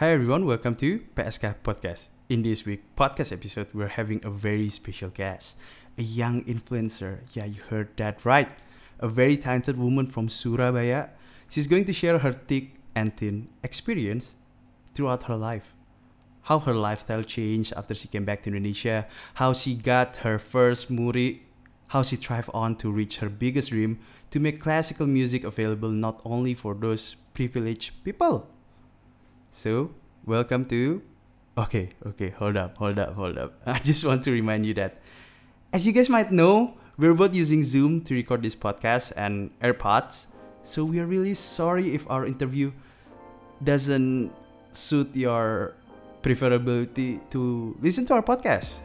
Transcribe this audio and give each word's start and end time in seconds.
Hi 0.00 0.12
everyone, 0.12 0.46
welcome 0.46 0.76
to 0.76 1.00
PSK 1.14 1.56
Podcast. 1.62 2.08
In 2.30 2.42
this 2.42 2.64
week 2.64 2.96
podcast 2.96 3.32
episode, 3.32 3.66
we're 3.74 4.00
having 4.00 4.24
a 4.24 4.30
very 4.30 4.70
special 4.70 5.10
guest, 5.10 5.58
a 5.98 6.02
young 6.02 6.42
influencer. 6.44 7.18
Yeah, 7.34 7.44
you 7.44 7.60
heard 7.68 7.94
that 7.98 8.24
right. 8.24 8.48
A 9.00 9.08
very 9.08 9.36
talented 9.36 9.76
woman 9.76 10.06
from 10.06 10.30
Surabaya. 10.30 11.10
She's 11.50 11.66
going 11.66 11.84
to 11.84 11.92
share 11.92 12.18
her 12.20 12.32
thick 12.32 12.76
and 12.94 13.14
thin 13.14 13.48
experience 13.62 14.34
throughout 14.94 15.24
her 15.24 15.36
life. 15.36 15.74
How 16.44 16.60
her 16.60 16.72
lifestyle 16.72 17.22
changed 17.22 17.74
after 17.76 17.94
she 17.94 18.08
came 18.08 18.24
back 18.24 18.40
to 18.44 18.48
Indonesia, 18.48 19.06
how 19.34 19.52
she 19.52 19.74
got 19.74 20.16
her 20.24 20.38
first 20.38 20.90
muri, 20.90 21.42
how 21.88 22.02
she 22.02 22.16
thrived 22.16 22.48
on 22.54 22.74
to 22.76 22.90
reach 22.90 23.18
her 23.18 23.28
biggest 23.28 23.68
dream 23.68 23.98
to 24.30 24.40
make 24.40 24.62
classical 24.62 25.06
music 25.06 25.44
available 25.44 25.90
not 25.90 26.22
only 26.24 26.54
for 26.54 26.72
those 26.72 27.16
privileged 27.34 28.02
people. 28.02 28.48
So, 29.50 29.90
welcome 30.24 30.64
to. 30.66 31.02
Okay, 31.58 31.90
okay, 32.06 32.30
hold 32.30 32.56
up, 32.56 32.78
hold 32.78 32.98
up, 32.98 33.14
hold 33.14 33.36
up. 33.36 33.58
I 33.66 33.78
just 33.80 34.04
want 34.04 34.22
to 34.24 34.30
remind 34.30 34.64
you 34.64 34.74
that, 34.74 35.02
as 35.72 35.86
you 35.86 35.92
guys 35.92 36.08
might 36.08 36.30
know, 36.30 36.78
we're 36.96 37.14
both 37.14 37.34
using 37.34 37.62
Zoom 37.62 38.00
to 38.06 38.14
record 38.14 38.42
this 38.42 38.54
podcast 38.54 39.12
and 39.16 39.50
AirPods. 39.60 40.26
So, 40.62 40.84
we 40.84 41.00
are 41.00 41.06
really 41.06 41.34
sorry 41.34 41.94
if 41.94 42.08
our 42.08 42.26
interview 42.26 42.70
doesn't 43.64 44.30
suit 44.70 45.10
your 45.16 45.74
preferability 46.22 47.18
to 47.30 47.76
listen 47.80 48.06
to 48.06 48.14
our 48.14 48.22
podcast 48.22 48.78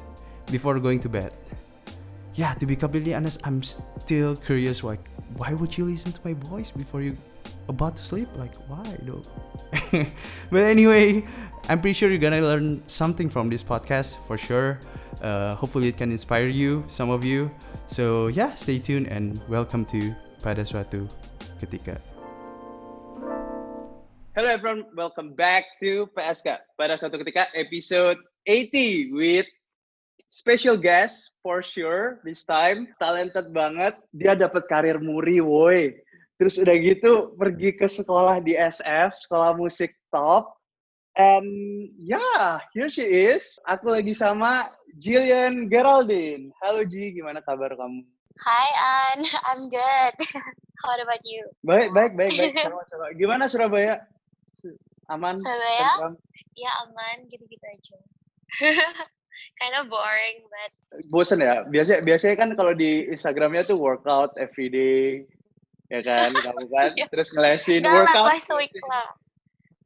before 0.49 0.79
going 0.79 0.99
to 1.01 1.09
bed. 1.09 1.31
Yeah, 2.33 2.53
to 2.55 2.65
be 2.65 2.75
completely 2.75 3.13
honest, 3.13 3.39
I'm 3.45 3.61
still 3.61 4.35
curious. 4.35 4.83
Like, 4.83 5.07
why 5.37 5.53
would 5.53 5.77
you 5.77 5.85
listen 5.85 6.11
to 6.11 6.19
my 6.25 6.33
voice 6.33 6.71
before 6.71 7.01
you 7.01 7.15
about 7.67 7.95
to 7.97 8.03
sleep? 8.03 8.29
Like, 8.37 8.55
why 8.67 8.85
though? 9.03 9.23
but 10.51 10.63
anyway, 10.63 11.25
I'm 11.69 11.81
pretty 11.81 11.93
sure 11.93 12.09
you're 12.09 12.21
gonna 12.21 12.41
learn 12.41 12.83
something 12.87 13.29
from 13.29 13.49
this 13.49 13.63
podcast 13.63 14.17
for 14.27 14.37
sure. 14.37 14.79
Uh, 15.21 15.55
hopefully, 15.55 15.87
it 15.87 15.97
can 15.97 16.11
inspire 16.11 16.47
you, 16.47 16.83
some 16.87 17.09
of 17.09 17.23
you. 17.23 17.49
So 17.87 18.27
yeah, 18.27 18.53
stay 18.55 18.79
tuned 18.79 19.07
and 19.07 19.39
welcome 19.47 19.85
to 19.95 20.13
pada 20.43 20.61
suatu 20.61 21.09
ketika. 21.61 21.97
Hello 24.35 24.51
everyone, 24.51 24.83
welcome 24.99 25.31
back 25.31 25.63
to 25.79 26.11
PSK 26.11 26.59
pada 26.75 26.99
suatu 26.99 27.23
ketika 27.23 27.47
episode 27.55 28.19
80 28.43 29.15
with 29.15 29.47
special 30.27 30.75
guest 30.75 31.39
for 31.39 31.63
sure 31.63 32.19
this 32.27 32.43
time 32.43 32.91
talented 32.99 33.55
banget 33.55 33.95
dia 34.11 34.35
dapat 34.35 34.67
karir 34.67 34.99
muri 34.99 35.39
woi 35.39 35.95
terus 36.35 36.59
udah 36.59 36.75
gitu 36.75 37.31
pergi 37.39 37.75
ke 37.75 37.87
sekolah 37.87 38.43
di 38.43 38.55
SF 38.59 39.15
sekolah 39.27 39.55
musik 39.55 39.95
top. 40.11 40.55
And 41.15 41.47
yeah 41.95 42.59
here 42.75 42.91
she 42.91 43.07
is. 43.07 43.55
Aku 43.63 43.87
lagi 43.87 44.11
sama 44.11 44.67
Jillian 44.99 45.71
Geraldine. 45.71 46.51
Halo 46.59 46.83
Ji. 46.83 47.15
Gimana 47.15 47.39
kabar 47.39 47.71
kamu? 47.71 48.03
Hi 48.43 48.67
An, 48.75 49.23
I'm 49.51 49.71
good. 49.71 50.15
How 50.83 50.99
about 50.99 51.23
you? 51.23 51.47
baik 51.63 51.95
baik 51.95 52.19
baik 52.19 52.35
baik. 52.35 52.51
Sama-sama 52.67 53.15
gimana 53.15 53.47
Surabaya? 53.47 54.03
Aman? 55.07 55.39
Surabaya? 55.39 55.87
tentram? 55.97 56.13
Ya 56.55 56.71
aman, 56.87 57.27
gitu-gitu 57.31 57.65
aja. 57.67 57.97
kind 59.59 59.75
of 59.75 59.91
boring, 59.91 60.43
but 60.47 60.71
bosen 61.11 61.43
ya? 61.43 61.63
Biasanya 61.67 61.99
biasanya 62.03 62.35
kan 62.39 62.49
kalau 62.59 62.71
di 62.75 63.07
Instagramnya 63.11 63.67
tuh 63.67 63.79
workout 63.79 64.35
every 64.39 64.71
day 64.71 65.27
ya 65.91 65.99
kan 66.01 66.29
kamu 66.33 66.63
kan 66.69 66.89
Iya. 66.95 67.05
terus 67.13 67.29
ngelesin 67.31 67.81
lah, 67.81 67.93
workout 68.03 68.29
a 68.33 68.55
week 68.57 68.73
lah. 68.85 69.07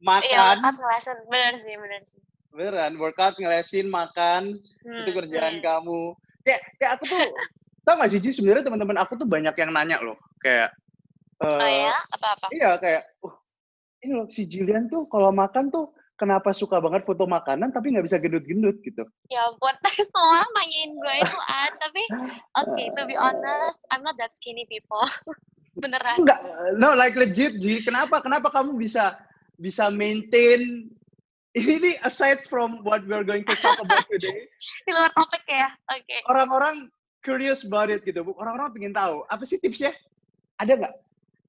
makan 0.00 0.30
workout 0.64 0.76
ngelesin. 0.80 1.16
Bener 1.28 1.52
sih, 1.60 1.74
bener 1.76 2.02
sih. 2.04 2.20
beneran 2.50 2.98
workout 2.98 3.38
ngelesin 3.38 3.86
makan 3.86 4.58
Hmm, 4.82 4.98
itu 5.06 5.10
kerjaan 5.14 5.60
hmm. 5.60 5.64
kamu 5.64 6.02
kayak 6.42 6.60
kayak 6.82 6.92
aku 6.98 7.04
tuh 7.14 7.22
tau 7.86 7.94
gak 7.94 8.10
sih 8.10 8.18
Ji 8.18 8.34
sebenarnya 8.34 8.66
teman-teman 8.66 8.98
aku 8.98 9.14
tuh 9.14 9.22
banyak 9.22 9.54
yang 9.54 9.70
nanya 9.70 10.02
loh 10.02 10.18
kayak 10.42 10.74
Oh 11.40 11.46
eh, 11.56 11.86
ya? 11.88 11.94
Apa-apa? 12.10 12.46
iya 12.50 12.70
kayak 12.76 13.06
uh, 13.22 13.32
ini 14.02 14.12
loh 14.12 14.26
si 14.28 14.44
Jillian 14.44 14.90
tuh 14.90 15.06
kalau 15.08 15.30
makan 15.30 15.70
tuh 15.70 15.88
kenapa 16.18 16.52
suka 16.52 16.76
banget 16.82 17.06
foto 17.06 17.24
makanan 17.24 17.72
tapi 17.72 17.94
nggak 17.94 18.04
bisa 18.10 18.20
gendut-gendut 18.20 18.76
gitu 18.84 19.06
Ya 19.30 19.46
ampun, 19.46 19.72
semua 20.10 20.44
nanyain 20.52 20.90
gue 20.92 21.14
itu 21.16 21.38
An. 21.48 21.72
Tapi, 21.80 22.02
okay, 22.60 22.92
to 22.92 23.08
be 23.08 23.16
honest, 23.16 23.88
I'm 23.88 24.04
not 24.04 24.20
that 24.20 24.36
skinny 24.36 24.68
people. 24.68 25.00
Beneran. 25.78 26.16
Enggak, 26.18 26.40
no 26.76 26.94
like 26.98 27.14
legit 27.14 27.62
Ji. 27.62 27.84
Kenapa? 27.84 28.18
Kenapa 28.18 28.50
kamu 28.50 28.74
bisa 28.74 29.14
bisa 29.60 29.92
maintain 29.92 30.90
ini 31.54 31.74
nih 31.82 31.96
aside 32.06 32.42
from 32.46 32.82
what 32.86 33.02
we're 33.10 33.26
going 33.26 33.42
to 33.42 33.54
talk 33.58 33.78
about 33.82 34.06
today, 34.06 34.46
Di 34.86 34.90
luar 34.94 35.10
topik 35.14 35.42
ya? 35.50 35.74
Oke. 35.90 36.16
orang-orang 36.30 36.86
curious 37.26 37.66
about 37.66 37.90
it 37.90 38.06
gitu. 38.06 38.22
Bu. 38.22 38.38
Orang-orang 38.38 38.70
pengen 38.70 38.94
tahu 38.94 39.26
apa 39.26 39.42
sih 39.42 39.58
tipsnya? 39.58 39.90
Ada 40.62 40.78
nggak? 40.78 40.94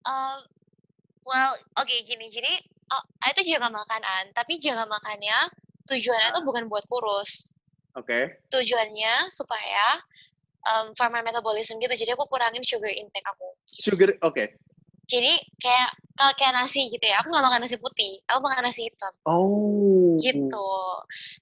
Um, 0.09 0.39
well, 1.21 1.53
oke 1.77 1.93
gini. 2.09 2.33
Jadi, 2.33 2.49
oh, 2.89 3.03
itu 3.29 3.53
jaga 3.53 3.69
makanan. 3.69 4.33
Tapi 4.33 4.57
jaga 4.57 4.89
makannya, 4.89 5.37
tujuannya 5.85 6.29
tuh 6.33 6.43
bukan 6.49 6.65
buat 6.65 6.85
kurus. 6.89 7.53
Oke. 7.91 8.39
tujuannya 8.47 9.27
supaya 9.27 9.99
um, 10.67 10.93
for 10.93 11.07
my 11.09 11.21
metabolism 11.21 11.81
gitu 11.81 11.93
jadi 11.93 12.13
aku 12.13 12.25
kurangin 12.29 12.61
sugar 12.61 12.91
intake 12.91 13.25
aku 13.25 13.47
Sugar, 13.71 14.13
oke. 14.21 14.43
jadi 15.07 15.33
kayak 15.59 15.89
kalau 16.15 16.33
kayak 16.37 16.53
nasi 16.53 16.87
gitu 16.91 17.05
ya 17.05 17.19
aku 17.23 17.33
nggak 17.33 17.45
makan 17.45 17.61
nasi 17.65 17.77
putih 17.81 18.21
aku 18.29 18.39
makan 18.45 18.63
nasi 18.67 18.81
hitam 18.85 19.13
Oh. 19.25 20.15
gitu 20.21 20.71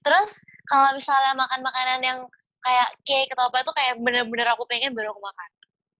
terus 0.00 0.42
kalau 0.66 0.94
misalnya 0.96 1.34
makan 1.36 1.60
makanan 1.60 2.00
yang 2.00 2.18
kayak 2.60 2.88
cake 3.04 3.30
atau 3.32 3.48
apa 3.48 3.64
itu 3.64 3.72
kayak 3.72 3.94
bener-bener 4.00 4.48
aku 4.52 4.64
pengen 4.68 4.92
baru 4.92 5.12
aku 5.12 5.22
makan 5.22 5.50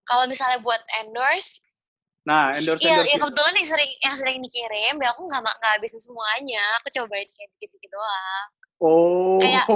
kalau 0.04 0.24
misalnya 0.28 0.58
buat 0.60 0.80
endorse 1.00 1.60
Nah, 2.28 2.52
endorse 2.52 2.84
Iya, 2.84 3.00
ya 3.00 3.16
kebetulan 3.16 3.56
yang 3.56 3.64
sering 3.64 3.90
yang 4.04 4.12
sering 4.12 4.38
dikirim, 4.44 4.94
ya 5.00 5.08
aku 5.16 5.24
nggak 5.24 5.40
nggak 5.40 5.72
habisin 5.72 5.96
semuanya. 6.04 6.60
Aku 6.76 6.92
cobain 6.92 7.24
kayak 7.32 7.48
dikit-dikit 7.56 7.90
doang. 7.96 8.48
Oh. 8.80 9.36
kayak- 9.36 9.68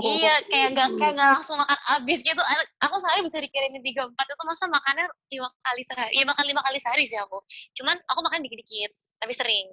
Iya, 0.00 0.34
kayak 0.48 0.68
nggak 0.72 0.88
kayak 0.96 1.12
nggak 1.12 1.30
langsung 1.36 1.60
makan 1.60 1.76
abis 2.00 2.24
gitu. 2.24 2.40
Aku 2.80 2.96
sehari 2.96 3.20
bisa 3.20 3.36
dikirimin 3.36 3.84
tiga 3.84 4.08
empat 4.08 4.24
itu 4.24 4.44
masa 4.48 4.64
makannya 4.64 5.04
lima 5.28 5.48
kali 5.60 5.82
sehari. 5.84 6.12
Iya 6.16 6.24
makan 6.24 6.44
lima 6.48 6.64
kali 6.64 6.78
sehari 6.80 7.04
sih 7.04 7.20
aku. 7.20 7.36
Cuman 7.76 8.00
aku 8.08 8.20
makan 8.24 8.40
dikit-dikit, 8.40 8.96
tapi 9.20 9.32
sering. 9.36 9.68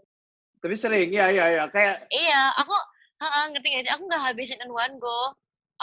Tapi 0.59 0.75
sering, 0.75 1.07
ya, 1.15 1.31
ya, 1.31 1.47
ya. 1.47 1.63
Kayak 1.71 2.11
Iya, 2.11 2.59
aku 2.59 2.75
heeh, 3.23 3.43
ngerti 3.55 3.67
gak 3.71 3.83
sih? 3.87 3.91
Aku 3.95 4.03
nggak 4.03 4.23
habisin 4.27 4.59
in 4.59 4.71
one 4.71 4.95
go. 4.99 5.31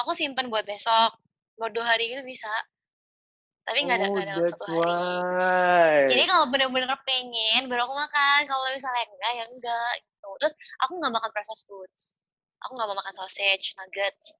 Aku 0.04 0.12
simpen 0.12 0.52
buat 0.52 0.68
besok. 0.68 1.16
Buat 1.56 1.72
dua 1.72 1.96
hari 1.96 2.12
gitu 2.12 2.20
bisa. 2.20 2.52
Tapi 3.64 3.80
nggak 3.84 3.96
ada 3.96 4.08
oh, 4.08 4.16
dalam 4.16 4.36
that's 4.44 4.52
satu 4.52 4.64
hari. 4.68 4.76
why. 4.76 5.96
Jadi 6.04 6.22
kalau 6.28 6.52
bener-bener 6.52 6.92
pengen, 7.08 7.64
baru 7.64 7.88
aku 7.88 7.96
makan. 7.96 8.40
Kalau 8.44 8.64
misalnya 8.68 9.04
enggak, 9.08 9.32
ya 9.32 9.44
enggak. 9.48 9.92
Gitu. 10.04 10.28
Terus 10.36 10.52
aku 10.84 10.92
nggak 11.00 11.12
makan 11.16 11.30
processed 11.32 11.64
foods. 11.64 12.19
Aku 12.66 12.76
nggak 12.76 12.88
mau 12.88 12.98
makan 12.98 13.14
sausage, 13.16 13.72
nuggets. 13.76 14.36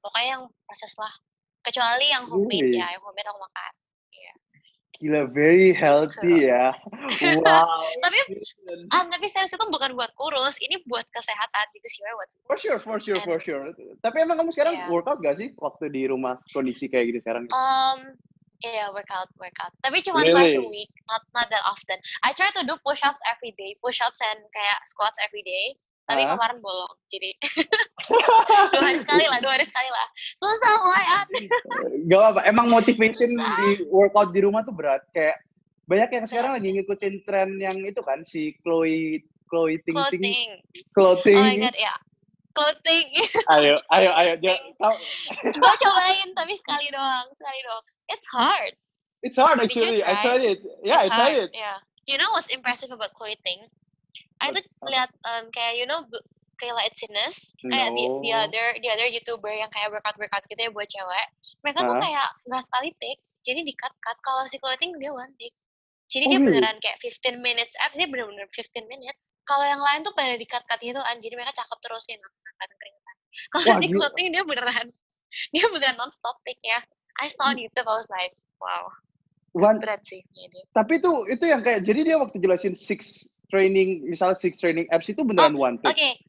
Pokoknya 0.00 0.28
yang 0.38 0.42
proses 0.64 0.92
lah. 0.96 1.12
Kecuali 1.60 2.06
yang 2.08 2.24
homemade 2.24 2.64
Really? 2.72 2.80
ya, 2.80 2.86
yang 2.96 3.02
homemade 3.04 3.28
aku 3.28 3.40
makan. 3.40 3.72
Gila, 4.98 5.30
very 5.30 5.70
healthy 5.70 6.50
ya. 6.50 6.74
Wow. 7.38 7.70
Tapi, 8.02 8.18
ah, 8.90 9.06
tapi 9.06 9.30
serius 9.30 9.54
itu 9.54 9.66
bukan 9.70 9.94
buat 9.94 10.10
kurus, 10.18 10.58
ini 10.58 10.82
buat 10.90 11.06
kesehatan 11.14 11.66
because 11.70 11.94
you 11.96 12.04
are 12.10 12.16
what. 12.18 12.26
For 12.50 12.58
sure, 12.58 12.78
for 12.82 12.98
sure, 12.98 13.14
And- 13.14 13.22
for 13.24 13.38
sure. 13.38 13.62
Tapi 14.02 14.26
emang 14.26 14.42
kamu 14.42 14.50
sekarang 14.50 14.74
Iya. 14.74 14.86
workout 14.90 15.22
gak 15.22 15.38
sih 15.38 15.54
waktu 15.54 15.94
di 15.94 16.10
rumah 16.10 16.34
kondisi 16.50 16.90
kayak 16.90 17.14
gini 17.14 17.18
sekarang? 17.22 17.46
Um, 17.54 18.18
yeah, 18.58 18.90
workout, 18.90 19.30
workout. 19.38 19.70
Tapi 19.86 20.02
cuma 20.02 20.26
twice 20.26 20.58
a 20.58 20.60
Really? 20.60 20.66
week, 20.66 20.90
not 21.06 21.22
not 21.30 21.46
that 21.48 21.62
often. 21.64 21.96
I 22.26 22.34
try 22.34 22.50
to 22.58 22.66
do 22.66 22.74
push-ups 22.82 23.22
every 23.30 23.54
day, 23.54 23.78
push-ups 23.78 24.18
and 24.18 24.42
kayak 24.50 24.82
squats 24.84 25.16
every 25.22 25.46
day. 25.46 25.78
Tapi 26.08 26.24
Ah. 26.24 26.32
kemarin 26.32 26.58
bolong, 26.64 26.94
jadi 27.04 27.36
dua 28.72 28.80
hari 28.80 28.96
sekali 28.96 29.28
lah, 29.28 29.38
dua 29.44 29.52
hari 29.60 29.68
sekali 29.68 29.90
lah. 29.92 30.06
Susah 30.40 30.72
mulai 30.80 31.04
Gak 32.08 32.22
apa, 32.32 32.40
emang 32.48 32.72
motivation 32.72 33.28
di 33.36 33.84
workout 33.92 34.32
di 34.32 34.40
rumah 34.40 34.64
tuh 34.64 34.72
berat. 34.72 35.04
Kayak 35.12 35.36
banyak 35.84 36.08
yang 36.08 36.24
sekarang 36.24 36.52
lagi 36.56 36.68
ngikutin 36.72 37.14
tren 37.28 37.60
yang 37.60 37.76
itu 37.84 38.00
kan 38.00 38.24
si 38.24 38.56
Chloe 38.64 39.20
Chloe 39.48 39.80
Ting 39.84 39.96
Ting 40.12 40.16
clothing. 40.16 40.48
clothing. 40.92 41.36
Oh 41.36 41.44
my 41.44 41.56
god, 41.60 41.76
ya. 41.76 41.94
Clothing. 42.56 43.06
Ayo, 43.54 43.78
ayo, 43.92 44.10
ayo. 44.18 44.32
Gue 44.40 45.74
cobain 45.78 46.28
tapi 46.34 46.52
sekali 46.58 46.90
doang, 46.90 47.28
sekali 47.30 47.58
doang. 47.64 47.84
It's 48.10 48.26
hard. 48.32 48.72
It's 49.22 49.38
hard 49.38 49.60
actually. 49.60 50.02
I 50.02 50.18
tried 50.18 50.42
it. 50.42 50.58
Yeah, 50.82 51.00
I 51.00 51.06
It's 51.06 51.14
tried 51.14 51.36
hard, 51.38 51.48
it. 51.48 51.50
Yeah. 51.54 51.78
You 52.08 52.16
know 52.16 52.32
what's 52.34 52.48
impressive 52.50 52.90
about 52.90 53.12
clothing? 53.14 53.60
I 53.62 53.68
tuh 54.40 54.64
What? 54.80 54.90
lihat 54.90 55.10
um, 55.26 55.44
kayak 55.50 55.74
you 55.76 55.86
know 55.86 56.02
Kayla 56.58 56.82
Itziness, 56.90 57.54
kayak 57.62 57.94
the, 57.94 58.04
the 58.18 58.30
No. 58.34 58.42
other 58.42 58.66
the 58.82 58.88
other 58.90 59.06
youtuber 59.06 59.50
yang 59.54 59.70
kayak 59.70 59.94
workout 59.94 60.18
workout 60.18 60.42
gitu 60.50 60.58
ya 60.58 60.70
buat 60.74 60.90
cewek. 60.90 61.26
Mereka 61.62 61.86
tuh 61.86 61.94
Hah? 61.94 62.02
kayak 62.02 62.28
nggak 62.50 62.62
sekali 62.66 62.90
take, 62.98 63.22
jadi 63.46 63.60
di 63.62 63.74
cut 63.78 63.94
cut. 64.02 64.18
Kalau 64.26 64.42
si 64.50 64.58
clothing 64.58 64.98
dia 64.98 65.14
one 65.14 65.30
take. 65.38 65.54
Jadi 66.08 66.24
Oh, 66.24 66.30
dia 66.32 66.38
really? 66.40 66.48
beneran 66.58 66.76
kayak 66.80 66.98
15 67.04 67.36
minutes 67.38 67.76
apps, 67.84 67.94
dia 67.94 68.08
bener-bener 68.08 68.48
15 68.50 68.88
minutes. 68.88 69.36
Kalau 69.44 69.60
yang 69.60 69.76
lain 69.76 70.00
tuh 70.02 70.16
pada 70.16 70.40
di-cut-cut 70.40 70.80
gitu 70.80 70.96
kan, 70.96 71.20
jadi 71.20 71.36
mereka 71.36 71.52
cakep 71.52 71.78
terus 71.84 72.04
ya, 72.08 72.16
ngangkat 72.16 72.68
keringetan. 72.80 73.16
Kalau 73.52 73.72
si 73.76 73.86
clothing 73.92 74.28
dia 74.32 74.42
beneran, 74.42 74.86
dia 75.54 75.64
beneran 75.68 75.96
non-stop 76.00 76.40
pick 76.48 76.56
ya. 76.64 76.80
I 77.20 77.28
saw 77.28 77.52
on 77.52 77.60
YouTube, 77.60 77.84
I 77.84 77.94
was 78.00 78.08
like, 78.08 78.32
wow, 78.56 78.88
One, 79.52 79.84
berat 79.84 80.00
sih 80.08 80.24
dia. 80.32 80.64
tapi 80.72 80.96
itu 80.96 81.12
itu 81.28 81.44
yang 81.44 81.60
kayak 81.60 81.84
jadi 81.84 82.00
dia 82.08 82.16
waktu 82.16 82.40
jelasin 82.40 82.72
six 82.72 83.28
training 83.48 84.04
misalnya 84.04 84.36
six 84.36 84.60
training 84.60 84.84
apps 84.92 85.08
itu 85.08 85.20
beneran 85.24 85.56
one 85.56 85.76
Oke, 85.84 85.96
take. 85.96 86.20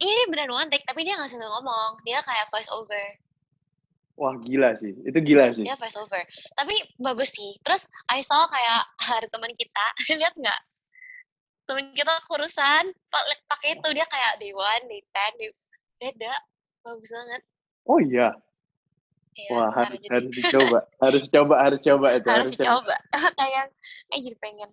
ini 0.00 0.22
beneran 0.32 0.52
one 0.52 0.68
take, 0.72 0.84
tapi 0.88 1.04
dia 1.04 1.16
nggak 1.16 1.28
sambil 1.28 1.52
ngomong, 1.52 2.00
dia 2.04 2.20
kayak 2.24 2.48
voice 2.48 2.68
over. 2.72 3.04
Wah 4.16 4.32
gila 4.40 4.72
sih, 4.80 4.96
itu 5.04 5.18
gila 5.20 5.52
sih. 5.52 5.68
dia 5.68 5.76
voice 5.76 5.96
over 6.00 6.24
tapi 6.56 6.72
bagus 6.96 7.36
sih. 7.36 7.60
Terus 7.60 7.84
I 8.08 8.24
saw 8.24 8.48
kayak 8.48 8.80
ada 9.20 9.28
teman 9.28 9.52
kita. 9.52 9.86
Lihat 10.20 10.34
nggak? 10.40 10.60
Teman 11.68 11.92
kita 11.92 12.16
kurusan 12.24 12.96
pa- 13.12 13.28
pakai 13.52 13.76
itu. 13.76 13.88
Dia 13.92 14.08
kayak 14.08 14.40
day 14.40 14.56
one 14.56 14.84
day 14.88 15.04
ten 15.12 15.32
day 15.36 15.52
beda. 16.00 16.32
Bagus 16.80 17.12
banget. 17.12 17.42
Oh 17.86 18.00
iya, 18.02 18.34
ya, 19.36 19.50
wah 19.54 19.70
harus 19.70 20.00
jadi. 20.02 20.10
harus 20.10 20.30
dicoba, 20.34 20.78
harus 20.98 21.24
coba, 21.30 21.54
harus 21.62 21.80
coba 21.84 22.06
itu. 22.18 22.28
harus 22.34 22.50
coba. 22.58 22.96
dicoba 22.96 22.96
kayak 23.36 23.64
eh 24.10 24.18
jadi 24.24 24.36
pengen 24.42 24.70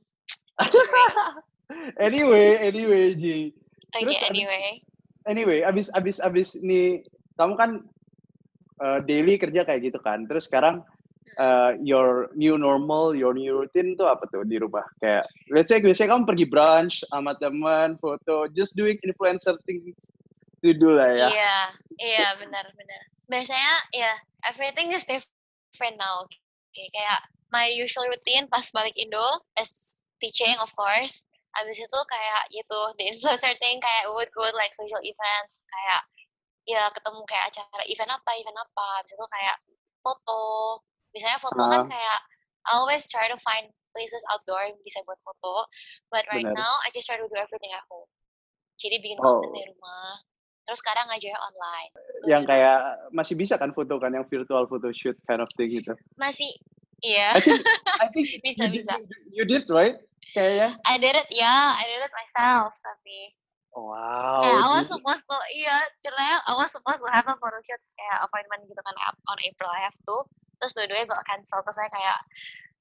Anyway, 1.99 2.57
anyway 2.59 3.13
Ji. 3.15 3.51
oke 3.93 4.01
Terus 4.03 4.17
abis- 4.19 4.29
anyway 4.29 4.65
Anyway, 5.23 5.63
abis 5.63 5.87
abis 5.95 6.19
abis 6.19 6.59
nih 6.59 6.99
kamu 7.39 7.55
kan 7.55 7.71
uh, 8.83 8.99
daily 9.07 9.39
kerja 9.39 9.63
kayak 9.63 9.87
gitu 9.87 9.99
kan. 10.03 10.27
Terus 10.27 10.51
sekarang 10.51 10.83
uh, 11.39 11.71
your 11.79 12.27
new 12.35 12.59
normal, 12.59 13.15
your 13.15 13.31
new 13.31 13.63
routine 13.63 13.95
tuh 13.95 14.11
apa 14.11 14.27
tuh 14.27 14.43
di 14.43 14.59
rumah? 14.59 14.83
Kayak 14.99 15.23
let's 15.47 15.71
say 15.71 15.79
biasanya 15.79 16.11
kamu 16.11 16.27
pergi 16.27 16.45
brunch 16.51 17.07
sama 17.07 17.39
teman, 17.39 17.95
foto, 18.03 18.51
just 18.51 18.75
doing 18.75 18.99
influencer 19.07 19.55
things 19.63 19.95
to 20.63 20.71
do 20.71 20.95
lah 20.95 21.11
ya. 21.11 21.27
iya 21.27 21.55
iya 21.99 22.27
benar 22.39 22.63
benar 22.73 23.01
biasanya 23.27 23.73
ya 23.91 24.11
everything 24.47 24.95
is 24.95 25.03
different 25.03 25.99
now 25.99 26.23
Oke, 26.73 26.89
kayak 26.89 27.21
my 27.53 27.69
usual 27.69 28.07
routine 28.09 28.49
pas 28.49 28.65
balik 28.73 28.95
Indo 28.97 29.21
is 29.59 30.01
teaching 30.17 30.55
of 30.63 30.71
course 30.73 31.27
abis 31.61 31.77
itu 31.85 31.99
kayak 32.09 32.41
gitu 32.49 32.79
the 32.97 33.05
influencer 33.09 33.53
thing 33.61 33.77
kayak 33.77 34.09
would 34.09 34.29
go 34.33 34.43
to, 34.43 34.55
like 34.57 34.73
social 34.73 35.01
events 35.01 35.61
kayak 35.67 36.01
ya 36.63 36.87
ketemu 36.95 37.19
kayak 37.27 37.51
acara 37.51 37.83
event 37.85 38.11
apa 38.11 38.29
event 38.39 38.57
apa 38.57 38.87
abis 39.03 39.11
itu 39.13 39.25
kayak 39.29 39.55
foto 39.99 40.41
misalnya 41.11 41.39
foto 41.39 41.61
kan 41.61 41.81
Ah. 41.83 41.89
kayak 41.89 42.19
I 42.63 42.79
always 42.79 43.03
try 43.11 43.27
to 43.27 43.35
find 43.43 43.67
places 43.91 44.23
outdoor 44.31 44.63
yang 44.65 44.79
bisa 44.81 45.03
buat 45.03 45.19
foto 45.21 45.67
but 46.09 46.23
right 46.31 46.47
Benar. 46.47 46.57
now 46.57 46.73
I 46.81 46.89
just 46.95 47.05
try 47.05 47.19
to 47.19 47.27
do 47.27 47.35
everything 47.37 47.75
at 47.75 47.83
home 47.91 48.07
jadi 48.79 48.97
bikin 49.03 49.19
Oh. 49.21 49.43
konten 49.43 49.51
dari 49.53 49.69
rumah 49.69 50.23
terus 50.63 50.79
sekarang 50.79 51.11
ngajar 51.11 51.35
online 51.43 51.91
Tuh, 51.91 52.27
Yang 52.31 52.41
di 52.41 52.49
kayak 52.55 52.77
masih 53.11 53.35
bisa 53.35 53.55
kan 53.59 53.75
foto 53.75 53.99
kan 53.99 54.15
yang 54.15 54.23
virtual 54.25 54.63
photo 54.65 54.89
shoot 54.95 55.19
kind 55.27 55.43
of 55.43 55.51
thing 55.59 55.67
gitu. 55.69 55.91
masih 56.15 56.47
iya 57.03 57.35
I 57.35 57.39
think 57.43 57.59
I 57.99 58.07
think 58.09 58.25
Bisa, 58.47 58.63
you 58.63 58.71
did, 58.71 58.79
bisa. 58.79 58.93
you 59.29 59.43
did 59.43 59.63
right? 59.67 59.99
Kayaknya. 60.31 60.69
I 60.87 60.95
did 60.95 61.15
it 61.19 61.29
ya 61.29 61.75
I 61.75 61.83
did 61.83 62.01
it 62.01 62.13
myself 62.15 62.71
tapi 62.79 63.35
Wow. 63.73 64.37
kayak 64.45 64.59
I 64.61 64.67
was 64.77 64.85
supposed 64.85 65.25
to 65.25 65.37
iya 65.57 65.81
ceritanya 65.97 66.45
I 66.45 66.53
was 66.53 66.69
supposed 66.69 67.01
to 67.01 67.09
have 67.09 67.25
a 67.25 67.33
photo 67.41 67.57
shoot 67.65 67.81
kayak 67.97 68.21
appointment 68.21 68.69
gitu 68.69 68.77
kan 68.77 68.93
on 69.25 69.39
April 69.41 69.69
I 69.73 69.81
have 69.81 69.97
to. 69.97 70.17
Terus 70.61 70.77
dua-duanya 70.77 71.09
gue 71.09 71.19
cancel 71.25 71.59
terus 71.65 71.81
saya 71.81 71.89
kayak 71.89 72.17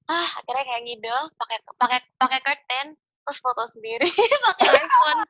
ah 0.05 0.27
akhirnya 0.37 0.63
kayak 0.69 0.81
ngide 0.85 1.09
pakai 1.33 1.57
pakai 1.81 1.99
pakai 2.21 2.39
curtain 2.45 2.87
terus 3.25 3.39
foto 3.41 3.65
sendiri 3.65 4.05
pakai 4.53 4.67
iPhone. 4.69 5.21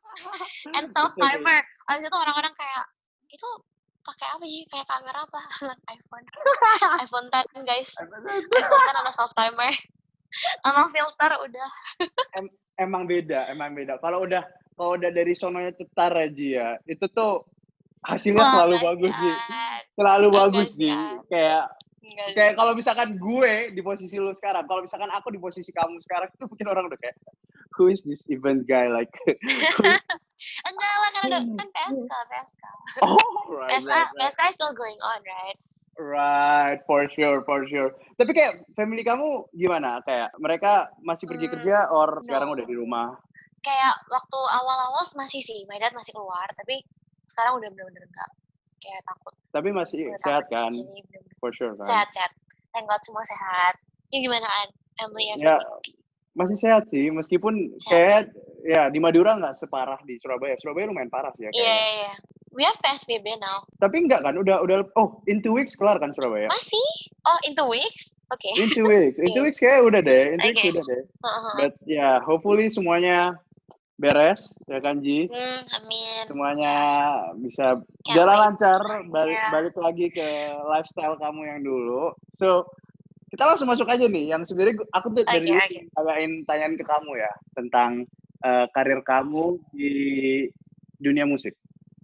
And 0.76 0.92
self 0.92 1.16
timer 1.16 1.64
abis 1.64 2.12
itu 2.12 2.18
orang-orang 2.20 2.52
kayak 2.60 2.84
itu 3.32 3.48
pakai 4.04 4.28
apa 4.36 4.44
sih? 4.44 4.68
Kayak 4.68 4.88
kamera 4.92 5.20
apa? 5.24 5.42
iPhone. 5.96 6.26
iPhone 7.08 7.28
10 7.32 7.64
guys. 7.64 7.96
iPhone 8.04 8.28
10 8.28 9.00
ada 9.00 9.12
self 9.16 9.32
timer 9.32 9.72
sama 10.64 10.90
filter 10.90 11.32
udah 11.46 11.68
emang 12.82 13.06
beda, 13.06 13.50
emang 13.50 13.78
beda. 13.78 14.02
Kalau 14.02 14.26
udah 14.26 14.44
kalau 14.74 14.98
udah 14.98 15.12
dari 15.14 15.34
sononya 15.38 15.74
cetar 15.78 16.14
aja 16.18 16.46
ya, 16.46 16.70
itu 16.90 17.06
tuh 17.14 17.46
hasilnya 18.04 18.42
Wah, 18.42 18.52
selalu 18.58 18.76
bagus 18.82 19.14
sih. 19.14 19.36
Selalu 19.94 20.28
Enggak 20.28 20.42
bagus 20.42 20.70
sih, 20.74 20.90
sih. 20.90 20.96
Kayak 21.30 21.64
Enggak 22.04 22.28
kayak 22.36 22.54
kalau 22.60 22.74
misalkan 22.76 23.10
gue 23.16 23.54
di 23.72 23.82
posisi 23.86 24.18
lu 24.20 24.34
sekarang, 24.36 24.66
kalau 24.68 24.82
misalkan 24.84 25.08
aku 25.14 25.32
di 25.32 25.40
posisi 25.40 25.72
kamu 25.72 26.02
sekarang 26.04 26.28
itu 26.34 26.44
mungkin 26.50 26.68
orang 26.68 26.84
udah 26.90 27.00
kayak 27.00 27.16
who 27.74 27.90
is 27.90 28.02
this 28.06 28.30
event 28.30 28.70
guy 28.70 28.86
like 28.86 29.10
enggak 30.70 30.94
lah 30.94 31.10
kan 31.10 31.22
ada 31.26 31.40
kan 31.42 31.68
PSK 31.74 32.12
PSK 32.30 32.64
oh 33.02 33.18
right, 33.50 33.72
PSK 33.74 33.90
right, 33.90 34.10
right. 34.14 34.30
PSK 34.30 34.42
is 34.50 34.54
still 34.54 34.76
going 34.78 35.00
on 35.02 35.20
right 35.26 35.58
Right, 35.94 36.82
for 36.90 37.06
sure, 37.14 37.46
for 37.46 37.64
sure. 37.70 37.94
Tapi 38.18 38.34
kayak 38.34 38.66
family 38.74 39.06
kamu 39.06 39.46
gimana? 39.54 40.02
Kayak 40.02 40.34
mereka 40.42 40.90
masih 41.06 41.30
pergi 41.30 41.46
Hmm, 41.48 41.54
kerja 41.60 41.78
or 41.94 42.22
sekarang 42.26 42.50
no. 42.50 42.56
udah 42.58 42.66
di 42.66 42.76
rumah? 42.78 43.08
kayak 43.64 43.96
waktu 44.12 44.40
awal-awal 44.60 45.04
masih 45.16 45.40
sih 45.40 45.64
my 45.72 45.80
dad 45.80 45.96
masih 45.96 46.12
keluar 46.12 46.46
tapi 46.52 46.84
sekarang 47.32 47.64
udah 47.64 47.70
bener-bener 47.72 48.04
enggak 48.04 48.30
kayak 48.84 49.02
takut 49.08 49.34
Tapi 49.56 49.70
masih 49.72 50.12
udah 50.12 50.20
sehat 50.20 50.44
takut 50.44 50.52
kan? 50.52 50.72
jadi 50.76 50.96
bener-bener 51.08 51.36
For 51.40 51.52
sure 51.56 51.72
kan? 51.80 51.88
sehat-sehat 51.88 52.32
thank 52.76 52.86
God 52.92 53.02
semua 53.08 53.24
sehat 53.24 53.80
ya 54.12 54.20
gimana 54.20 54.46
an 54.46 54.70
family 55.00 55.32
Ya, 55.32 55.56
everything 55.58 55.96
masih 56.34 56.58
sehat 56.58 56.84
sih, 56.90 57.14
meskipun 57.14 57.78
Sehat, 57.78 57.94
kayak 57.94 58.22
ya 58.66 58.90
di 58.90 58.98
Madura 58.98 59.38
nggak 59.38 59.56
separah 59.58 60.02
di 60.02 60.18
Surabaya. 60.18 60.58
Surabaya 60.58 60.90
lumayan 60.90 61.14
parah 61.14 61.30
sih 61.38 61.46
ya 61.46 61.52
iya 61.54 61.74
iya 61.74 61.88
iya 61.94 62.14
we 62.54 62.62
have 62.64 62.78
PSBB 62.80 63.38
now 63.38 63.66
Tapi 63.78 64.06
enggak 64.06 64.22
kan, 64.22 64.38
udah 64.38 64.62
udah 64.62 64.86
oh 64.96 65.22
in 65.26 65.42
two 65.42 65.54
weeks 65.54 65.74
kelar 65.74 65.98
kan 65.98 66.14
Surabaya? 66.14 66.48
masih 66.48 66.88
oh 67.26 67.38
in 67.44 67.54
two 67.54 67.68
weeks 67.68 68.14
oke 68.30 68.50
In 68.58 68.70
two 68.70 68.86
weeks, 68.94 69.18
in 69.18 69.30
two 69.34 69.44
weeks 69.44 69.58
kayak 69.58 69.82
udah 69.82 70.00
deh, 70.00 70.34
in 70.34 70.40
two 70.40 70.54
weeks 70.54 70.74
udah 70.78 70.86
deh. 70.86 71.02
Heeh. 71.02 71.54
But 71.58 71.74
ya, 71.84 71.94
yeah, 71.98 72.14
hopefully 72.22 72.70
semuanya 72.70 73.38
beres 73.94 74.50
ya 74.66 74.82
kan 74.82 75.00
Ji. 75.00 75.30
hmm, 75.30 75.62
amin 75.78 76.24
Semuanya 76.26 76.74
bisa 77.38 77.78
Can't 78.04 78.16
jalan 78.18 78.36
wait. 78.36 78.44
lancar, 78.50 78.82
balik 79.08 79.38
Yeah. 79.38 79.52
balik 79.54 79.76
lagi 79.78 80.08
ke 80.10 80.28
lifestyle 80.66 81.16
kamu 81.18 81.42
yang 81.46 81.60
dulu. 81.62 82.12
So 82.34 82.68
kita 83.30 83.50
langsung 83.50 83.66
masuk 83.70 83.90
aja 83.90 84.06
nih, 84.06 84.30
yang 84.30 84.46
sebenarnya 84.46 84.82
aku 84.94 85.10
tuh 85.14 85.26
dari 85.26 85.42
dulu 85.46 85.58
oke. 85.58 85.66
pengen 85.66 85.86
tanyain 85.94 86.32
tanyain 86.46 86.74
ke 86.78 86.86
kamu 86.86 87.12
ya 87.18 87.32
tentang 87.54 87.92
eh, 88.44 88.66
karir 88.74 89.02
kamu 89.02 89.58
di 89.74 89.94
dunia 90.98 91.26
musik. 91.26 91.54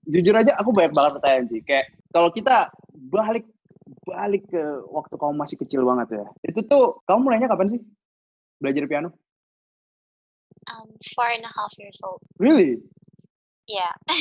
Jujur 0.10 0.34
aja 0.34 0.58
aku 0.58 0.74
banyak 0.74 0.94
banget 0.94 1.12
pertanyaan 1.22 1.46
sih. 1.54 1.62
Kayak 1.62 1.86
kalau 2.10 2.30
kita 2.34 2.74
balik 3.13 3.46
balik 4.06 4.44
ke 4.50 4.63
waktu 4.89 5.13
kamu 5.18 5.34
masih 5.38 5.58
kecil 5.62 5.86
banget 5.86 6.18
ya. 6.18 6.25
Itu 6.46 6.66
tuh 6.66 7.06
kamu 7.06 7.30
mulainya 7.30 7.48
kapan 7.50 7.78
sih? 7.78 7.82
Belajar 8.58 8.84
piano? 8.89 9.10
um, 10.70 10.89
four 11.16 11.28
and 11.28 11.44
a 11.44 11.51
half 11.56 11.74
years 11.78 12.00
old 12.04 12.22
Really? 12.38 12.78
Yeah. 13.68 13.94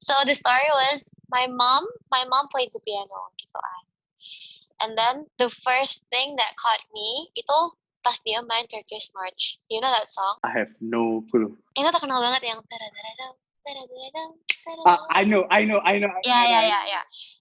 so 0.00 0.14
the 0.24 0.34
story 0.34 0.68
was 0.88 1.12
my 1.28 1.46
mom, 1.46 1.84
my 2.10 2.24
mom 2.28 2.48
played 2.48 2.72
the 2.72 2.80
piano 2.80 3.28
gitu 3.36 3.58
kan. 3.60 3.84
And 4.82 4.90
then 4.96 5.28
the 5.36 5.52
first 5.52 6.08
thing 6.08 6.40
that 6.40 6.56
caught 6.56 6.80
me 6.96 7.28
itu 7.36 7.58
pas 8.00 8.16
dia 8.24 8.40
main 8.40 8.64
Turkish 8.72 9.12
March. 9.12 9.60
Do 9.68 9.76
you 9.76 9.84
know 9.84 9.92
that 9.92 10.08
song? 10.08 10.40
I 10.48 10.50
have 10.56 10.72
no 10.80 11.28
clue. 11.28 11.60
Itu 11.76 11.92
terkenal 11.92 12.24
banget 12.24 12.56
yang 12.56 12.64
tadadadam. 13.62 14.28
I 15.10 15.22
know, 15.24 15.46
I 15.50 15.64
know, 15.64 15.80
I 15.82 15.98
know. 15.98 16.10
Ya 16.22 16.40
ya 16.44 16.60
ya 16.62 16.80
ya. 16.86 17.00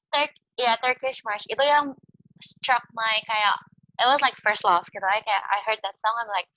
Turk 0.10 0.32
ya 0.58 0.74
Turkish 0.82 1.22
March 1.24 1.46
itu 1.48 1.62
yang 1.62 1.94
struck 2.42 2.84
my 2.94 3.22
kayak 3.26 3.58
it 4.02 4.08
was 4.10 4.22
like 4.22 4.38
first 4.42 4.66
love 4.66 4.86
gitu. 4.90 5.06
I 5.06 5.22
kayak 5.22 5.44
I 5.46 5.60
heard 5.66 5.82
that 5.86 5.98
song 6.02 6.16
I'm 6.18 6.30
like, 6.34 6.50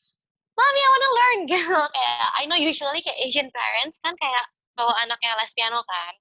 Mommy, 0.56 0.80
I 0.80 0.88
wanna 0.88 1.10
learn 1.12 1.38
gitu. 1.52 1.76
Kayak 1.76 2.24
I 2.40 2.42
know 2.48 2.56
usually 2.56 3.04
kayak 3.04 3.20
Asian 3.20 3.48
parents 3.52 4.00
kan 4.00 4.16
kayak 4.16 4.44
bawa 4.74 4.92
anaknya 5.04 5.36
les 5.38 5.52
piano 5.54 5.80
kan. 5.84 6.14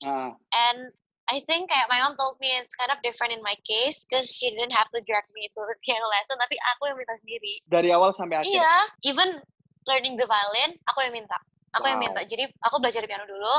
Ah, 0.00 0.30
And 0.70 0.94
I 1.30 1.38
think 1.44 1.70
kayak 1.70 1.86
my 1.92 2.00
mom 2.02 2.16
told 2.16 2.40
me 2.40 2.50
it's 2.58 2.74
kind 2.74 2.90
of 2.90 2.98
different 3.04 3.30
in 3.30 3.42
my 3.44 3.54
case 3.62 4.02
because 4.08 4.32
she 4.34 4.50
didn't 4.50 4.74
have 4.74 4.88
to 4.90 4.98
drag 5.04 5.22
me 5.36 5.46
to 5.52 5.60
the 5.62 5.76
piano 5.84 6.06
lesson 6.08 6.40
tapi 6.40 6.56
aku 6.74 6.90
yang 6.90 6.98
minta 6.98 7.14
sendiri. 7.18 7.60
dari 7.68 7.90
awal 7.92 8.10
sampai 8.16 8.40
akhir. 8.40 8.50
Iya, 8.50 8.74
even 9.06 9.38
learning 9.86 10.16
the 10.16 10.24
violin 10.24 10.78
aku 10.88 11.04
yang 11.04 11.14
minta. 11.14 11.38
Aku 11.78 11.86
yang 11.86 12.02
Wow. 12.02 12.06
minta. 12.10 12.20
Jadi 12.26 12.44
aku 12.62 12.76
belajar 12.82 13.02
piano 13.06 13.24
dulu, 13.26 13.54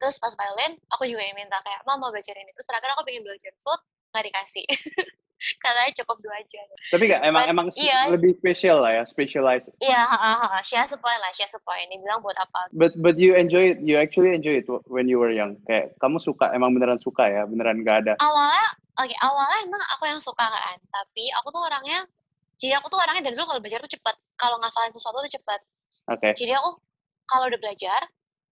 terus 0.00 0.18
pas 0.18 0.34
violin 0.34 0.74
aku 0.90 1.06
juga 1.06 1.22
yang 1.22 1.38
minta 1.38 1.58
kayak 1.62 1.86
mama 1.86 2.08
mau 2.08 2.10
belajar 2.10 2.34
ini. 2.34 2.50
Terus 2.54 2.66
terakhir 2.66 2.90
aku 2.98 3.02
pengen 3.06 3.22
belajar 3.22 3.52
flute 3.62 3.84
nggak 4.10 4.24
dikasih. 4.30 4.66
Katanya 5.60 5.92
cukup 6.00 6.24
dua 6.24 6.40
aja. 6.40 6.62
Tapi 6.88 7.04
enggak, 7.04 7.20
emang 7.20 7.42
But, 7.44 7.52
emang 7.52 7.66
iya. 7.76 8.08
lebih 8.08 8.32
spesial 8.32 8.80
lah 8.80 8.96
ya, 8.96 9.02
specialized. 9.04 9.68
Iya, 9.76 10.00
ha. 10.00 10.56
she 10.64 10.72
has 10.72 10.88
a 10.88 10.96
point 10.96 11.20
lah, 11.20 11.28
she 11.36 11.44
has 11.44 11.52
a 11.52 11.60
point. 11.60 11.84
Dia 11.92 12.00
bilang 12.00 12.24
buat 12.24 12.38
apa? 12.40 12.72
But 12.72 12.96
but 12.96 13.20
you 13.20 13.36
enjoy 13.36 13.76
it, 13.76 13.78
you 13.84 14.00
actually 14.00 14.32
enjoy 14.32 14.64
it 14.64 14.66
when 14.88 15.04
you 15.04 15.20
were 15.20 15.28
young. 15.28 15.60
Kayak 15.68 15.92
kamu 16.00 16.16
suka, 16.16 16.48
emang 16.56 16.72
beneran 16.72 16.96
suka 16.96 17.28
ya, 17.28 17.44
beneran 17.44 17.84
gak 17.84 18.08
ada. 18.08 18.14
Awalnya, 18.24 18.68
oke 19.04 19.14
awalnya 19.20 19.58
emang 19.68 19.82
aku 19.92 20.04
yang 20.08 20.22
suka 20.22 20.46
kan. 20.48 20.80
Tapi 20.80 21.28
aku 21.36 21.52
tuh 21.52 21.60
orangnya 21.60 22.08
Jadi 22.54 22.72
aku 22.78 22.86
tuh 22.86 22.98
orangnya 23.02 23.28
dari 23.30 23.34
dulu 23.34 23.50
kalau 23.50 23.60
belajar 23.60 23.82
tuh 23.82 23.90
cepet. 23.90 24.14
Kalau 24.38 24.56
ngafalin 24.62 24.94
sesuatu 24.94 25.18
tuh 25.20 25.32
cepet. 25.32 25.60
Oke. 26.10 26.28
Jadi 26.38 26.52
aku 26.54 26.78
kalau 27.30 27.48
udah 27.50 27.60
belajar, 27.60 28.00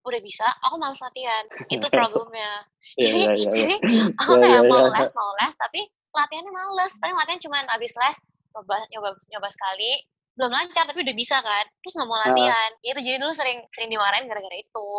udah 0.03 0.21
bisa, 0.23 0.47
aku 0.67 0.75
males 0.79 0.99
latihan. 0.99 1.45
Itu 1.71 1.87
problemnya. 1.95 2.67
Iya, 2.99 3.07
jadi, 3.09 3.21
iya, 3.21 3.31
iya, 3.33 3.47
iya. 3.47 3.51
jadi 3.51 3.75
aku 4.21 4.33
Iya, 4.37 4.43
kayak 4.43 4.63
iya, 4.63 4.71
mau 4.71 4.85
iya. 4.87 4.95
les, 4.99 5.11
mau 5.15 5.31
les, 5.39 5.55
tapi 5.57 5.81
latihannya 6.13 6.53
males. 6.53 6.93
Paling 6.99 7.17
latihan 7.17 7.41
cuma 7.41 7.57
abis 7.73 7.93
les, 7.97 8.17
nyoba, 8.53 8.77
nyoba, 8.93 9.09
nyoba 9.33 9.49
sekali, 9.49 9.93
belum 10.37 10.51
lancar, 10.53 10.85
tapi 10.89 11.01
udah 11.05 11.17
bisa 11.17 11.37
kan. 11.41 11.65
Terus 11.85 11.95
nggak 12.01 12.09
mau 12.09 12.21
latihan. 12.21 12.71
Ya 12.81 12.91
itu 12.97 13.01
jadi 13.05 13.17
dulu 13.21 13.33
sering 13.37 13.65
sering 13.73 13.89
dimarahin 13.93 14.25
gara-gara 14.27 14.57
itu. 14.57 14.91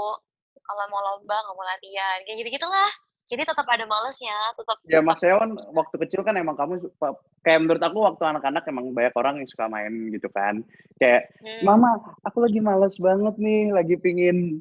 Kalau 0.63 0.85
mau 0.87 1.01
lomba 1.03 1.35
nggak 1.35 1.55
mau 1.57 1.65
latihan. 1.65 2.17
Kayak 2.23 2.37
gitu-gitulah. 2.45 2.91
Jadi 3.23 3.43
tetap 3.47 3.63
ada 3.63 3.85
malesnya, 3.87 4.35
tetap 4.59 4.77
Ya 4.83 4.99
Mas 4.99 5.23
Seon 5.23 5.55
waktu 5.71 5.95
kecil 5.95 6.27
kan 6.27 6.35
emang 6.35 6.59
kamu 6.59 6.83
suka- 6.83 7.15
kayak 7.39 7.59
menurut 7.63 7.79
aku 7.79 8.03
waktu 8.03 8.23
anak-anak 8.27 8.67
emang 8.67 8.91
banyak 8.91 9.15
orang 9.15 9.39
yang 9.39 9.47
suka 9.47 9.71
main 9.71 10.11
gitu 10.11 10.27
kan. 10.27 10.59
Kayak 10.99 11.31
hmm, 11.39 11.63
Mama, 11.63 12.03
aku 12.27 12.43
lagi 12.43 12.59
males 12.59 12.99
banget 12.99 13.35
nih, 13.39 13.71
lagi 13.71 13.95
pingin 13.95 14.59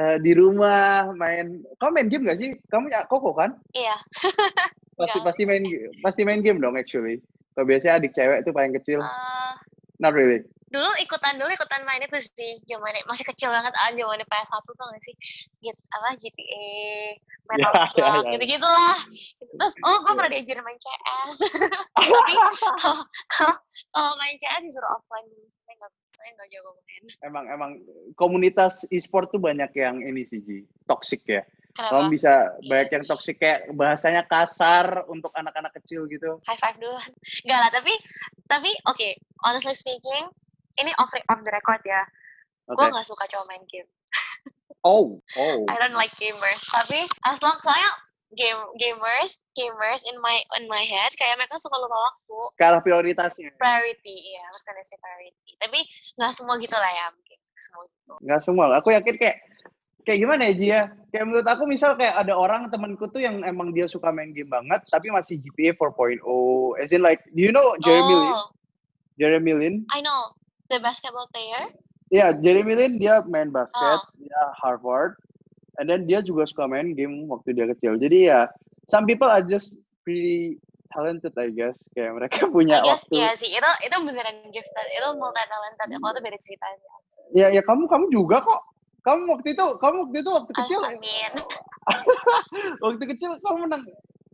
eh, 0.00 0.16
di 0.24 0.32
rumah 0.32 1.12
main. 1.12 1.60
Kamu 1.76 1.92
main 1.92 2.08
game 2.08 2.24
gak 2.24 2.40
sih? 2.40 2.56
Kamu 2.72 2.88
ya 2.88 3.04
koko 3.04 3.36
kan? 3.36 3.52
iya. 3.76 3.96
Pasti 5.00 5.16
Enggak. 5.16 5.24
pasti 5.32 5.42
main 5.48 5.64
pasti 6.04 6.20
main 6.28 6.40
game 6.44 6.60
dong 6.60 6.76
actually. 6.76 7.24
Kalau 7.56 7.64
biasanya 7.64 8.04
adik 8.04 8.12
cewek 8.12 8.44
itu 8.44 8.50
paling 8.52 8.72
kecil. 8.76 9.00
Eh, 9.00 9.52
Not 9.96 10.12
really. 10.12 10.44
Dulu 10.70 10.90
ikutan 11.02 11.34
dulu 11.34 11.50
ikutan 11.50 11.82
main 11.82 11.98
itu 12.00 12.18
sih 12.30 12.62
zaman 12.64 12.94
masih 13.10 13.26
kecil 13.26 13.50
banget 13.50 13.74
ah 13.74 13.90
zaman 13.90 14.22
PS1 14.22 14.62
tuh 14.62 14.86
nggak 14.86 15.02
sih? 15.02 15.14
Git, 15.58 15.76
apa 15.90 16.08
GTA 16.14 16.66
Metal 17.50 17.72
Ya, 17.74 17.82
Slug 17.90 17.98
ya, 17.98 18.10
ya. 18.22 18.30
gitu 18.38 18.44
gitulah 18.54 18.98
terus 19.58 19.74
oh 19.82 19.96
gue 20.06 20.12
pernah 20.14 20.30
diajarin 20.30 20.62
main 20.62 20.78
CS 20.78 21.32
tapi 21.98 22.34
kalau 22.78 23.02
kalau 23.26 23.56
kalau 23.90 24.12
main 24.16 24.38
CS 24.38 24.62
disuruh 24.62 24.90
offline 24.94 25.26
saya 25.66 25.74
nggak 25.74 25.90
saya 26.14 26.30
nggak 26.36 26.48
jago 26.52 26.70
main. 26.76 27.02
Emang 27.24 27.44
emang 27.48 27.70
komunitas 28.14 28.84
e-sport 28.92 29.32
tuh 29.32 29.40
banyak 29.40 29.72
yang 29.72 30.04
ini 30.04 30.22
sih 30.28 30.44
Ji, 30.44 30.68
toxic 30.84 31.24
ya. 31.24 31.42
kenapa? 31.72 31.96
Kamu 31.96 32.06
bisa 32.12 32.32
banyak 32.68 32.88
yang 32.92 33.04
toxic 33.08 33.40
kayak 33.40 33.72
bahasanya 33.72 34.22
kasar 34.28 35.08
untuk 35.08 35.32
anak-anak 35.32 35.72
kecil 35.80 36.04
gitu. 36.06 36.36
high 36.44 36.60
five 36.60 36.76
dulu 36.76 36.92
nggak 37.48 37.58
lah 37.58 37.70
tapi 37.72 37.92
tapi 38.46 38.70
oke 38.86 39.08
honestly 39.42 39.72
speaking 39.72 40.28
ini 40.78 40.92
off 41.00 41.10
off 41.10 41.40
the 41.42 41.50
record 41.50 41.82
ya 41.82 42.02
Oke. 42.70 42.78
gue 42.78 42.86
nggak 42.94 43.06
suka 43.08 43.26
cowok 43.26 43.46
main 43.50 43.64
game 43.66 43.88
Oh, 44.80 45.20
oh. 45.36 45.60
I 45.68 45.76
don't 45.76 45.92
like 45.92 46.16
gamers. 46.16 46.64
Tapi 46.72 47.04
as 47.28 47.36
long 47.44 47.60
soalnya 47.60 48.00
game 48.32 48.56
gamers 48.78 49.42
gamers 49.58 50.06
in 50.06 50.16
my 50.22 50.38
in 50.56 50.70
my 50.70 50.86
head 50.86 51.10
kayak 51.18 51.34
mereka 51.34 51.58
suka 51.58 51.74
lupa 51.74 51.98
waktu 51.98 52.38
arah 52.62 52.78
prioritasnya. 52.78 53.50
priority 53.58 54.38
ya 54.38 54.40
harus 54.46 54.62
say 54.86 54.94
priority 55.02 55.50
tapi 55.58 55.82
nggak 56.14 56.30
semua 56.30 56.54
gitu 56.62 56.78
lah 56.78 56.92
ya 56.94 57.10
mungkin 57.10 57.38
nggak 57.42 57.64
semua 57.66 57.82
gitu 57.90 58.12
Nggak 58.22 58.40
semua. 58.46 58.64
Aku 58.78 58.88
yakin 58.94 59.14
kayak 59.18 59.36
kayak 60.06 60.18
gimana 60.22 60.42
ya 60.46 60.52
Ji 60.54 60.66
ya? 60.70 60.82
Kayak 61.10 61.24
menurut 61.26 61.46
aku 61.50 61.62
misal 61.66 61.98
kayak 61.98 62.14
ada 62.16 62.32
orang 62.38 62.70
temanku 62.70 63.10
tuh 63.10 63.20
yang 63.20 63.42
emang 63.42 63.74
dia 63.74 63.90
suka 63.90 64.14
main 64.14 64.30
game 64.30 64.48
banget 64.48 64.78
tapi 64.94 65.10
masih 65.10 65.42
GPA 65.42 65.74
4.0. 65.76 66.22
As 66.78 66.94
in 66.94 67.02
like, 67.02 67.20
do 67.34 67.42
you 67.42 67.50
know 67.52 67.74
Jeremy 67.82 68.14
Lin? 68.14 68.32
oh 68.32 68.46
Jeremy 69.20 69.52
Lin? 69.58 69.74
I 69.90 70.00
know 70.00 70.32
the 70.70 70.78
basketball 70.78 71.26
player 71.28 71.68
Iya, 72.10 72.34
Jeremy 72.42 72.74
Lin 72.74 72.92
dia 72.98 73.22
main 73.22 73.54
basket, 73.54 73.78
Oh. 73.78 74.02
dia 74.18 74.42
Harvard, 74.58 75.14
and 75.78 75.86
then 75.86 76.10
dia 76.10 76.18
juga 76.18 76.42
suka 76.42 76.66
main 76.66 76.98
game 76.98 77.30
waktu 77.30 77.54
dia 77.54 77.70
kecil. 77.70 78.02
Jadi 78.02 78.26
ya, 78.26 78.50
some 78.90 79.06
people 79.06 79.30
are 79.30 79.46
just 79.46 79.78
pretty 80.02 80.58
talented, 80.90 81.30
I 81.38 81.54
guess. 81.54 81.78
Kayak 81.94 82.18
mereka 82.18 82.50
punya 82.50 82.82
I 82.82 82.90
guess 82.90 83.06
waktu. 83.06 83.14
iya 83.14 83.30
sih 83.38 83.54
itu 83.54 83.70
itu 83.86 83.96
beneran 84.02 84.42
gifted 84.50 84.86
itu 84.90 85.06
multi 85.14 85.38
talented 85.38 85.86
kalau 86.02 86.10
itu 86.10 86.20
beda 86.20 86.38
ceritanya 86.42 86.90
Ya, 87.30 87.46
ya 87.54 87.62
kamu 87.62 87.86
kamu 87.86 88.10
juga 88.10 88.42
kok. 88.42 88.58
Kamu 89.06 89.30
waktu 89.30 89.54
itu, 89.54 89.66
kamu 89.78 89.96
waktu 90.10 90.16
itu 90.18 90.30
waktu 90.34 90.52
kecil, 90.58 90.80
amin 90.82 91.32
waktu 92.84 93.04
kecil 93.16 93.30
kamu 93.38 93.70
menang. 93.70 93.86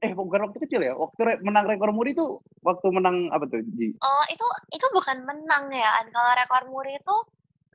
Eh, 0.05 0.13
bukan 0.13 0.45
waktu 0.45 0.59
kecil 0.69 0.85
ya. 0.85 0.93
Waktu 0.93 1.21
re- 1.25 1.41
menang 1.41 1.65
rekor 1.65 1.89
muri 1.89 2.13
itu 2.13 2.37
waktu 2.61 2.87
menang 2.93 3.33
apa 3.33 3.49
tuh, 3.49 3.65
Ji? 3.65 3.97
oh 3.97 4.25
itu 4.29 4.47
itu 4.75 4.87
bukan 4.93 5.25
menang 5.25 5.73
ya 5.73 6.05
kalau 6.13 6.33
rekor 6.37 6.63
muri 6.69 6.99
itu 6.99 7.17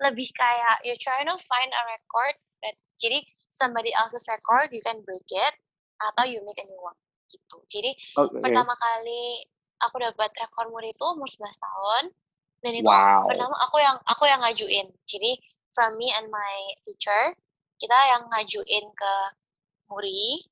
lebih 0.01 0.29
kayak 0.33 0.81
you 0.85 0.93
trying 0.97 1.25
to 1.25 1.37
find 1.37 1.69
a 1.73 1.83
record 1.89 2.35
that 2.61 2.75
jadi 3.01 3.21
somebody 3.53 3.89
else's 3.93 4.25
record 4.29 4.69
you 4.73 4.81
can 4.85 5.01
break 5.05 5.25
it 5.29 5.53
atau 6.01 6.25
you 6.25 6.41
make 6.45 6.57
a 6.57 6.65
new 6.65 6.81
one 6.81 6.97
gitu 7.29 7.57
jadi 7.69 7.93
Oke. 8.17 8.41
pertama 8.41 8.73
kali 8.75 9.45
aku 9.81 10.01
dapat 10.01 10.29
rekor 10.33 10.69
muri 10.69 10.93
itu 10.93 11.05
umur 11.05 11.29
11 11.29 11.57
tahun 11.57 12.03
dan 12.61 12.73
itu 12.77 12.89
Wow. 12.89 13.25
pertama 13.29 13.55
aku 13.65 13.77
yang 13.81 13.97
aku 14.05 14.23
yang 14.29 14.41
ngajuin 14.45 14.87
jadi 15.09 15.31
from 15.73 15.97
me 15.97 16.09
and 16.13 16.29
my 16.29 16.53
teacher 16.85 17.33
kita 17.81 17.97
yang 18.13 18.25
ngajuin 18.29 18.85
ke 18.93 19.13
muri 19.89 20.45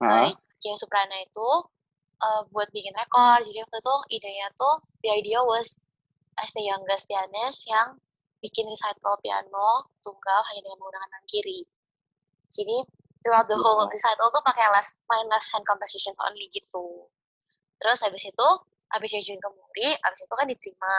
ke 0.00 0.36
Jaya 0.64 0.80
Suprana 0.80 1.12
itu 1.20 1.48
eh, 2.24 2.42
buat 2.48 2.72
bikin 2.72 2.96
rekor. 2.96 3.44
Jadi 3.44 3.60
waktu 3.60 3.78
itu 3.84 3.96
idenya 4.16 4.48
tuh 4.56 4.80
the 5.04 5.12
idea 5.12 5.44
was 5.44 5.76
as 6.40 6.50
the 6.56 6.64
youngest 6.64 7.04
pianist 7.06 7.68
yang 7.68 8.00
bikin 8.40 8.64
recital 8.68 9.16
piano 9.20 9.88
tunggal 10.00 10.40
hanya 10.52 10.60
dengan 10.64 10.76
menggunakan 10.80 11.08
tangan 11.08 11.26
kiri. 11.28 11.60
Jadi 12.48 12.76
throughout 13.24 13.48
the 13.48 13.56
whole 13.56 13.84
Wow. 13.84 13.92
recital 13.92 14.28
tuh 14.32 14.44
pakai 14.44 14.68
left 14.72 15.00
main 15.08 15.26
left 15.32 15.48
hand 15.52 15.64
compositions 15.64 16.16
only 16.24 16.48
gitu. 16.52 17.08
Terus 17.80 18.00
habis 18.04 18.24
itu 18.24 18.48
habis 18.92 19.10
diajuin 19.12 19.40
ke 19.40 19.48
muri 19.52 19.88
habis 20.00 20.20
itu 20.24 20.34
kan 20.36 20.46
diterima. 20.48 20.96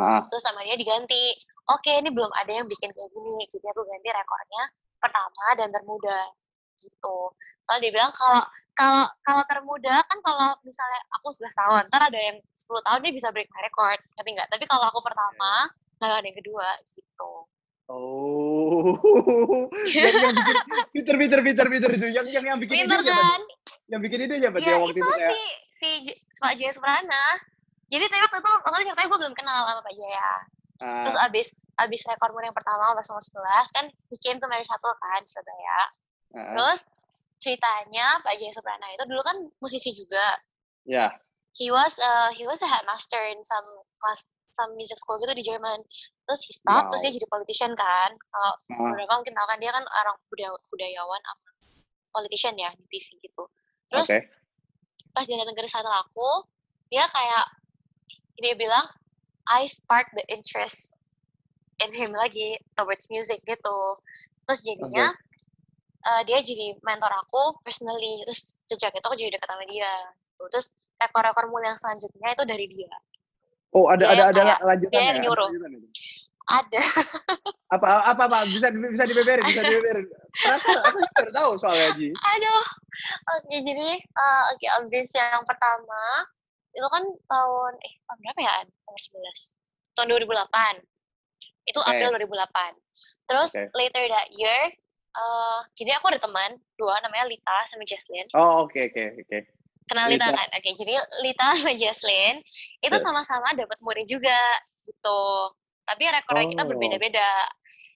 Ah, 0.00 0.20
terus 0.28 0.40
sama 0.44 0.64
dia 0.64 0.76
diganti. 0.76 1.36
Oke 1.68 1.92
ini 2.00 2.08
belum 2.08 2.32
ada 2.32 2.48
yang 2.48 2.66
bikin 2.66 2.90
kayak 2.90 3.10
gini. 3.12 3.44
Jadi 3.46 3.66
aku 3.68 3.84
ganti 3.84 4.08
rekornya 4.08 4.62
pertama 4.98 5.46
dan 5.60 5.68
termuda 5.70 6.18
gitu. 6.82 7.18
Soalnya 7.62 7.82
dia 7.86 7.92
bilang 7.94 8.12
kalau 8.12 8.42
kalau 8.72 9.04
kalau 9.22 9.42
termuda 9.46 10.02
kan 10.10 10.18
kalau 10.24 10.56
misalnya 10.66 11.00
aku 11.14 11.30
11 11.30 11.54
tahun 11.54 11.82
ntar 11.92 12.02
ada 12.08 12.18
yang 12.18 12.36
10 12.40 12.86
tahun 12.86 12.98
dia 13.04 13.12
bisa 13.14 13.28
break 13.30 13.48
my 13.54 13.62
record 13.62 14.00
ngerti 14.18 14.30
nggak? 14.34 14.48
Tapi 14.50 14.64
kalau 14.66 14.84
aku 14.90 15.00
pertama 15.00 15.70
nggak 16.02 16.18
ada 16.18 16.26
yang 16.26 16.38
kedua 16.38 16.68
gitu. 16.82 17.32
Oh, 17.92 18.96
yang, 19.84 20.08
yang 20.08 20.32
bikin, 20.32 20.56
Peter, 20.94 21.14
Peter, 21.18 21.40
Peter, 21.44 21.66
Peter 21.68 21.90
itu, 21.92 22.06
yang 22.08 22.24
yang 22.30 22.44
yang 22.54 22.58
bikin 22.62 22.88
ide 22.88 22.88
siapa? 22.88 23.20
kan? 23.20 23.40
Yang 23.90 24.00
bikin 24.08 24.18
ide 24.24 24.34
siapa? 24.38 24.56
ya 24.62 24.74
waktu 24.80 24.96
itu 24.96 25.02
itu 25.02 25.12
kayak, 25.12 25.34
si 25.76 25.90
si 26.08 26.38
Pak 26.40 26.54
Jaya 26.56 26.72
Suprana. 26.72 27.24
Jadi 27.92 28.08
tapi 28.08 28.22
waktu 28.24 28.38
itu 28.40 28.52
waktu 28.64 28.76
itu 28.80 28.86
ceritanya 28.88 29.08
gue 29.12 29.18
belum 29.20 29.34
kenal 29.36 29.58
sama 29.68 29.80
Pak 29.84 29.94
Jaya. 29.98 30.30
Ah, 30.82 31.04
terus 31.06 31.16
abis 31.20 31.48
abis 31.78 32.00
rekor 32.10 32.32
yang 32.42 32.56
pertama 32.56 32.96
pas 32.96 33.06
umur 33.12 33.22
11 33.22 33.76
kan 33.76 33.84
he 34.10 34.16
came 34.18 34.42
to 34.42 34.46
Mary 34.50 34.66
Shuttle 34.66 34.96
kan 34.98 35.22
Surabaya 35.22 35.78
Terus 36.32 36.80
ceritanya 37.42 38.22
Pak 38.24 38.34
Jaya 38.38 38.52
Suprana 38.54 38.86
itu 38.92 39.04
dulu 39.04 39.22
kan 39.22 39.36
musisi 39.60 39.92
juga. 39.92 40.40
ya, 40.88 41.12
He 41.52 41.68
was 41.68 42.00
uh, 42.00 42.32
he 42.32 42.48
was 42.48 42.64
a 42.64 42.68
headmaster 42.68 43.20
in 43.28 43.38
some 43.44 43.66
class 44.00 44.24
some 44.52 44.72
music 44.76 45.00
school 45.00 45.20
gitu 45.20 45.32
di 45.36 45.44
Jerman. 45.44 45.80
Terus 46.28 46.40
he 46.44 46.52
stop, 46.52 46.88
terus 46.92 47.00
Wow. 47.02 47.08
dia 47.08 47.16
jadi 47.20 47.28
politician 47.28 47.72
kan. 47.76 48.10
Kalau 48.14 48.52
beberapa 48.68 49.20
mungkin 49.20 49.34
tahu 49.36 49.46
kan 49.48 49.58
dia 49.60 49.72
kan 49.72 49.84
orang 49.84 50.16
budaya, 50.28 50.52
budayawan 50.68 51.20
sama 51.24 51.50
politician 52.12 52.54
ya 52.56 52.68
di 52.76 52.84
TV 52.88 53.20
gitu. 53.24 53.44
Terus 53.88 54.08
oke, 54.08 54.18
pas 55.16 55.24
dia 55.24 55.36
datang 55.40 55.56
ke 55.56 55.64
recital 55.64 55.92
aku, 56.04 56.28
dia 56.92 57.04
kayak 57.08 57.44
dia 58.40 58.54
bilang 58.56 58.84
I 59.48 59.64
spark 59.68 60.12
the 60.16 60.24
interest 60.28 60.92
in 61.80 61.90
him 61.92 62.12
lagi 62.12 62.60
towards 62.76 63.08
music 63.08 63.40
gitu. 63.48 63.78
Terus 64.48 64.60
jadinya 64.62 65.12
eh, 66.02 66.22
dia 66.24 66.38
jadi 66.38 66.74
mentor 66.80 67.12
aku 67.12 67.58
personally. 67.60 68.22
Terus 68.24 68.40
sejak 68.64 68.90
itu 68.90 69.02
aku 69.02 69.14
jadi 69.14 69.30
dekat 69.32 69.48
sama 69.48 69.64
dia. 69.64 69.92
Tuh. 70.34 70.48
Terus 70.48 70.70
rekor-rekor 70.96 71.46
mulia 71.46 71.70
yang 71.70 71.78
selanjutnya 71.78 72.28
itu 72.30 72.44
dari 72.44 72.66
dia. 72.66 72.92
Oh, 73.72 73.88
ada 73.88 74.04
Dia 74.04 74.06
ada 74.06 74.12
yang 74.12 74.28
ada 74.28 74.40
kayak- 74.42 74.60
lanjutannya. 74.62 74.92
dia 74.92 75.02
yang 75.02 75.14
ada 75.14 75.24
nyuruh. 75.24 75.48
lanjutannya. 75.48 75.80
Ada. 76.42 76.80
Apa 77.72 77.88
apa 78.04 78.22
apa 78.28 78.38
bisa 78.44 78.68
bisa 78.68 79.08
dibeberin, 79.08 79.40
bisa 79.48 79.64
dibeberin. 79.64 80.04
Terasa 80.36 80.68
aku 80.84 81.00
baru 81.16 81.30
tahu 81.32 81.50
soalnya 81.56 81.96
Ji. 81.96 82.12
Aduh. 82.12 82.64
Oke, 83.32 83.56
jadi 83.64 83.88
eh, 83.96 84.42
oke 84.52 84.66
abis 84.76 85.08
yang 85.16 85.40
pertama 85.42 86.02
itu 86.68 86.84
kan 86.84 87.00
tahun 87.00 87.72
eh 87.80 87.92
tahun 88.04 88.18
berapa 88.20 88.40
ya? 88.44 88.54
Tahun 88.84 88.98
11. 89.96 89.96
Tahun 89.96 90.06
2008. 90.12 90.84
Itu. 91.64 91.80
April 91.80 92.10
2008. 92.12 92.76
Terus 93.24 93.50
Oke. 93.56 93.72
later 93.72 94.04
that 94.04 94.28
year 94.30 94.60
eh 95.12 95.60
jadi 95.76 96.00
aku 96.00 96.08
ada 96.08 96.20
teman 96.20 96.50
dua 96.74 96.96
namanya 97.04 97.28
Lita 97.28 97.58
sama 97.68 97.84
Jesslyn. 97.84 98.26
Oh, 98.32 98.64
oke 98.64 98.78
oke 98.78 99.02
oke. 99.20 99.38
Kenal 99.82 100.08
Lita, 100.08 100.30
Lita. 100.30 100.38
kan? 100.40 100.48
Oke, 100.56 100.70
jadi 100.72 100.94
Lita 101.20 101.46
sama 101.58 101.72
Jesslyn 101.74 102.40
itu 102.80 102.96
Ya. 102.96 103.02
sama-sama 103.02 103.52
dapat 103.52 103.76
muri 103.82 104.06
juga 104.06 104.38
gitu. 104.82 105.22
Tapi 105.84 106.02
rekornya 106.06 106.48
kita 106.48 106.62
Oh. 106.64 106.70
berbeda-beda. 106.70 107.30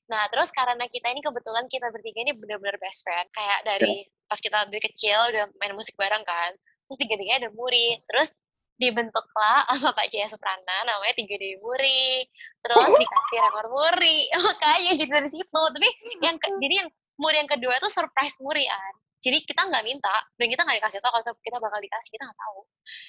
Nah, 0.06 0.26
terus 0.28 0.50
karena 0.50 0.84
kita 0.86 1.08
ini 1.10 1.18
kebetulan 1.18 1.64
kita 1.66 1.88
bertiga 1.90 2.20
ini 2.20 2.34
benar-benar 2.34 2.76
best 2.76 3.00
friend. 3.00 3.26
Kayak 3.32 3.64
dari 3.64 4.02
pas 4.26 4.38
kita 4.38 4.66
dari 4.66 4.82
kecil 4.82 5.18
udah 5.30 5.44
main 5.56 5.72
musik 5.72 5.94
bareng 5.96 6.22
kan. 6.22 6.52
Terus 6.86 6.98
tiga-tiganya 7.00 7.48
ada 7.48 7.50
muri. 7.54 7.96
Terus 8.04 8.34
dibentuklah 8.76 9.64
sama 9.72 9.96
Pak 9.96 10.06
Jaya 10.12 10.28
Suprana 10.28 10.76
namanya 10.84 11.16
tiga 11.16 11.40
Dewi 11.40 11.56
Muri 11.56 12.28
terus 12.60 12.92
dikasih 12.92 13.38
rekor 13.40 13.72
Muri 13.72 14.28
makanya 14.52 14.92
jadi 14.92 15.10
dari 15.16 15.28
situ 15.32 15.48
tapi 15.48 15.88
yang 16.20 16.36
ke, 16.36 16.48
jadi 16.60 16.84
yang 16.84 16.88
Muri 17.16 17.36
yang 17.40 17.48
kedua 17.48 17.76
itu 17.76 17.88
surprise 17.88 18.36
Muri 18.40 18.64
an 18.68 18.94
jadi 19.16 19.42
kita 19.42 19.62
nggak 19.66 19.84
minta 19.84 20.12
dan 20.36 20.46
kita 20.46 20.62
nggak 20.62 20.76
dikasih 20.78 21.00
tahu 21.00 21.12
kalau 21.18 21.34
kita 21.40 21.56
bakal 21.58 21.78
dikasih 21.80 22.10
kita 22.12 22.22
nggak 22.28 22.40
tahu 22.40 22.60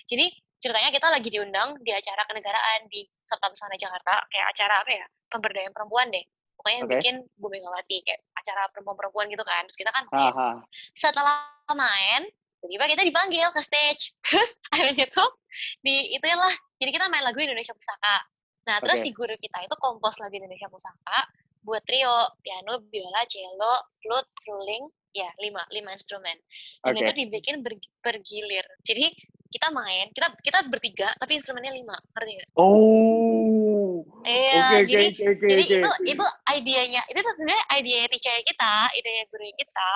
jadi 0.08 0.26
ceritanya 0.58 0.90
kita 0.90 1.08
lagi 1.14 1.30
diundang 1.30 1.70
di 1.84 1.92
acara 1.94 2.26
kenegaraan 2.26 2.90
di 2.90 3.06
Sabta 3.22 3.52
Pesona 3.52 3.78
Jakarta 3.78 4.26
kayak 4.32 4.48
acara 4.56 4.74
apa 4.82 4.92
ya 4.92 5.06
pemberdayaan 5.30 5.74
perempuan 5.76 6.10
deh 6.10 6.24
pokoknya 6.58 6.78
yang 6.82 6.88
Oke. 6.90 6.94
bikin 6.98 7.16
Bu 7.38 7.48
Megawati 7.54 7.98
kayak 8.02 8.22
acara 8.34 8.66
perempuan-perempuan 8.74 9.30
gitu 9.30 9.44
kan 9.46 9.62
terus 9.70 9.78
kita 9.78 9.92
kan 9.94 10.04
Ah, 10.10 10.18
main. 10.18 10.34
ah. 10.34 10.56
setelah 10.98 11.38
main 11.78 12.26
tiba-tiba 12.58 12.98
kita 12.98 13.04
dipanggil 13.06 13.48
ke 13.54 13.62
stage 13.62 14.16
terus 14.26 14.58
habis 14.74 14.98
itu 14.98 15.24
di 15.86 16.18
ituin 16.18 16.40
lah 16.40 16.56
jadi 16.82 16.90
kita 16.90 17.06
main 17.14 17.22
lagu 17.22 17.38
Indonesia 17.38 17.76
Pusaka 17.78 18.18
nah 18.66 18.82
terus 18.82 19.00
Oke. 19.00 19.06
si 19.06 19.10
guru 19.14 19.36
kita 19.38 19.62
itu 19.62 19.76
kompos 19.78 20.18
lagu 20.18 20.34
Indonesia 20.34 20.66
Pusaka 20.72 21.20
buat 21.68 21.84
trio 21.84 22.16
piano 22.40 22.80
biola 22.88 23.28
cello 23.28 23.92
flute 24.00 24.32
seruling 24.40 24.88
ya 25.12 25.28
lima 25.44 25.60
lima 25.76 25.92
instrumen 25.92 26.40
dan 26.80 26.96
Oke. 26.96 27.04
itu 27.04 27.12
dibikin 27.26 27.60
ber- 27.60 27.92
bergilir 28.00 28.64
jadi 28.88 29.12
kita 29.48 29.68
main 29.72 30.12
kita 30.12 30.28
kita 30.44 30.60
bertiga 30.68 31.10
tapi 31.18 31.40
instrumennya 31.40 31.72
lima 31.72 31.96
ngerti 32.16 32.32
nggak? 32.36 32.50
Oh. 32.60 34.04
Iya, 34.28 34.84
oke, 34.84 34.88
jadi 34.92 35.06
oke, 35.16 35.24
oke, 35.24 35.46
jadi 35.48 35.64
oke. 35.64 35.76
itu 35.80 35.90
itu 36.16 36.26
idenya 36.52 37.02
itu 37.08 37.20
sebenarnya 37.20 37.64
ide 37.80 37.98
teacher 38.12 38.36
kita, 38.44 38.76
ide 39.00 39.12
guru 39.32 39.48
kita. 39.56 39.92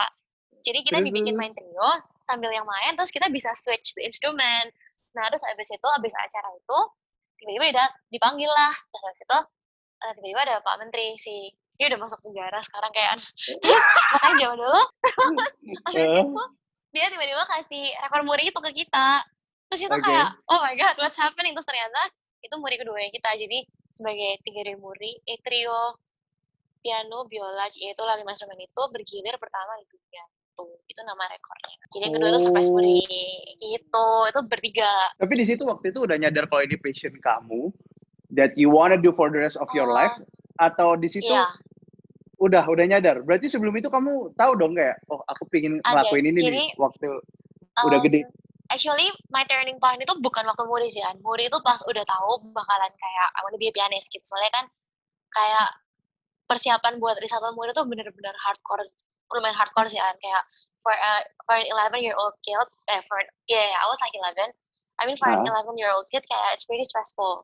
Jadi 0.61 0.79
kita 0.85 1.01
Terus, 1.01 1.07
dibikin 1.09 1.35
main 1.35 1.53
trio 1.57 1.91
sambil 2.21 2.53
yang 2.53 2.65
main 2.69 2.93
terus 2.93 3.09
kita 3.09 3.27
bisa 3.27 3.51
switch 3.57 3.97
the 3.97 4.05
instrument. 4.05 4.69
Nah, 5.11 5.27
terus 5.27 5.43
abis 5.49 5.73
itu 5.73 5.87
abis 5.99 6.13
acara 6.15 6.49
itu 6.53 6.79
tiba-tiba 7.41 7.85
dipanggil 8.13 8.47
lah. 8.47 8.71
Terus 8.71 9.03
abis 9.09 9.21
itu 9.25 9.39
eh, 10.05 10.11
tiba-tiba 10.15 10.41
ada 10.47 10.55
Pak 10.63 10.75
Menteri 10.79 11.17
si 11.17 11.49
dia 11.81 11.89
udah 11.89 11.99
masuk 11.99 12.21
penjara 12.21 12.61
sekarang 12.61 12.91
kayak 12.93 13.11
terus 13.57 13.83
makanya 14.13 14.35
zaman 14.37 14.57
dulu 14.61 14.81
terus 15.89 16.11
itu 16.13 16.43
dia 16.91 17.05
tiba-tiba 17.07 17.43
kasih 17.49 17.83
rekor 18.03 18.21
muri 18.21 18.51
itu 18.51 18.59
ke 18.59 18.71
kita. 18.75 19.23
Terus 19.71 19.87
itu 19.87 19.95
Oke. 19.95 20.03
kayak 20.03 20.35
oh 20.45 20.59
my 20.59 20.75
god 20.75 20.91
what's 20.99 21.15
happening? 21.15 21.55
Terus 21.55 21.63
ternyata 21.63 22.11
itu 22.43 22.51
muri 22.59 22.75
keduanya 22.75 23.07
kita. 23.09 23.31
Jadi 23.39 23.63
sebagai 23.87 24.43
tiga 24.43 24.67
dari 24.67 24.75
muri 24.75 25.15
eh 25.23 25.39
trio 25.39 25.95
piano 26.83 27.23
biola 27.31 27.71
ya 27.71 27.95
itulah 27.95 28.19
lima 28.19 28.35
instrumen 28.35 28.59
itu 28.59 28.81
bergilir 28.91 29.39
pertama 29.39 29.79
di 29.79 29.87
dunia 29.87 30.23
itu 30.51 30.63
itu 30.91 31.01
nama 31.07 31.23
rekornya. 31.31 31.73
Jadi 31.95 32.03
yang 32.03 32.13
kedua 32.19 32.27
itu 32.27 32.39
surprise 32.43 32.67
Oh. 32.67 32.75
muri 32.75 32.99
gitu. 33.55 34.07
Itu 34.27 34.39
bertiga. 34.43 34.91
Tapi 35.15 35.33
di 35.39 35.45
situ 35.47 35.63
waktu 35.63 35.95
itu 35.95 36.03
udah 36.03 36.19
nyadar 36.19 36.51
kalau 36.51 36.67
ini 36.67 36.75
passion 36.75 37.15
kamu 37.15 37.71
that 38.35 38.51
you 38.59 38.67
wanna 38.67 38.99
do 38.99 39.15
for 39.15 39.31
the 39.31 39.39
rest 39.39 39.55
of 39.55 39.71
your 39.71 39.87
Oh. 39.87 39.95
life 39.95 40.19
atau 40.59 40.99
di 40.99 41.07
situ 41.07 41.31
Iya. 41.31 41.47
Udah 42.41 42.63
udah 42.65 42.85
nyadar. 42.89 43.21
Berarti 43.21 43.47
sebelum 43.47 43.77
itu 43.77 43.87
kamu 43.87 44.33
tahu 44.33 44.51
dong 44.57 44.73
kayak 44.73 44.97
oh 45.07 45.21
aku 45.29 45.45
pingin 45.47 45.77
ngelakuin 45.79 46.25
ini 46.25 46.37
nih 46.37 46.45
Jadi, 46.49 46.63
waktu 46.75 47.07
udah 47.85 47.99
Um, 48.01 48.05
gede. 48.05 48.21
Actually, 48.71 49.03
my 49.29 49.43
turning 49.45 49.77
point 49.77 49.99
itu 49.99 50.15
bukan 50.17 50.47
waktu 50.47 50.63
muri 50.65 50.87
sih, 50.87 51.03
An. 51.03 51.19
Muri 51.19 51.45
itu 51.45 51.57
pas 51.61 51.77
udah 51.85 52.01
tahu 52.01 52.31
bakalan 52.49 52.91
kayak 52.91 53.27
I 53.35 53.39
wanna 53.43 53.59
be 53.59 53.67
a 53.67 53.73
pianist 53.75 54.07
gitu. 54.09 54.23
Soalnya 54.23 54.51
kan 54.51 54.65
kayak 55.29 55.67
persiapan 56.47 56.97
buat 56.97 57.19
Risata 57.19 57.51
Muri 57.51 57.71
itu 57.71 57.83
bener-bener 57.83 58.35
hardcore, 58.39 58.83
lumayan 59.31 59.55
hardcore 59.55 59.87
sih, 59.87 59.99
An. 59.99 60.15
Kayak 60.17 60.43
for, 60.79 60.91
a 60.91 61.11
for 61.43 61.55
an 61.55 61.67
11 61.67 61.99
year 61.99 62.15
old 62.15 62.35
kid, 62.41 62.57
eh, 62.89 62.99
for, 63.03 63.19
yeah, 63.47 63.71
yeah, 63.71 63.79
I 63.79 63.87
was 63.87 63.99
like 63.99 64.15
11. 64.15 64.51
I 64.99 65.03
mean, 65.03 65.19
for 65.19 65.27
an 65.27 65.43
Ah. 65.43 65.51
11 65.63 65.75
year 65.75 65.91
old 65.91 66.07
kid, 66.07 66.23
kayak 66.23 66.55
it's 66.55 66.63
pretty 66.63 66.83
stressful. 66.83 67.43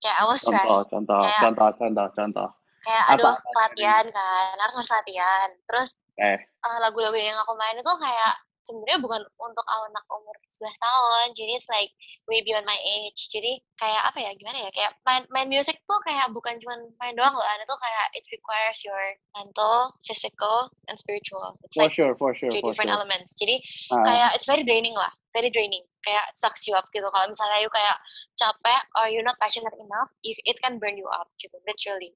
Kayak 0.00 0.16
I 0.18 0.24
was 0.24 0.40
Contoh, 0.40 0.56
stressed. 0.56 0.88
contoh, 0.88 1.20
Kayak- 1.20 1.40
contoh, 1.42 1.68
contoh, 1.76 2.06
contoh. 2.12 2.48
Kayak 2.82 3.04
Apa? 3.06 3.14
aduh, 3.14 3.36
latihan 3.54 4.04
kan, 4.10 4.54
harus 4.58 4.74
harus 4.78 4.90
latihan. 4.90 5.48
Terus 5.70 5.90
Eh, 6.20 6.36
eh, 6.38 6.78
lagu-lagu 6.84 7.16
yang 7.16 7.38
aku 7.40 7.56
main 7.56 7.74
itu 7.74 7.92
kayak 7.96 8.34
sebenarnya 8.62 8.98
bukan 9.02 9.22
untuk 9.42 9.66
anak 9.66 10.06
umur 10.06 10.34
11 10.46 10.78
tahun 10.78 11.26
jadi 11.34 11.58
it's 11.58 11.66
like 11.66 11.90
way 12.30 12.38
beyond 12.46 12.62
my 12.62 12.78
age. 12.78 13.26
Jadi 13.34 13.58
kayak 13.74 14.02
apa 14.14 14.18
ya 14.22 14.30
gimana 14.38 14.68
ya 14.68 14.70
kayak 14.70 14.92
main 15.02 15.22
main 15.34 15.48
musik 15.50 15.74
tuh 15.82 15.98
kayak 16.06 16.30
bukan 16.30 16.54
cuma 16.62 16.78
main 17.02 17.14
doang 17.18 17.34
loh 17.34 17.42
itu 17.42 17.76
kayak 17.82 18.06
it 18.14 18.24
requires 18.30 18.78
your 18.86 19.02
mental 19.34 19.90
physical 20.06 20.70
and 20.86 20.94
spiritual. 20.94 21.58
It's 21.66 21.74
for 21.74 21.90
like 21.90 21.94
sure, 21.94 22.14
for 22.14 22.30
sure, 22.38 22.54
three 22.54 22.62
for 22.62 22.70
different 22.70 22.94
sure. 22.94 22.98
elements. 23.02 23.34
Jadi 23.34 23.58
Ah, 23.90 24.04
kayak 24.06 24.28
it's 24.38 24.46
very 24.46 24.62
draining 24.62 24.94
lah 24.94 25.10
very 25.34 25.48
draining. 25.48 25.82
Kayak 26.04 26.28
sucks 26.36 26.68
you 26.68 26.76
up 26.76 26.86
gitu. 26.92 27.08
Kalau 27.08 27.26
misalnya 27.26 27.64
you 27.64 27.70
kayak 27.72 27.96
capek 28.36 28.82
or 29.00 29.08
you're 29.10 29.26
not 29.26 29.38
passionate 29.42 29.74
enough 29.80 30.12
you, 30.22 30.36
it 30.46 30.60
can 30.62 30.78
burn 30.78 30.94
you 30.94 31.08
up 31.10 31.26
gitu 31.40 31.56
literally 31.66 32.14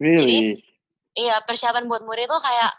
really? 0.00 0.60
iya 1.16 1.40
persiapan 1.44 1.88
buat 1.88 2.04
muri 2.04 2.28
itu 2.28 2.36
kayak 2.36 2.72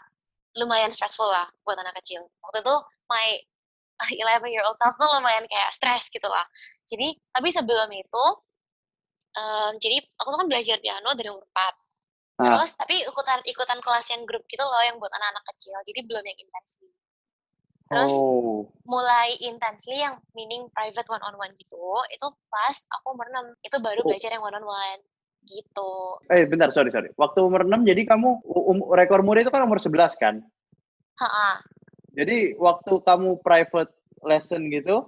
lumayan 0.58 0.90
stressful 0.90 1.26
lah 1.26 1.46
buat 1.66 1.78
anak 1.78 1.94
kecil. 2.02 2.26
Waktu 2.42 2.62
itu 2.62 2.74
my 3.10 3.26
11 4.14 4.52
year 4.54 4.62
old 4.62 4.78
self 4.78 4.94
tuh 4.94 5.10
lumayan 5.10 5.44
kayak 5.50 5.70
stress 5.74 6.06
gitu 6.10 6.26
lah. 6.30 6.46
Jadi 6.86 7.18
tapi 7.34 7.48
sebelum 7.50 7.90
itu 7.94 8.24
em, 9.38 9.72
jadi 9.82 9.96
aku 10.18 10.28
tuh 10.34 10.38
kan 10.42 10.48
belajar 10.50 10.76
piano 10.78 11.10
dari 11.14 11.28
umur 11.30 11.46
4 11.50 11.74
Ah. 12.38 12.54
terus 12.54 12.78
tapi 12.78 13.02
ikutan 13.02 13.42
ikutan 13.50 13.82
kelas 13.82 14.06
yang 14.14 14.22
grup 14.22 14.46
gitu 14.46 14.62
loh 14.62 14.78
yang 14.86 14.94
buat 15.02 15.10
anak-anak 15.10 15.42
kecil. 15.54 15.74
Jadi 15.82 16.06
belum 16.06 16.22
yang 16.22 16.38
intensely 16.38 16.86
terus 17.88 18.12
oh, 18.12 18.68
mulai 18.84 19.32
intensely 19.48 19.96
yang 19.96 20.20
meaning 20.36 20.68
private 20.76 21.08
one 21.08 21.24
on 21.24 21.34
one 21.40 21.52
gitu 21.56 21.80
itu 22.12 22.26
pas 22.52 22.76
aku 22.92 23.16
umur 23.16 23.26
6 23.32 23.56
itu 23.64 23.76
baru 23.80 24.00
Oh. 24.04 24.08
belajar 24.12 24.28
yang 24.28 24.44
one 24.44 24.56
on 24.60 24.66
one 24.68 25.00
gitu 25.46 25.92
eh 26.32 26.44
bentar, 26.44 26.68
sorry, 26.74 26.90
sorry. 26.92 27.08
Waktu 27.14 27.38
umur 27.44 27.64
6 27.64 27.86
jadi 27.86 28.02
kamu 28.04 28.42
um, 28.44 28.78
rekor 28.92 29.22
murid 29.22 29.46
itu 29.46 29.52
kan 29.54 29.64
umur 29.64 29.78
11 29.80 30.16
kan? 30.18 30.42
ha 31.18 31.60
Jadi 32.18 32.58
waktu 32.58 32.98
kamu 33.06 33.38
private 33.46 33.94
lesson 34.26 34.66
gitu, 34.74 35.06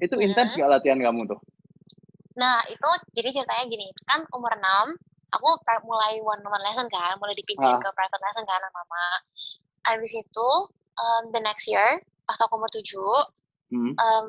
itu 0.00 0.14
Mhm. 0.16 0.24
intens 0.24 0.56
gak 0.56 0.70
latihan 0.72 0.96
kamu 0.96 1.28
tuh? 1.28 1.40
Nah, 2.36 2.64
itu 2.68 2.88
jadi 3.16 3.32
ceritanya 3.32 3.64
gini, 3.68 3.88
kan 4.08 4.24
umur 4.32 4.52
6, 4.56 4.96
aku 5.32 5.48
mulai 5.84 6.20
one 6.24 6.40
on 6.44 6.52
one 6.52 6.64
lesson 6.64 6.88
kan, 6.88 7.16
mulai 7.20 7.36
dipindahin 7.36 7.76
Ah. 7.76 7.82
ke 7.82 7.90
private 7.92 8.22
lesson 8.24 8.44
kan 8.48 8.60
sama 8.60 8.72
mama. 8.84 9.04
Habis 9.88 10.16
itu, 10.16 10.48
um, 10.96 11.22
the 11.32 11.40
next 11.40 11.68
year, 11.68 12.00
pas 12.24 12.40
aku 12.40 12.56
umur 12.56 12.68
7, 12.72 13.04
Hmm. 13.72 13.92
um, 13.96 14.28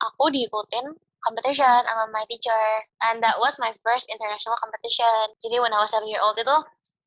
aku 0.00 0.24
diikutin 0.32 0.92
competition 1.22 1.70
sama 1.86 2.10
my 2.10 2.24
teacher. 2.26 2.62
And 3.10 3.22
that 3.22 3.38
was 3.38 3.56
my 3.62 3.72
first 3.80 4.10
international 4.10 4.58
competition. 4.58 5.32
Jadi 5.38 5.62
when 5.62 5.72
I 5.72 5.80
was 5.80 5.94
7 5.94 6.04
year 6.10 6.22
old 6.22 6.36
itu 6.36 6.56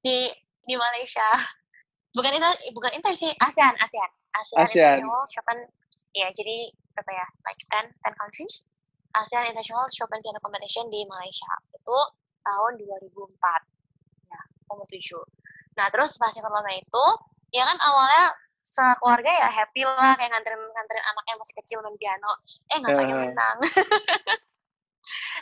di 0.01 0.17
di 0.65 0.75
Malaysia. 0.75 1.27
Bukan 2.15 2.31
inter, 2.31 2.47
bukan 2.71 2.95
inter 2.95 3.11
sih, 3.11 3.27
ASEAN, 3.43 3.75
ASEAN. 3.75 4.09
ASEAN, 4.39 4.63
ASEAN. 4.63 4.95
International 4.95 5.27
Chopin. 5.27 5.67
Ya, 6.15 6.31
jadi 6.31 6.71
berapa 6.95 7.11
ya? 7.11 7.27
Like 7.43 7.59
10, 7.67 7.91
10 7.91 8.15
countries. 8.15 8.71
ASEAN 9.19 9.51
International 9.51 9.83
Chopin 9.91 10.23
Piano 10.23 10.39
Competition 10.39 10.87
di 10.87 11.03
Malaysia. 11.11 11.51
Itu 11.75 11.97
tahun 12.39 12.79
2004. 12.79 14.31
Ya, 14.31 14.39
umur 14.71 14.87
7. 14.87 15.27
Nah, 15.75 15.91
terus 15.91 16.15
pas 16.15 16.31
lomba 16.39 16.71
itu, 16.71 17.05
ya 17.51 17.67
kan 17.67 17.75
awalnya 17.83 18.31
sekeluarga 18.65 19.29
ya 19.29 19.47
happy 19.47 19.85
lah 19.85 20.17
kayak 20.17 20.33
nganterin 20.33 20.57
nganterin 20.57 21.03
anaknya 21.05 21.31
yang 21.31 21.39
masih 21.39 21.55
kecil 21.55 21.77
main 21.79 21.93
piano 21.95 22.31
eh 22.65 22.77
nggak 22.81 22.91
tanya 22.91 23.13
Eh. 23.13 23.21
menang 23.23 23.57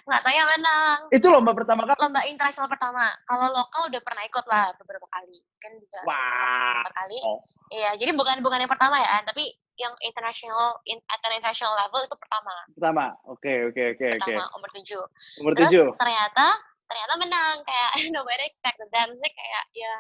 nggak 0.04 0.22
tanya 0.22 0.44
menang 0.46 1.00
Itu 1.08 1.32
lomba 1.32 1.56
pertama 1.56 1.88
kali? 1.88 1.96
lomba 1.96 2.20
internasional 2.28 2.68
pertama 2.68 3.08
kalau 3.24 3.48
lokal 3.50 3.88
udah 3.88 4.02
pernah 4.04 4.24
ikut 4.24 4.44
lah 4.44 4.76
beberapa 4.76 5.08
kali 5.08 5.40
kan 5.58 5.72
juga 5.74 6.00
Wah. 6.04 6.84
empat 6.84 6.94
kali 6.94 7.18
Oh. 7.24 7.40
iya 7.72 7.96
jadi 7.96 8.12
bukan 8.12 8.44
bukan 8.44 8.60
yang 8.60 8.68
pertama 8.68 9.00
ya 9.00 9.24
tapi 9.24 9.48
yang 9.74 9.96
international 10.04 10.84
in, 10.84 11.00
at 11.08 11.18
an 11.24 11.34
international 11.34 11.74
level 11.74 11.98
itu 11.98 12.14
pertama 12.14 12.54
Pertama. 12.70 13.06
Oke, 13.26 13.50
oke, 13.66 13.82
oke, 13.90 14.06
oke. 14.06 14.22
pertama 14.22 14.46
umur 14.54 14.70
tujuh 14.76 15.02
Umur 15.40 15.52
terus 15.56 15.72
7. 15.72 15.96
ternyata 15.98 16.46
ternyata 16.84 17.14
menang 17.18 17.56
kayak 17.64 17.92
nobody 18.14 18.44
expected 18.44 18.86
that 18.92 19.08
Maksudnya 19.08 19.32
kayak 19.32 19.64
ya 19.72 19.94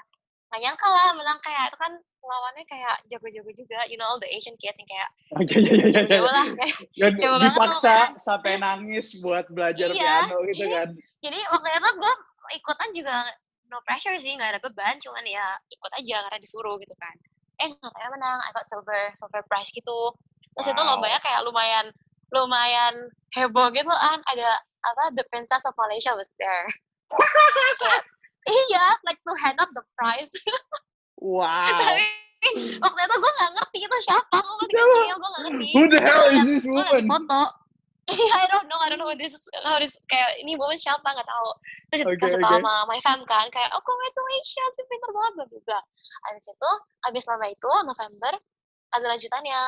nggak 0.53 0.61
nyangka 0.61 0.85
lah 0.85 1.09
menang 1.17 1.41
kayak 1.41 1.73
itu 1.73 1.77
kan 1.81 1.93
lawannya 2.21 2.61
kayak 2.69 2.95
jago-jago 3.09 3.49
juga 3.51 3.81
you 3.89 3.97
know 3.97 4.05
all 4.05 4.21
the 4.21 4.29
Asian 4.29 4.53
kids 4.55 4.77
yang 4.77 4.85
kayak 4.85 5.09
iya, 5.49 5.57
iya, 5.57 5.71
iya, 5.73 5.87
jago-jago 5.89 6.29
lah 6.29 6.45
kayak 6.45 6.77
dipaksa 7.49 7.89
kan. 7.89 8.09
sampai 8.21 8.53
nangis 8.61 9.17
buat 9.17 9.49
belajar 9.49 9.89
Iya, 9.89 10.29
piano 10.29 10.37
gitu 10.45 10.61
jadi- 10.61 10.73
kan. 10.77 10.89
jadi 11.25 11.39
waktu 11.49 11.67
itu 11.73 11.89
gue 11.97 12.13
ikutan 12.53 12.89
juga 12.93 13.15
no 13.65 13.81
pressure 13.81 14.13
sih 14.21 14.37
nggak 14.37 14.53
ada 14.53 14.61
beban 14.61 15.01
cuman 15.01 15.25
ya 15.25 15.57
ikut 15.67 15.91
aja 15.97 16.21
karena 16.29 16.37
disuruh 16.37 16.77
gitu 16.77 16.93
kan 16.95 17.17
eh 17.57 17.73
katanya 17.73 18.09
menang 18.13 18.37
I 18.45 18.53
got 18.53 18.69
silver 18.69 19.09
silver 19.17 19.41
prize 19.49 19.73
gitu 19.73 20.13
terus 20.53 20.69
itu 20.69 20.77
Wow. 20.77 21.01
lombanya 21.01 21.17
kayak 21.17 21.41
lumayan 21.41 21.89
lumayan 22.29 22.93
heboh 23.33 23.73
gitu 23.73 23.89
kan 23.89 24.21
ada 24.29 24.53
apa 24.85 25.17
the 25.17 25.25
princess 25.33 25.65
of 25.65 25.73
Malaysia 25.73 26.13
was 26.13 26.29
there 26.37 26.69
kayak 27.81 28.05
iya 28.47 28.85
like 29.07 29.19
to 29.23 29.33
hand 29.39 29.57
out 29.59 29.71
the 29.71 29.83
prize 29.95 30.31
Wow. 31.23 31.63
tapi 31.83 32.03
waktu 32.83 32.99
itu 32.99 33.15
gue 33.15 33.31
nggak 33.39 33.51
ngerti 33.55 33.77
itu 33.87 33.97
siapa 34.03 34.35
gue 34.35 34.55
masih 34.59 34.75
Siapa? 34.75 34.91
kecil 34.91 35.15
gue 35.15 35.29
nggak 35.31 35.43
ngerti 35.47 35.69
Who 35.71 35.83
the 35.87 35.99
hell 36.03 36.25
is 36.27 36.43
this 36.43 36.63
gue 36.67 36.75
woman? 36.75 37.05
foto 37.07 37.41
Iya, 38.11 38.35
I 38.35 38.45
don't 38.51 38.67
know, 38.67 38.75
I 38.83 38.91
don't 38.91 38.99
know 38.99 39.07
what 39.07 39.15
this 39.15 39.31
is, 39.31 39.47
how 39.63 39.79
this 39.79 39.95
kayak 40.11 40.35
ini 40.43 40.59
woman 40.59 40.75
siapa 40.75 41.07
nggak 41.07 41.23
tahu. 41.23 41.49
Terus 41.87 42.03
Oke, 42.03 42.19
dikasih 42.19 42.35
tau 42.43 42.51
oke. 42.51 42.59
sama 42.59 42.73
my 42.91 42.99
fam 42.99 43.23
kan, 43.23 43.47
kayak 43.47 43.71
oh 43.71 43.79
congratulations, 43.79 44.75
you 44.75 44.83
pinter 44.91 45.07
banget, 45.15 45.31
bla 45.39 45.45
bla 45.47 45.59
bla. 45.63 45.79
Abis 46.27 46.51
itu, 46.51 46.71
abis 47.07 47.23
lomba 47.31 47.47
itu 47.47 47.71
November 47.87 48.33
ada 48.91 49.05
lanjutannya. 49.07 49.61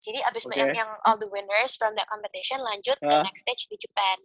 Jadi 0.00 0.16
abis 0.24 0.48
Oke. 0.48 0.56
yang, 0.56 0.72
yang 0.72 0.90
all 1.04 1.20
the 1.20 1.28
winners 1.28 1.76
from 1.76 1.92
that 2.00 2.08
competition 2.08 2.64
lanjut 2.64 2.96
ke 2.96 3.04
Hah? 3.04 3.20
next 3.20 3.44
stage 3.44 3.68
di 3.68 3.76
Japan. 3.76 4.16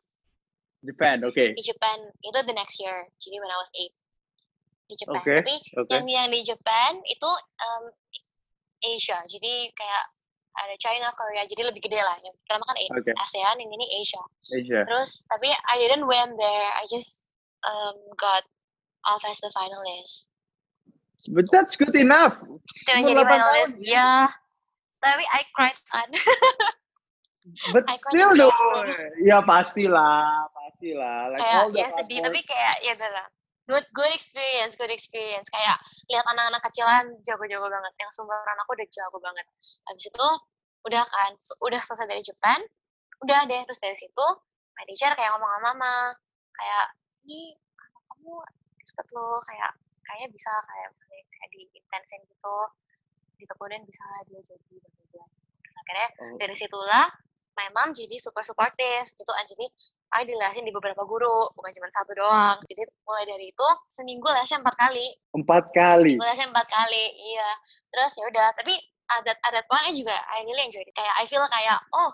Japan, 0.79 1.19
oke. 1.27 1.45
Di 1.55 1.63
Japan 1.63 1.97
itu 2.23 2.39
the 2.47 2.55
next 2.55 2.79
year. 2.79 3.07
Jadi 3.19 3.35
when 3.43 3.51
I 3.51 3.59
was 3.59 3.71
eight 3.75 3.91
di 4.89 4.95
Japan. 4.97 5.21
Oke, 5.21 5.33
Tapi 5.43 5.55
oke. 5.77 5.89
yang 5.93 6.05
yang 6.09 6.27
di 6.33 6.41
Japan 6.41 6.97
itu 7.05 7.29
um, 7.61 7.83
Asia. 8.81 9.21
Jadi 9.29 9.69
kayak 9.75 10.05
ada 10.59 10.75
China, 10.81 11.13
Korea, 11.13 11.45
jadi 11.45 11.69
lebih 11.69 11.85
gede 11.85 12.01
lah. 12.01 12.17
Yang 12.25 12.35
pertama 12.43 12.63
kan 12.67 12.75
Oke. 12.97 13.11
ASEAN, 13.15 13.55
yang 13.61 13.71
ini 13.71 13.85
Asia. 14.01 14.23
Asia. 14.49 14.81
Terus 14.89 15.23
tapi 15.29 15.47
I 15.53 15.75
didn't 15.77 16.09
win 16.09 16.35
there. 16.35 16.67
I 16.75 16.89
just 16.89 17.23
um, 17.63 17.95
got 18.17 18.43
off 19.05 19.23
as 19.23 19.39
the 19.39 19.53
finalist. 19.53 20.27
But 21.29 21.51
that's 21.51 21.75
good 21.75 21.93
enough. 21.95 22.39
Cuma 22.87 23.03
jadi 23.03 23.23
8 23.23 23.27
finalist. 23.27 23.75
Ya. 23.83 24.31
Tapi 24.99 25.23
I 25.23 25.41
cried 25.53 25.79
kan. 25.91 26.09
But 27.71 27.87
I 27.87 27.95
cried 27.95 28.13
still 28.13 28.31
though, 28.35 28.53
ya 29.23 29.41
pastilah, 29.41 30.47
pastilah. 30.79 31.19
Like 31.35 31.43
kayak 31.43 31.63
the 31.67 31.75
ya 31.75 31.87
sedih 31.91 32.19
tapi 32.23 32.39
kayak 32.47 32.75
ya 32.87 32.91
udah 32.95 33.11
lah. 33.11 33.27
Good 33.67 33.85
good 33.91 34.11
experience, 34.15 34.73
good 34.79 34.89
experience. 34.89 35.51
Kayak 35.51 35.77
lihat 36.07 36.25
anak-anak 36.25 36.63
kecilan 36.63 37.05
jago-jago 37.21 37.67
banget. 37.67 37.93
Yang 37.99 38.11
seumuran 38.15 38.57
aku 38.63 38.71
udah 38.79 38.87
jago 38.87 39.17
banget. 39.19 39.45
Habis 39.85 40.05
itu 40.09 40.27
udah 40.87 41.03
kan, 41.05 41.31
udah 41.59 41.79
selesai 41.83 42.07
dari 42.07 42.23
Japan, 42.23 42.63
udah 43.19 43.45
deh 43.45 43.61
terus 43.67 43.83
dari 43.83 43.93
situ 43.99 44.27
my 44.79 44.87
teacher 44.87 45.11
kayak 45.11 45.35
ngomong 45.35 45.51
sama 45.59 45.75
mama 45.75 45.95
kayak 46.55 46.85
ini 47.27 47.51
anak 47.75 48.03
kamu 48.15 48.33
expert 48.79 49.07
lo 49.11 49.43
kayak 49.43 49.75
kayaknya 50.07 50.31
bisa 50.31 50.51
kayak 50.63 50.89
kayak 51.11 51.49
di 51.51 51.67
intensin 51.75 52.23
gitu 52.23 52.57
ditekunin 53.43 53.83
bisa 53.83 54.07
lah 54.07 54.23
dia 54.23 54.39
jadi. 54.39 54.75
Terus 54.79 55.75
akhirnya 55.83 56.07
Oh, 56.15 56.37
dari 56.39 56.55
situlah 56.55 57.11
my 57.59 57.67
mom 57.75 57.91
jadi 57.91 58.15
super 58.15 58.41
supportive 58.47 59.07
gitu 59.11 59.31
kan 59.35 59.43
jadi 59.43 59.67
I 60.09 60.25
dijelasin 60.25 60.65
di 60.65 60.73
beberapa 60.73 61.05
guru 61.05 61.53
bukan 61.53 61.71
cuma 61.77 61.89
satu 61.93 62.11
doang. 62.17 62.57
Jadi 62.65 62.81
mulai 63.05 63.29
dari 63.29 63.53
itu 63.53 63.67
seminggu 63.93 64.25
lesnya 64.25 64.57
empat 64.57 64.75
kali. 64.77 65.07
Empat 65.37 65.63
kali. 65.69 66.17
seminggu 66.17 66.25
lesnya 66.25 66.47
empat 66.49 66.67
kali 66.67 67.05
iya. 67.29 67.49
Terus 67.93 68.11
ya 68.17 68.25
udah 68.25 68.47
tapi 68.57 68.73
adat 69.09 69.37
adat 69.45 69.65
point 69.69 69.93
juga 69.93 70.17
I 70.33 70.41
really 70.49 70.65
enjoy 70.65 70.81
it. 70.81 70.89
Kayak 70.97 71.13
I 71.13 71.25
feel 71.29 71.45
kayak 71.45 71.79
oh 71.93 72.11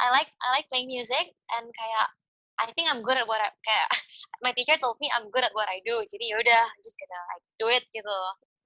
I 0.00 0.08
like 0.16 0.32
I 0.40 0.48
like 0.56 0.66
playing 0.72 0.88
music 0.88 1.36
and 1.60 1.66
kayak 1.68 2.06
I 2.54 2.70
think 2.72 2.88
I'm 2.88 3.04
good 3.04 3.20
at 3.20 3.28
what 3.28 3.44
I 3.44 3.52
kayak 3.60 3.88
my 4.44 4.56
teacher 4.56 4.80
told 4.80 4.96
me 5.04 5.12
I'm 5.12 5.28
good 5.28 5.44
at 5.44 5.52
what 5.52 5.68
I 5.68 5.84
do. 5.84 6.00
Jadi 6.00 6.32
yaudah 6.32 6.64
just 6.80 6.96
gonna 6.96 7.20
like 7.28 7.44
do 7.60 7.68
it 7.68 7.84
gitu. 7.92 8.18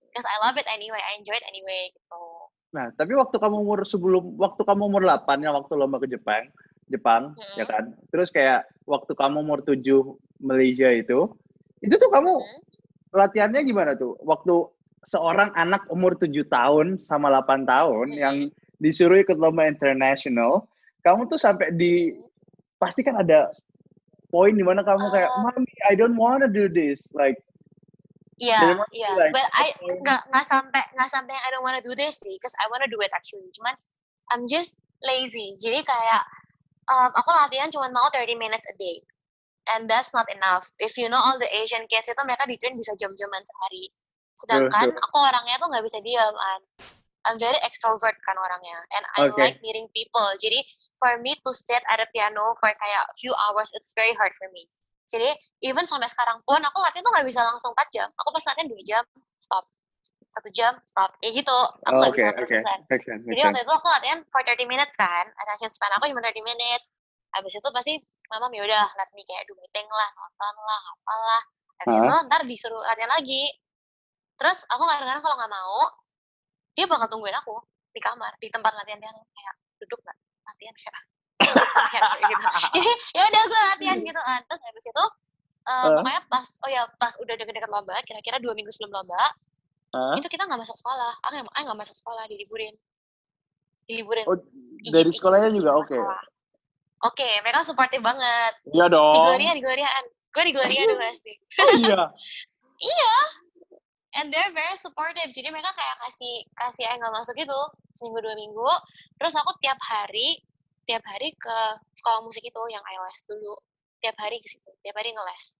Because 0.06 0.24
I 0.24 0.38
love 0.46 0.54
it 0.54 0.70
anyway 0.70 1.02
I 1.02 1.18
enjoy 1.18 1.34
it 1.34 1.46
anyway 1.50 1.90
gitu. 1.90 2.22
Nah, 2.68 2.92
tapi 2.94 3.16
waktu 3.16 3.40
kamu 3.40 3.64
umur 3.64 3.80
sebelum 3.88 4.36
waktu 4.36 4.60
kamu 4.60 4.92
umur 4.92 5.02
8 5.08 5.40
ya 5.40 5.50
waktu 5.56 5.72
lomba 5.72 5.96
ke 6.04 6.08
Jepang, 6.12 6.52
Jepang, 6.88 7.36
ya 7.56 7.64
Mm-mm. 7.64 7.70
kan? 7.70 7.84
Terus 8.10 8.28
kayak 8.32 8.64
waktu 8.88 9.12
kamu 9.12 9.44
umur 9.44 9.60
7 9.60 9.84
Malaysia 10.40 10.88
itu, 10.88 11.28
itu 11.84 11.94
tuh 11.94 12.10
kamu 12.10 12.32
Hmm. 12.32 12.60
latihannya 13.14 13.60
gimana 13.64 13.92
tuh? 13.94 14.16
Waktu 14.24 14.68
seorang 15.06 15.54
anak 15.54 15.86
umur 15.92 16.16
7 16.16 16.44
tahun 16.48 17.00
sama 17.04 17.28
8 17.30 17.64
tahun 17.68 18.06
Mm-mm. 18.12 18.20
yang 18.20 18.36
disuruh 18.80 19.20
ikut 19.20 19.36
lomba 19.36 19.68
internasional, 19.68 20.66
kamu 21.04 21.28
tuh 21.28 21.38
sampai 21.38 21.74
di 21.74 22.14
pasti 22.78 23.02
kan 23.02 23.18
ada 23.18 23.50
poin 24.28 24.54
di 24.54 24.62
mana 24.62 24.84
kamu 24.84 25.08
kayak, 25.10 25.30
Uh, 25.34 25.40
"Mommy, 25.48 25.72
I 25.88 25.96
don't 25.96 26.14
wanna 26.14 26.46
do 26.46 26.68
this." 26.68 27.08
Like 27.16 27.40
Iya, 28.38 28.78
iya. 28.94 29.10
like 29.18 29.34
But 29.34 29.50
I 29.50 29.74
nggak 29.82 30.30
nggak 30.30 30.46
sampai 30.46 30.82
nggak 30.94 31.10
sampai 31.10 31.34
yang 31.34 31.42
I 31.42 31.50
don't 31.50 31.66
wanna 31.66 31.82
do 31.82 31.90
this 31.98 32.22
sih, 32.22 32.38
because 32.38 32.54
I 32.62 32.70
wanna 32.70 32.86
do 32.86 33.02
it 33.02 33.10
actually. 33.10 33.50
Cuman 33.50 33.74
I'm 34.30 34.46
just 34.46 34.78
lazy. 35.02 35.58
Jadi 35.58 35.82
kayak 35.82 36.22
um, 36.88 37.10
aku 37.12 37.30
latihan 37.30 37.68
cuma 37.68 37.92
mau 37.92 38.08
30 38.10 38.34
minutes 38.40 38.66
a 38.68 38.74
day. 38.80 39.04
And 39.76 39.84
that's 39.84 40.16
not 40.16 40.24
enough. 40.32 40.72
If 40.80 40.96
you 40.96 41.12
know 41.12 41.20
all 41.20 41.36
the 41.36 41.48
Asian 41.60 41.84
kids 41.92 42.08
itu 42.08 42.22
mereka 42.24 42.48
di 42.48 42.56
train 42.56 42.72
bisa 42.80 42.96
jam-jaman 42.96 43.44
sehari. 43.44 43.92
Sedangkan 44.32 44.96
aku 44.96 45.16
orangnya 45.20 45.60
tuh 45.60 45.68
nggak 45.68 45.84
bisa 45.84 46.00
diam, 46.00 46.32
An. 46.32 46.62
I'm 47.28 47.36
very 47.36 47.60
extrovert 47.60 48.16
kan 48.24 48.36
orangnya. 48.40 48.78
And 48.96 49.04
I 49.20 49.28
Oke. 49.28 49.36
like 49.36 49.60
meeting 49.60 49.92
people. 49.92 50.24
Jadi 50.40 50.64
for 50.96 51.20
me 51.20 51.36
to 51.36 51.50
sit 51.52 51.84
at 51.92 52.00
a 52.00 52.08
piano 52.16 52.56
for 52.56 52.72
kayak 52.72 53.04
few 53.20 53.36
hours, 53.36 53.68
it's 53.76 53.92
very 53.92 54.16
hard 54.16 54.32
for 54.32 54.48
me. 54.56 54.64
Jadi 55.08 55.28
even 55.64 55.84
sampai 55.84 56.08
sekarang 56.08 56.40
pun 56.48 56.60
aku 56.64 56.78
latihan 56.80 57.04
tuh 57.04 57.12
nggak 57.12 57.28
bisa 57.28 57.40
langsung 57.44 57.76
4 57.76 57.88
jam. 57.92 58.08
Aku 58.24 58.28
pas 58.32 58.44
latihan 58.48 58.68
2 58.72 58.80
jam, 58.88 59.04
stop. 59.40 59.68
Satu 60.28 60.48
jam, 60.52 60.76
stop. 60.84 61.10
Kayak 61.18 61.40
gitu. 61.40 61.56
Aku 61.82 61.88
Oh, 61.88 61.98
nggak 61.98 62.10
oke, 62.12 62.16
bisa 62.16 62.26
oke. 62.26 62.36
terus-terusan. 62.36 62.78
Make 62.86 63.04
sense, 63.04 63.24
Jadi 63.24 63.40
waktu 63.42 63.60
itu 63.64 63.72
aku 63.72 63.88
latihan 63.88 64.18
for 64.28 64.40
30 64.44 64.68
minutes 64.68 64.94
kan. 64.94 65.24
Attention 65.34 65.70
span 65.72 65.92
aku 65.96 66.04
cuma 66.06 66.20
30 66.20 66.44
minutes. 66.44 66.92
Habis 67.32 67.52
itu 67.56 67.68
pasti 67.72 67.92
mama 68.28 68.52
ya 68.52 68.62
udah 68.62 68.84
let 68.94 69.08
me 69.16 69.24
kayak 69.24 69.48
do 69.48 69.56
meeting 69.56 69.88
lah, 69.88 70.08
nonton 70.12 70.54
lah, 70.58 70.80
apalah. 70.92 71.42
Habis 71.80 71.94
itu 71.96 72.14
ntar 72.28 72.40
disuruh 72.44 72.82
latihan 72.84 73.08
lagi. 73.08 73.42
Terus 74.36 74.68
aku 74.68 74.84
kadang-kadang 74.84 75.24
kalau 75.24 75.36
nggak 75.40 75.52
mau, 75.52 75.78
dia 76.76 76.84
bakal 76.86 77.08
tungguin 77.08 77.34
aku 77.34 77.56
di 77.90 78.00
kamar, 78.00 78.30
di 78.38 78.48
tempat 78.52 78.70
latihan 78.76 79.00
piano 79.00 79.24
kayak 79.32 79.54
duduk 79.80 79.98
nggak 80.04 80.16
latihan 80.44 80.74
sekarang. 80.76 81.04
kayak 81.92 82.28
gitu. 82.28 82.44
Jadi 82.76 82.90
ya 83.16 83.22
udah 83.24 83.42
gue 83.48 83.60
latihan 83.74 83.98
gitu 83.98 84.20
kan. 84.20 84.40
Terus 84.44 84.60
habis 84.62 84.84
itu 84.84 85.04
eh, 85.64 85.72
Hah? 85.72 85.88
pokoknya 85.96 86.20
pas 86.28 86.46
oh 86.62 86.70
ya 86.70 86.82
pas 87.00 87.12
udah 87.16 87.34
deket-deket 87.34 87.70
lomba, 87.72 87.96
kira-kira 88.04 88.36
dua 88.38 88.52
minggu 88.52 88.68
sebelum 88.70 88.92
lomba, 88.92 89.20
Hah? 89.88 90.14
itu 90.20 90.28
kita 90.28 90.44
nggak 90.44 90.60
masuk 90.60 90.76
sekolah. 90.76 91.12
Aku 91.24 91.32
nggak 91.32 91.48
aku 91.48 91.62
nggak 91.64 91.80
masuk 91.80 91.96
sekolah, 91.96 92.24
diliburin. 92.28 92.74
Diliburin. 93.88 94.24
Oh, 94.28 94.36
Izin- 94.84 94.92
dari 94.92 95.10
sekolahnya 95.16 95.48
izin 95.48 95.58
juga 95.64 95.72
oke. 95.80 95.98
Oke, 97.08 97.28
mereka 97.40 97.62
supportive 97.62 98.02
banget. 98.02 98.52
Iya 98.74 98.86
Di 98.90 98.92
dong. 98.92 99.14
Gloria, 99.16 99.52
di 99.54 99.62
Gloriaan. 99.62 100.04
Gue 100.28 100.42
di 100.44 100.52
Gloria 100.52 100.82
dulu 100.84 101.02
SD. 101.16 101.28
Oh 101.62 101.70
iya. 101.78 102.02
Iya. 102.78 103.14
And 104.22 104.30
they're 104.30 104.54
very 104.54 104.78
supportive. 104.78 105.34
Jadi 105.34 105.50
mereka 105.50 105.74
kayak 105.74 105.98
kasih 106.06 106.46
kasih 106.54 106.86
ayo 106.86 107.02
nggak 107.02 107.10
masuk 107.10 107.34
gitu 107.34 107.58
seminggu 107.90 108.22
dua 108.22 108.38
minggu. 108.38 108.70
Terus 109.18 109.34
aku 109.34 109.50
tiap 109.58 109.78
hari 109.82 110.38
tiap 110.86 111.02
hari 111.02 111.34
ke 111.34 111.56
sekolah 111.92 112.22
musik 112.22 112.46
itu 112.46 112.62
yang 112.70 112.82
iOS 112.86 113.26
dulu. 113.26 113.58
Tiap 113.98 114.14
hari 114.14 114.38
ke 114.38 114.46
situ. 114.46 114.70
Tiap 114.86 114.94
hari 114.94 115.10
ngeles. 115.10 115.58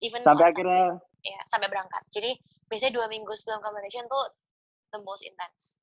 Even 0.00 0.24
Sampai 0.24 0.48
akhirnya 0.48 0.96
Sunday. 0.96 1.28
ya 1.30 1.40
sampai 1.44 1.68
berangkat. 1.68 2.02
Jadi 2.08 2.30
biasanya 2.72 2.92
dua 2.96 3.06
minggu 3.12 3.32
sebelum 3.36 3.60
competition 3.60 4.04
tuh 4.08 4.24
the 4.92 5.00
most 5.04 5.22
intense. 5.22 5.76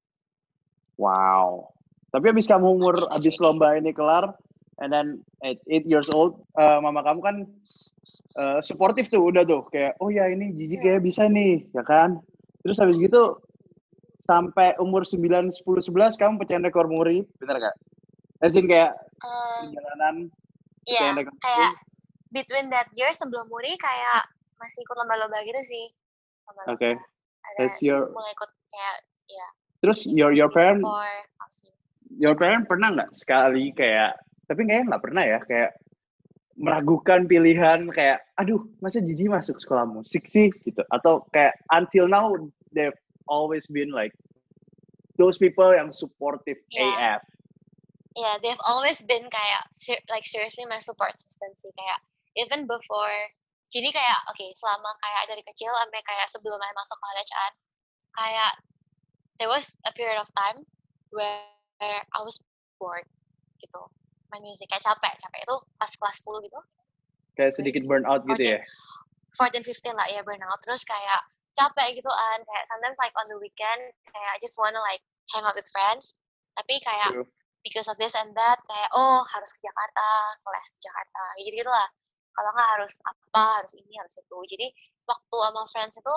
wow. 0.98 1.70
Tapi 2.08 2.32
abis 2.32 2.48
kamu 2.48 2.80
umur 2.80 2.96
Latihan 2.98 3.20
abis 3.20 3.36
everyday. 3.36 3.44
lomba 3.46 3.68
ini 3.78 3.92
kelar, 3.92 4.26
and 4.80 4.90
then 4.90 5.08
at 5.44 5.60
eight 5.68 5.84
years 5.86 6.08
old, 6.16 6.40
eh, 6.56 6.80
mama 6.80 7.04
kamu 7.04 7.20
kan 7.20 7.36
eh, 8.40 8.60
supportive 8.64 9.12
tuh 9.12 9.22
udah 9.22 9.44
tuh 9.44 9.68
kayak 9.70 10.00
oh 10.00 10.08
ya 10.08 10.26
ini 10.32 10.56
Gigi 10.56 10.80
kayak 10.80 11.04
bisa 11.04 11.28
nih, 11.28 11.68
ya 11.76 11.84
kan? 11.84 12.18
Terus 12.64 12.80
habis 12.80 12.98
gitu 12.98 13.38
sampai 14.28 14.76
umur 14.80 15.08
9, 15.08 15.20
10, 15.52 15.64
11 15.64 16.20
kamu 16.20 16.40
pecahin 16.42 16.64
rekor 16.66 16.88
muri, 16.88 17.24
bener 17.40 17.60
gak? 17.64 17.76
As 18.42 18.56
in 18.56 18.68
kayak 18.68 18.96
Um, 19.18 19.74
perjalanan 19.74 20.16
Iya, 20.86 21.12
pecahin 21.12 21.16
rekor 21.20 21.34
kayak 21.44 21.72
muri. 21.76 21.86
Between 22.38 22.70
that 22.70 22.86
year 22.94 23.10
sebelum 23.10 23.50
Muri 23.50 23.74
kayak 23.82 24.30
masih 24.62 24.86
ikut 24.86 24.94
lomba-lomba 24.94 25.42
gitu 25.42 25.62
sih. 25.66 25.86
Oke. 26.70 26.94
Ada 26.94 27.58
That's 27.58 27.82
your 27.82 28.14
mulai 28.14 28.34
ikut 28.38 28.52
kayak 28.70 28.96
ya 29.28 29.48
terus 29.80 30.00
your 30.10 30.32
your 30.34 30.50
parent 30.52 30.82
Aussie. 30.84 31.72
your 32.18 32.36
parent 32.36 32.66
pernah 32.66 32.92
nggak 32.92 33.12
sekali 33.14 33.72
kayak 33.76 34.18
tapi 34.48 34.64
kayaknya 34.66 34.96
nggak 34.96 35.04
pernah 35.04 35.24
ya 35.24 35.40
kayak 35.46 35.72
meragukan 36.58 37.30
pilihan 37.30 37.86
kayak 37.94 38.26
aduh 38.36 38.64
masa 38.82 39.00
Gigi 39.04 39.30
masuk 39.30 39.62
sekolah 39.62 39.86
musik 39.86 40.26
sih 40.26 40.50
gitu 40.66 40.82
atau 40.90 41.22
kayak 41.30 41.54
until 41.70 42.10
now 42.10 42.34
they've 42.74 42.96
always 43.30 43.68
been 43.70 43.94
like 43.94 44.16
those 45.22 45.38
people 45.38 45.70
yang 45.72 45.94
supportive 45.94 46.58
Yeah. 46.74 47.20
AF 47.20 47.22
Yeah, 48.18 48.42
they've 48.42 48.64
always 48.66 49.06
been 49.06 49.30
kayak 49.30 49.62
like 50.10 50.26
seriously 50.26 50.66
my 50.66 50.82
support 50.82 51.14
system 51.22 51.54
sih 51.54 51.70
kayak 51.78 52.02
even 52.38 52.70
before. 52.70 53.18
Jadi 53.68 53.92
kayak 53.92 54.20
oke 54.32 54.46
selama 54.56 54.96
kayak 55.04 55.24
dari 55.28 55.44
kecil 55.44 55.74
sampai 55.76 56.00
kayak 56.08 56.28
sebelum 56.32 56.56
I 56.62 56.72
masuk 56.72 56.96
college 57.04 57.32
an 57.36 57.54
kayak 58.16 58.52
there 59.38 59.52
was 59.52 59.76
a 59.84 59.92
period 59.92 60.16
of 60.18 60.30
time 60.38 60.64
where 61.12 61.52
I 61.84 62.20
was 62.24 62.40
bored 62.80 63.06
gitu. 63.60 63.82
Main 64.32 64.44
musik 64.48 64.72
kayak 64.72 64.86
capek 64.86 65.14
capek. 65.20 65.44
Itu 65.44 65.56
pas 65.76 65.92
kelas 65.92 66.18
10 66.24 66.48
gitu. 66.48 66.60
Kayak 67.36 67.54
sedikit 67.60 67.84
burnout 67.84 68.24
gitu 68.24 68.58
ya? 68.58 68.60
14 69.36 69.62
15 69.68 70.00
lah 70.00 70.08
ya 70.10 70.24
burnout. 70.24 70.58
Terus 70.64 70.88
kayak 70.88 71.28
capek 71.60 72.00
gitu 72.00 72.10
an. 72.10 72.40
Kayak 72.48 72.66
sometimes 72.72 72.98
like 73.04 73.14
on 73.20 73.28
the 73.28 73.38
weekend 73.38 73.92
kayak 74.08 74.32
I 74.32 74.38
just 74.40 74.56
wanna 74.56 74.80
like 74.80 75.04
hang 75.36 75.44
out 75.44 75.60
with 75.60 75.68
friends. 75.70 76.16
Tapi 76.56 76.80
kayak 76.82 77.14
True. 77.14 77.28
because 77.68 77.92
of 77.92 78.00
this 78.00 78.16
and 78.16 78.32
that 78.34 78.64
kayak 78.64 78.90
oh 78.96 79.28
harus 79.28 79.52
ke 79.54 79.60
Jakarta 79.60 80.08
kelas 80.42 80.70
Jakarta 80.80 81.24
gitu 81.44 81.62
gitu 81.62 81.70
lah 81.70 81.88
kalau 82.38 82.50
nggak 82.54 82.70
harus 82.78 82.94
apa 83.02 83.44
harus 83.62 83.74
ini 83.74 83.94
harus 83.98 84.14
itu. 84.22 84.38
Jadi 84.54 84.68
waktu 85.10 85.38
sama 85.42 85.62
friends 85.66 85.98
itu 85.98 86.16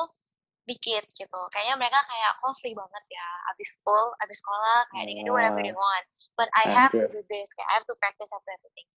dikit 0.68 1.04
gitu. 1.09 1.40
Kayaknya 1.56 1.74
mereka 1.80 1.98
kayak 2.04 2.30
kok 2.37 2.54
free 2.61 2.76
banget 2.76 3.04
ya 3.09 3.26
abis 3.56 3.80
school 3.80 4.12
abis 4.20 4.38
sekolah 4.44 4.85
kayak 4.92 5.04
they 5.09 5.16
can 5.16 5.24
do 5.24 5.33
whatever 5.33 5.64
they 5.64 5.72
want. 5.72 6.04
But 6.37 6.52
I 6.52 6.68
have 6.68 6.92
to 6.92 7.09
do 7.09 7.24
this 7.33 7.48
kayak 7.56 7.68
I 7.72 7.74
have 7.80 7.88
to 7.88 7.96
practice 7.96 8.30
after 8.30 8.52
everything. 8.52 8.88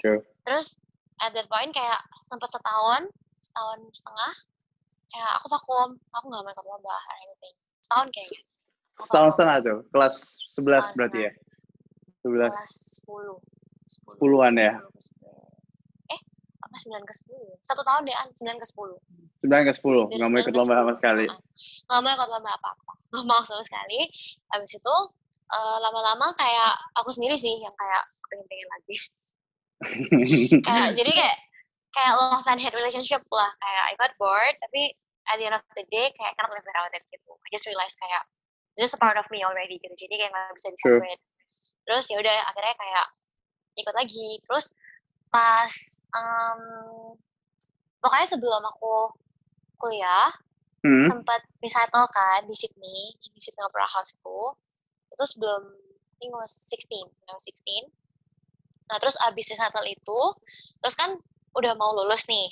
True. 0.00 0.24
terus 0.48 0.80
at 1.20 1.36
that 1.36 1.44
point 1.52 1.76
kayak 1.76 2.00
sempat 2.24 2.48
setahun 2.48 3.12
setahun 3.44 3.78
setengah 3.92 4.32
kayak 5.12 5.30
aku 5.36 5.46
vakum. 5.52 5.88
Aku 6.16 6.24
nggak 6.32 6.40
mau 6.40 6.52
ikut 6.56 6.64
lomba 6.64 6.96
or 6.96 7.16
anything 7.28 7.54
setahun 7.84 8.08
kayaknya. 8.14 8.42
Aku 8.96 9.04
Setahun 9.10 9.30
setengah 9.34 9.56
tuh, 9.64 9.78
kelas 9.90 10.14
11 10.54 10.60
Setahun 10.60 10.94
berarti 10.94 11.18
ya? 11.26 11.32
11 12.22 12.52
kelas 12.52 12.72
10 13.02 14.14
10 14.14 14.22
Puluhan 14.22 14.54
ya? 14.60 14.72
10 16.78 17.02
ke 17.02 17.14
11. 17.26 17.58
apa 17.58 17.58
9 17.58 17.58
ke 17.58 17.58
10 17.58 17.66
satu 17.66 17.82
tahun 17.82 18.02
deh 18.06 18.16
an 18.16 18.28
9 18.30 18.62
ke 18.62 18.66
10 18.66 19.20
9 19.40 19.68
ke 19.68 19.72
10, 19.72 20.12
Dari 20.12 20.18
nggak 20.20 20.30
mau 20.30 20.38
9 20.38 20.44
ikut 20.44 20.54
lomba 20.54 20.74
sama 20.76 20.92
10. 20.92 20.98
sekali. 21.00 21.26
Nggak 21.88 22.00
mau 22.04 22.12
ikut 22.12 22.28
lomba 22.28 22.50
apa-apa. 22.60 22.92
Nggak 23.08 23.24
mau 23.24 23.40
sama 23.40 23.62
sekali. 23.64 24.00
Habis 24.52 24.70
itu 24.76 24.94
eh, 25.48 25.76
lama-lama 25.80 26.26
kayak 26.36 26.72
aku 27.00 27.08
sendiri 27.08 27.36
sih 27.40 27.56
yang 27.64 27.72
kayak 27.72 28.02
pengen-pengen 28.28 28.68
lagi. 28.70 28.96
Kayak 30.68 30.92
jadi 30.92 31.08
kayak 31.08 31.36
kayak 31.96 32.12
love 32.20 32.44
and 32.52 32.60
hate 32.60 32.76
relationship 32.76 33.24
lah. 33.32 33.48
Kayak 33.64 33.84
I 33.88 33.94
got 33.96 34.12
bored 34.20 34.52
tapi 34.60 34.92
at 35.32 35.40
the 35.40 35.48
end 35.48 35.56
of 35.56 35.64
the 35.72 35.88
day 35.88 36.12
kayak 36.12 36.30
I 36.30 36.34
cannot 36.36 36.52
live 36.52 36.68
without 36.68 36.92
it 36.92 37.00
gitu. 37.08 37.32
I 37.32 37.48
just 37.48 37.64
realized 37.64 37.96
kayak 37.96 38.28
this 38.76 38.92
is 38.92 38.94
a 38.94 39.00
part 39.00 39.16
of 39.16 39.24
me 39.32 39.40
already 39.40 39.80
gitu. 39.80 39.96
Jadi 39.96 40.20
kayak 40.20 40.36
nggak 40.36 40.52
bisa 40.52 40.68
di 40.68 41.16
terus 41.88 42.04
ya 42.12 42.20
udah 42.20 42.36
akhirnya 42.52 42.74
kayak 42.76 43.06
ikut 43.80 43.94
lagi. 43.96 44.26
Terus 44.44 44.76
pas 45.30 45.72
um, 46.12 47.14
pokoknya 48.02 48.26
sebelum 48.28 48.62
aku 48.66 49.14
kuliah 49.78 50.34
Hmm? 50.80 51.04
sempat 51.04 51.44
recital 51.60 52.08
kan 52.08 52.40
di 52.48 52.56
Sydney 52.56 53.12
di 53.20 53.36
Sydney 53.36 53.60
Opera 53.68 53.84
House 53.84 54.16
itu 54.16 54.40
itu 55.12 55.24
sebelum 55.28 55.76
I 55.76 56.14
think 56.16 56.32
was 56.32 56.56
16 56.72 57.04
when 57.04 57.28
I 57.28 57.36
was 57.36 57.44
16 57.44 57.84
nah 58.88 58.96
terus 58.96 59.12
abis 59.28 59.52
recital 59.52 59.84
itu 59.84 60.20
terus 60.80 60.96
kan 60.96 61.20
udah 61.52 61.76
mau 61.76 61.92
lulus 61.92 62.24
nih 62.32 62.48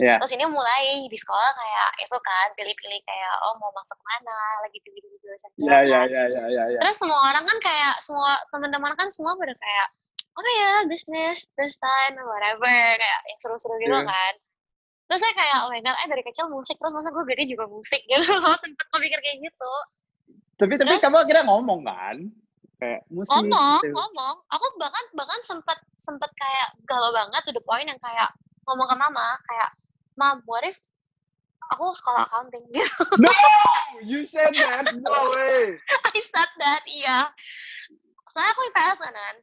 Ya. 0.00 0.16
terus 0.16 0.32
ini 0.32 0.48
mulai 0.48 1.04
di 1.12 1.16
sekolah 1.16 1.52
kayak 1.52 2.08
itu 2.08 2.16
kan 2.24 2.48
pilih-pilih 2.56 3.00
kayak 3.04 3.34
oh 3.44 3.52
mau 3.60 3.68
masuk 3.68 4.00
mana 4.00 4.64
lagi 4.64 4.80
pilih-pilih 4.80 5.20
jurusan 5.20 5.52
berapa. 5.60 5.76
ya, 5.84 6.00
ya, 6.08 6.22
ya, 6.24 6.44
ya, 6.48 6.62
ya. 6.72 6.78
terus 6.80 6.96
semua 6.96 7.20
orang 7.28 7.44
kan 7.44 7.58
kayak 7.60 8.00
semua 8.00 8.32
teman-teman 8.48 8.96
kan 8.96 9.12
semua 9.12 9.36
pada 9.36 9.52
kayak 9.52 9.88
apa 10.30 10.50
ya 10.50 10.72
bisnis 10.86 11.50
this 11.54 11.76
time 11.76 12.16
whatever 12.20 12.70
kayak 12.96 13.20
yang 13.24 13.38
seru-seru 13.38 13.74
gitu 13.78 13.92
Iya. 13.92 14.06
kan 14.06 14.32
terus 15.04 15.20
saya 15.20 15.34
kayak 15.34 15.56
oh 15.62 15.68
my 15.68 15.80
god 15.80 15.96
eh 15.96 16.08
dari 16.08 16.22
kecil 16.22 16.46
musik 16.46 16.78
terus 16.78 16.94
masa 16.94 17.10
gue 17.10 17.24
gede 17.26 17.44
juga 17.48 17.66
musik 17.66 18.00
gitu 18.00 18.30
loh 18.40 18.54
sempet 18.54 18.86
kepikir 18.88 19.18
kayak 19.20 19.38
gitu 19.40 19.72
Tapi 20.54 20.76
tapi 20.76 20.92
Terus- 20.92 21.02
kamu 21.02 21.16
akhirnya 21.18 21.44
ngomong 21.48 21.80
kan? 21.82 22.16
Kayak 22.76 23.00
musik. 23.08 23.32
ngomong 23.32 23.80
gitu. 23.80 23.92
ngomong 23.92 24.34
aku 24.46 24.66
bahkan 24.76 25.04
bahkan 25.12 25.40
sempet 25.40 25.78
sempet 25.94 26.28
kayak 26.32 26.68
galau 26.84 27.10
banget 27.10 27.40
to 27.42 27.50
the 27.50 27.60
point 27.60 27.84
yang 27.84 27.96
kayak 27.98 28.28
ngomong 28.64 28.84
ke 28.84 28.96
mama 28.96 29.36
kayak 29.44 29.72
mam 30.14 30.40
what 30.44 30.60
if 30.62 30.76
aku 31.70 31.88
sekolah 31.92 32.24
accounting 32.24 32.64
gitu 32.76 33.04
No! 33.16 33.32
You 34.00 34.24
said 34.24 34.52
that? 34.54 34.84
No 34.96 35.32
way! 35.32 35.76
I 36.08 36.18
said 36.20 36.50
that 36.56 36.84
iya 36.86 37.28
soalnya 38.26 38.52
aku 38.52 38.60
IPS 38.70 38.98
kan 39.02 39.34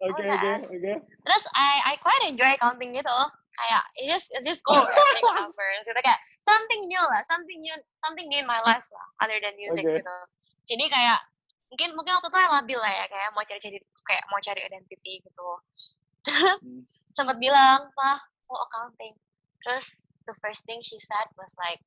Oke, 0.00 0.24
oke, 0.24 0.52
oke. 0.56 0.92
terus 1.20 1.44
I 1.52 1.92
I 1.92 1.94
quite 2.00 2.24
enjoy 2.24 2.56
accounting 2.56 2.96
gitu 2.96 3.18
kayak 3.52 3.84
it's 4.00 4.08
just 4.08 4.26
it's 4.32 4.48
just 4.48 4.64
cool 4.64 4.80
everything 4.88 5.28
covers 5.36 5.84
gitu 5.84 6.00
kayak 6.00 6.16
something 6.40 6.88
new 6.88 7.02
lah 7.04 7.20
something 7.28 7.60
new 7.60 7.76
something 8.00 8.24
new 8.32 8.40
in 8.40 8.48
my 8.48 8.64
life 8.64 8.88
lah 8.88 9.06
other 9.20 9.36
than 9.44 9.52
music 9.60 9.84
Okay. 9.84 10.00
gitu 10.00 10.16
jadi 10.64 10.84
kayak 10.88 11.20
mungkin 11.68 11.92
mungkin 11.92 12.16
waktu 12.16 12.32
itu 12.32 12.38
yang 12.40 12.54
labil 12.56 12.78
lah 12.80 12.92
ya 12.96 13.04
kayak 13.12 13.28
mau 13.36 13.44
cari 13.44 13.60
cari 13.60 13.78
kayak 14.08 14.24
mau 14.32 14.40
cari 14.40 14.60
identity 14.64 15.12
gitu 15.20 15.48
terus 16.26 16.58
Hmm. 16.64 16.84
sempat 17.12 17.36
bilang 17.36 17.92
mah 17.92 18.20
mau 18.48 18.58
accounting 18.64 19.12
terus 19.60 20.08
the 20.24 20.32
first 20.40 20.64
thing 20.64 20.80
she 20.80 20.96
said 20.96 21.28
was 21.36 21.52
like 21.60 21.84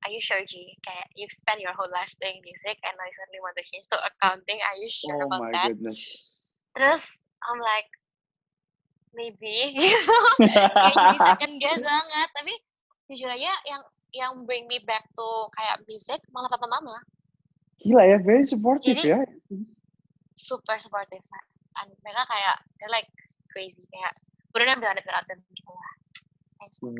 Are 0.00 0.08
you 0.08 0.16
sure, 0.16 0.40
G? 0.48 0.80
Kayak 0.80 1.12
you 1.12 1.28
spend 1.28 1.60
your 1.60 1.76
whole 1.76 1.92
life 1.92 2.08
doing 2.24 2.40
music 2.40 2.80
and 2.88 2.96
now 2.96 3.04
you 3.04 3.12
suddenly 3.12 3.44
want 3.44 3.52
to 3.52 3.60
change 3.60 3.84
to 3.92 4.00
accounting. 4.00 4.56
Are 4.56 4.78
you 4.80 4.88
sure 4.88 5.12
Oh 5.12 5.28
about 5.28 5.44
my 5.44 5.52
that? 5.52 5.76
goodness. 5.76 6.00
Terus 6.76 7.22
I'm 7.46 7.58
like, 7.58 7.88
maybe 9.10 9.74
gitu. 9.78 10.16
kayak 10.38 10.70
jadi 10.94 11.18
second 11.18 11.54
guess 11.58 11.82
banget. 11.82 12.28
Tapi 12.34 12.52
jujur 13.10 13.30
aja 13.30 13.52
yang 13.66 13.82
yang 14.10 14.32
bring 14.46 14.66
me 14.66 14.82
back 14.82 15.06
to 15.14 15.28
kayak 15.54 15.82
music 15.86 16.18
malah 16.34 16.50
papa 16.50 16.66
mama 16.66 16.98
Gila 17.80 18.02
ya, 18.04 18.18
very 18.20 18.44
supportive 18.44 18.98
Jadi- 18.98 19.08
ya. 19.08 19.18
super 20.40 20.76
supportive 20.80 21.20
and 21.84 21.88
mereka 22.00 22.24
kayak 22.28 22.56
they're 22.80 22.92
like 22.92 23.08
crazy 23.52 23.84
kayak 23.92 24.12
benar 24.56 24.76
berat 24.80 24.98
dan 25.28 25.38
gitu 25.52 25.70
lah. 25.70 25.92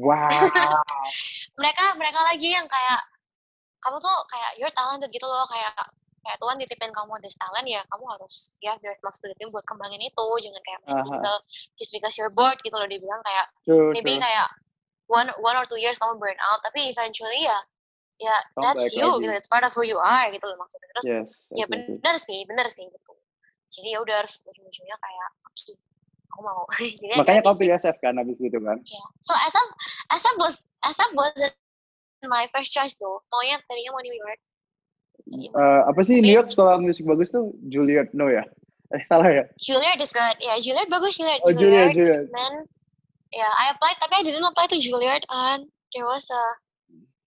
Wow. 0.02 0.28
mereka 1.61 1.85
mereka 1.96 2.20
lagi 2.26 2.48
yang 2.52 2.64
kayak 2.68 3.00
kamu 3.80 3.96
tuh 3.96 4.18
kayak 4.28 4.50
you're 4.61 4.72
talented 4.76 5.09
gitu 5.09 5.24
loh 5.24 5.44
kayak 5.48 5.72
kayak 6.20 6.37
Tuhan 6.37 6.56
titipin 6.61 6.92
kamu 6.92 7.16
this 7.24 7.37
talent 7.37 7.64
ya 7.64 7.80
kamu 7.88 8.04
harus 8.12 8.52
ya 8.61 8.76
there's 8.80 9.00
responsibility 9.00 9.40
buat 9.48 9.64
kembangin 9.64 10.00
itu 10.00 10.26
jangan 10.44 10.61
kayak 10.61 10.80
main 10.85 11.00
tinggal 11.02 11.37
just 11.80 11.90
because 11.90 12.12
you're 12.20 12.33
bored 12.33 12.61
gitu 12.61 12.76
loh 12.76 12.85
dia 12.85 13.00
bilang 13.00 13.20
kayak 13.24 13.46
True, 13.64 13.90
maybe 13.96 14.16
true. 14.16 14.24
kayak 14.24 14.48
one 15.09 15.28
one 15.40 15.56
or 15.56 15.64
two 15.64 15.80
years 15.80 15.96
kamu 15.96 16.20
burn 16.20 16.37
out 16.44 16.61
tapi 16.61 16.92
eventually 16.92 17.48
ya 17.48 17.59
ya 18.20 18.37
Come 18.52 18.62
that's 18.68 18.92
you 18.92 19.09
lagi. 19.09 19.24
gitu 19.24 19.33
it's 19.33 19.48
part 19.48 19.64
of 19.64 19.72
who 19.72 19.80
you 19.80 19.96
are 19.96 20.28
gitu 20.28 20.44
loh 20.44 20.61
maksudnya 20.61 20.88
terus 20.92 21.04
Yes. 21.09 21.26
ya 21.56 21.64
bener 21.66 22.14
sih 22.20 22.44
bener 22.44 22.68
sih 22.68 22.85
gitu 22.85 23.12
jadi 23.72 23.96
ya 23.96 23.98
udah 24.04 24.14
harus 24.20 24.44
ujung-ujungnya 24.44 24.96
kayak 25.00 25.28
oke 25.48 25.72
aku 26.30 26.40
mau 26.44 26.61
jadi 27.00 27.16
Makanya 27.16 27.40
kamu 27.40 27.56
pilih 27.56 27.74
SF 27.80 27.96
kan 27.98 28.14
abis 28.20 28.37
itu 28.38 28.59
kan? 28.61 28.76
Yeah. 28.85 29.09
So 29.24 29.33
SF 29.35 29.68
SF 30.14 30.35
was 30.37 30.56
SF 30.85 31.11
wasn't 31.16 31.54
my 32.28 32.44
first 32.52 32.70
choice 32.70 32.94
though. 33.00 33.24
Maunya 33.33 33.56
tadinya 33.64 33.96
mau 33.96 34.02
New 34.04 34.12
York. 34.12 34.38
Eh, 35.31 35.81
apa 35.87 36.01
sih 36.03 36.19
New 36.19 36.35
York 36.35 36.51
sekolah 36.51 36.83
musik 36.83 37.07
bagus 37.07 37.31
tuh? 37.31 37.55
Juilliard, 37.71 38.11
no 38.14 38.27
ya? 38.27 38.43
Eh, 38.90 39.07
salah 39.07 39.31
ya? 39.31 39.47
Juilliard 39.55 40.03
is 40.03 40.11
good. 40.11 40.35
Yeah, 40.43 40.59
Juilliard 40.59 40.90
bagus 40.90 41.14
Juilliard. 41.14 41.47
Oh, 41.47 41.55
Juilliard, 41.55 41.95
Juilliard, 41.95 41.95
Juilliard. 41.95 42.27
Eastman. 42.27 42.55
Yeah, 43.31 43.47
I 43.55 43.71
applied 43.71 44.03
tapi 44.03 44.14
I 44.19 44.23
didn't 44.27 44.43
apply 44.43 44.66
to 44.66 44.83
Juilliard 44.83 45.23
and 45.31 45.71
there 45.95 46.03
was 46.03 46.27
a 46.27 46.45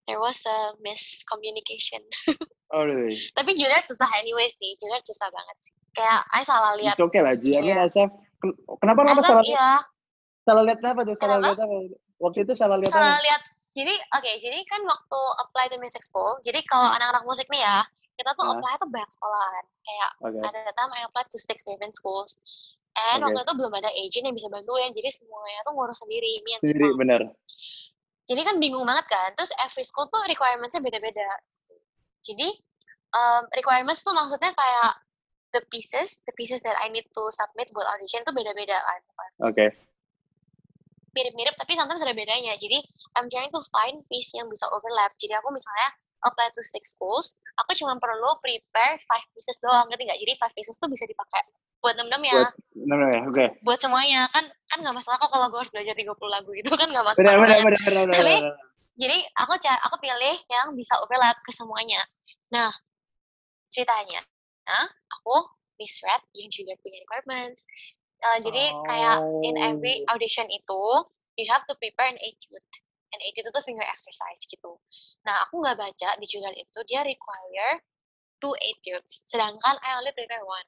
there 0.04 0.20
was 0.20 0.44
a 0.44 0.76
miscommunication. 0.84 2.04
Oh, 2.74 2.82
really? 2.82 3.14
tapi 3.38 3.54
Juilliard 3.54 3.86
susah 3.86 4.10
anyway 4.18 4.50
sih. 4.50 4.74
Juilliard 4.76 5.06
susah 5.06 5.30
banget 5.30 5.56
sih. 5.62 5.74
Kayak 5.94 6.20
I 6.34 6.42
salah 6.42 6.74
lihat. 6.74 6.98
It's 6.98 7.06
okay 7.06 7.22
lah. 7.22 7.32
I 7.32 7.40
mean, 7.40 7.64
Iya. 7.64 7.86
Ken- 7.88 8.58
Kenapa 8.82 9.06
kenapa 9.06 9.22
salah, 9.24 9.44
iya, 9.46 9.68
salah 10.44 10.62
lihat 10.68 10.80
apa 10.82 11.00
tuh? 11.06 11.16
Salah 11.16 11.38
lihat 11.40 11.58
apa? 11.64 11.76
Waktu 12.20 12.38
itu 12.44 12.52
salah 12.52 12.76
lihat 12.76 12.92
salah 12.92 13.16
lihat. 13.24 13.42
Jadi 13.74 13.90
oke, 13.90 14.30
jadi 14.38 14.58
kan 14.70 14.80
waktu 14.86 15.20
apply 15.42 15.66
to 15.66 15.76
music 15.82 16.06
school, 16.06 16.30
jadi 16.46 16.62
kalau 16.70 16.94
anak-anak 16.94 17.26
musik 17.26 17.50
nih 17.50 17.58
ya, 17.58 17.82
kita 18.14 18.30
tuh 18.38 18.46
Hah? 18.46 18.54
apply 18.54 18.72
tuh 18.78 18.86
banyak 18.86 19.10
sekolahan. 19.10 19.64
Kayak 19.82 20.10
at 20.46 20.52
the 20.54 20.74
time 20.78 20.92
I 20.94 21.02
applied 21.02 21.26
to 21.34 21.38
six 21.42 21.66
different 21.66 21.98
schools. 21.98 22.38
And 22.94 23.26
Oke. 23.26 23.34
waktu 23.34 23.42
itu 23.42 23.54
belum 23.58 23.74
ada 23.74 23.90
agent 23.90 24.24
yang 24.30 24.36
bisa 24.38 24.46
bantuin, 24.46 24.94
jadi 24.94 25.10
semuanya 25.10 25.66
tuh 25.66 25.74
ngurus 25.74 25.98
sendiri. 25.98 26.38
My 26.46 26.62
Sendiri, 26.62 26.86
mom. 26.94 26.98
bener. 27.02 27.20
Jadi 28.30 28.40
kan 28.46 28.56
bingung 28.62 28.86
banget 28.86 29.10
kan. 29.10 29.34
Terus 29.34 29.50
every 29.58 29.82
school 29.82 30.06
tuh 30.06 30.22
requirements-nya 30.30 30.78
beda-beda. 30.78 31.26
Jadi 32.22 32.54
um, 33.12 33.42
requirements 33.58 34.06
tuh 34.06 34.14
maksudnya 34.14 34.54
kayak 34.54 34.90
the 35.50 35.62
pieces, 35.74 36.22
the 36.30 36.34
pieces 36.38 36.62
that 36.62 36.78
I 36.78 36.90
need 36.94 37.06
to 37.10 37.22
submit 37.34 37.74
buat 37.74 37.86
audition 37.98 38.22
tuh 38.22 38.34
beda-beda 38.34 38.78
kan. 38.78 39.00
Oke. 39.50 39.66
Mirip-mirip 41.14 41.54
tapi 41.54 41.78
sometimes 41.78 42.02
ada 42.02 42.12
bedanya. 42.12 42.58
Jadi 42.58 42.82
I'm 43.14 43.30
trying 43.30 43.50
to 43.54 43.62
find 43.70 44.02
piece 44.10 44.34
yang 44.34 44.50
bisa 44.50 44.66
overlap. 44.74 45.14
Jadi 45.16 45.32
aku 45.38 45.54
misalnya 45.54 45.94
apply 46.24 46.50
to 46.56 46.62
six 46.64 46.96
schools, 46.96 47.36
aku 47.60 47.76
cuma 47.78 47.94
perlu 48.00 48.34
prepare 48.40 48.98
five 49.06 49.26
pieces 49.36 49.60
doang, 49.60 49.86
ngerti 49.92 50.08
nggak? 50.08 50.20
Jadi 50.20 50.32
five 50.40 50.54
pieces 50.56 50.74
tuh 50.80 50.88
bisa 50.88 51.04
dipakai 51.06 51.44
buat 51.84 51.94
enam-enam 52.00 52.22
ya. 52.24 52.34
Buat, 52.40 52.52
no, 52.88 52.94
no, 52.96 53.06
ya, 53.12 53.20
oke. 53.28 53.44
buat 53.60 53.76
semuanya 53.76 54.24
kan 54.32 54.48
kan 54.72 54.78
nggak 54.80 54.96
masalah 54.96 55.20
kok 55.20 55.28
kalau 55.28 55.46
gue 55.52 55.60
harus 55.60 55.70
belajar 55.70 55.94
30 55.94 56.16
lagu 56.26 56.50
itu 56.56 56.70
kan 56.72 56.88
nggak 56.88 57.04
masalah 57.04 57.20
bener, 57.22 57.36
ya. 57.36 57.62
bener, 57.62 57.80
bener, 57.84 58.04
bener, 58.08 58.16
Tapi- 58.16 58.42
jadi 58.94 59.18
aku 59.38 59.52
aku 59.60 59.96
pilih 60.00 60.36
yang 60.50 60.66
bisa 60.74 60.94
overlap 61.04 61.38
ke 61.44 61.52
semuanya 61.54 62.02
nah 62.50 62.70
ceritanya 63.70 64.22
nah, 64.66 64.86
aku 65.18 65.54
misread 65.78 66.22
yang 66.34 66.48
juga 66.50 66.74
punya 66.82 66.98
requirements 67.04 67.66
Eh, 68.24 68.38
jadi 68.40 68.64
kayak 68.88 69.18
in 69.44 69.54
every 69.60 70.00
Oh. 70.00 70.16
audition 70.16 70.48
itu 70.48 70.82
you 71.36 71.44
have 71.46 71.60
to 71.68 71.76
prepare 71.76 72.08
an 72.08 72.16
etude 72.16 72.64
an 73.12 73.20
etude 73.20 73.46
itu 73.46 73.60
finger 73.60 73.84
exercise 73.84 74.48
gitu 74.48 74.80
nah 75.22 75.44
aku 75.44 75.60
nggak 75.60 75.76
baca 75.76 76.08
di 76.16 76.24
jurnal 76.24 76.54
itu 76.56 76.78
dia 76.88 77.04
require 77.04 77.84
two 78.40 78.56
etudes 78.64 79.28
sedangkan 79.28 79.76
I 79.82 80.00
only 80.00 80.16
prepare 80.16 80.40
one 80.42 80.64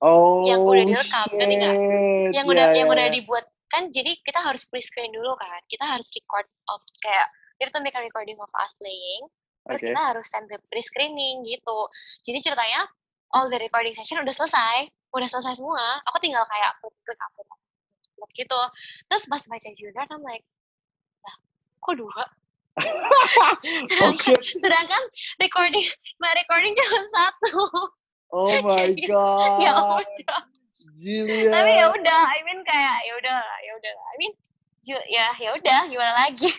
Oh, 0.00 0.44
Yang 0.44 0.60
udah 0.68 0.84
direkam, 0.84 1.28
ngerti 1.32 1.54
nggak? 1.56 1.76
shit. 1.80 2.32
yang 2.36 2.44
Iya, 2.44 2.52
udah 2.52 2.66
yang 2.74 2.88
iya, 2.88 2.92
udah 2.92 3.06
iya. 3.08 3.14
dibuat 3.14 3.44
kan 3.68 3.88
jadi 3.88 4.12
kita 4.20 4.40
harus 4.40 4.68
pre-screen 4.68 5.10
dulu 5.10 5.32
kan 5.34 5.60
kita 5.66 5.84
harus 5.84 6.08
record 6.12 6.44
of 6.68 6.80
kayak 7.00 7.26
we 7.56 7.64
have 7.64 7.72
to 7.72 7.80
make 7.80 7.96
a 7.96 8.00
recording 8.00 8.36
of 8.36 8.50
us 8.60 8.72
playing 8.76 9.22
terus 9.64 9.80
Oke. 9.80 9.88
kita 9.90 10.02
harus 10.04 10.26
send 10.28 10.46
the 10.46 10.60
pre-screening 10.68 11.42
gitu 11.42 11.76
jadi 12.22 12.38
ceritanya 12.40 12.84
all 13.34 13.50
the 13.50 13.58
recording 13.58 13.92
session 13.92 14.22
udah 14.22 14.32
selesai 14.32 14.86
udah 15.12 15.28
selesai 15.28 15.58
semua 15.58 16.00
aku 16.06 16.18
tinggal 16.22 16.42
kayak 16.46 16.70
klik 16.80 16.94
klik 17.02 17.20
upload 17.20 17.46
upload 17.50 18.30
gitu 18.34 18.60
terus 19.10 19.24
pas 19.26 19.42
baca 19.44 19.68
jurnal 19.74 20.06
I'm 20.08 20.22
like 20.22 20.44
lah 21.22 21.34
kok 21.82 21.94
dua 21.98 22.24
sedangkan 23.90 24.34
shit. 24.42 24.58
sedangkan 24.58 25.02
recording 25.38 25.86
my 26.18 26.30
recording 26.34 26.74
cuma 26.74 27.00
satu 27.10 27.62
Oh 28.34 28.50
my 28.66 28.90
Jadi, 28.90 29.06
god. 29.06 29.62
ya 29.62 29.72
udah 30.02 30.40
tapi 31.54 31.70
ya 31.78 31.86
udah 31.90 32.20
I 32.26 32.40
mean 32.42 32.60
kayak 32.66 32.96
ya 33.06 33.12
udah 33.14 33.38
ya 33.62 33.72
udah 33.78 33.92
I 33.94 34.14
mean 34.18 34.32
ya 34.84 35.26
ya 35.38 35.50
udah 35.54 35.80
gimana 35.86 36.12
lagi 36.26 36.50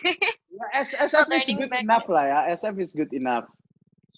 Ya, 0.56 0.66
SF 0.80 1.12
is 1.12 1.12
turning 1.44 1.56
good 1.60 1.68
back. 1.68 1.84
enough 1.84 2.08
lah 2.08 2.24
ya. 2.24 2.38
SF 2.56 2.80
is 2.80 2.96
good 2.96 3.12
enough. 3.12 3.44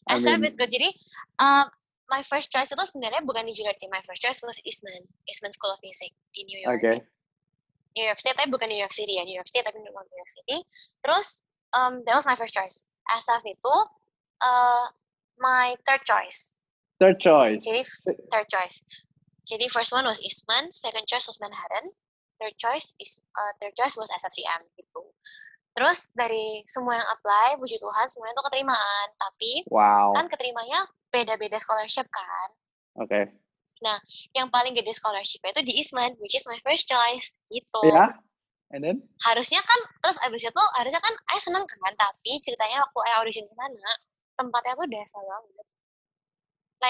I 0.07 0.23
SF 0.23 0.39
mean, 0.39 0.47
is 0.47 0.55
good. 0.55 0.71
Jadi, 0.71 0.95
um, 1.43 1.67
my 2.09 2.25
first 2.25 2.49
choice 2.49 2.73
itu 2.73 2.85
sebenarnya 2.85 3.21
bukan 3.25 3.45
di 3.45 3.53
Juilliard 3.53 3.77
sih. 3.77 3.89
My 3.93 4.01
first 4.05 4.25
choice 4.25 4.41
was 4.41 4.57
Eastman, 4.65 5.05
Eastman 5.29 5.53
School 5.53 5.73
of 5.73 5.81
Music 5.85 6.13
di 6.33 6.43
New 6.49 6.61
York. 6.61 6.81
Oke. 6.81 6.93
New 7.97 8.07
York 8.07 8.21
State, 8.21 8.37
tapi 8.39 8.49
bukan 8.53 8.69
New 8.71 8.79
York 8.81 8.95
City 8.95 9.19
ya. 9.19 9.25
New 9.27 9.35
York 9.37 9.49
State, 9.49 9.67
tapi 9.67 9.81
bukan 9.81 10.05
New 10.07 10.21
York 10.21 10.33
City. 10.33 10.57
Terus, 11.03 11.43
um, 11.75 12.01
that 12.07 12.15
was 12.17 12.25
my 12.29 12.37
first 12.39 12.55
choice. 12.55 12.87
SF 13.11 13.43
itu 13.49 13.75
uh, 14.45 14.87
my 15.41 15.75
third 15.85 16.05
choice. 16.07 16.55
Third 17.01 17.19
choice. 17.19 17.61
Jadi, 17.65 17.83
third 18.31 18.49
choice. 18.49 18.85
Jadi, 19.49 19.67
first 19.73 19.91
one 19.91 20.05
was 20.05 20.21
Eastman, 20.21 20.71
second 20.71 21.09
choice 21.09 21.25
was 21.27 21.41
Manhattan, 21.41 21.91
third 22.39 22.55
choice 22.61 22.95
is 23.03 23.19
uh, 23.35 23.53
third 23.59 23.75
choice 23.75 23.99
was 23.99 24.07
SFCM 24.15 24.63
gitu. 24.79 25.03
Terus 25.75 26.11
dari 26.15 26.63
semua 26.67 26.99
yang 26.99 27.09
apply, 27.15 27.55
puji 27.59 27.79
Tuhan 27.79 28.07
semuanya 28.11 28.35
itu 28.35 28.45
keterimaan. 28.51 29.07
Tapi 29.15 29.51
Wow. 29.71 30.11
kan 30.15 30.27
keterimanya 30.27 30.91
beda-beda 31.13 31.57
scholarship 31.61 32.07
kan. 32.09 32.49
Oke. 33.01 33.21
Yang 34.35 34.49
paling 34.51 34.75
gede 34.75 34.93
scholarship 34.95 35.39
itu 35.45 35.61
di 35.63 35.73
Eastman, 35.79 36.19
which 36.19 36.35
is 36.35 36.45
my 36.51 36.59
first 36.67 36.91
choice 36.91 37.35
gitu. 37.49 37.85
Ya. 37.89 38.15
And 38.69 38.85
then? 38.85 38.97
Harusnya 39.25 39.65
kan 39.65 39.81
terus 40.05 40.21
abis 40.29 40.45
itu 40.45 40.65
harusnya 40.77 41.01
kan 41.01 41.15
saya 41.17 41.41
seneng 41.41 41.65
kan, 41.65 41.95
tapi 41.97 42.37
ceritanya 42.45 42.85
waktu 42.85 42.99
saya 43.01 43.15
audition 43.23 43.47
ke 43.49 43.55
sana, 43.57 43.93
tempatnya 44.37 44.73
tuh 44.77 44.89
desa 44.93 45.19
banget. 45.25 45.67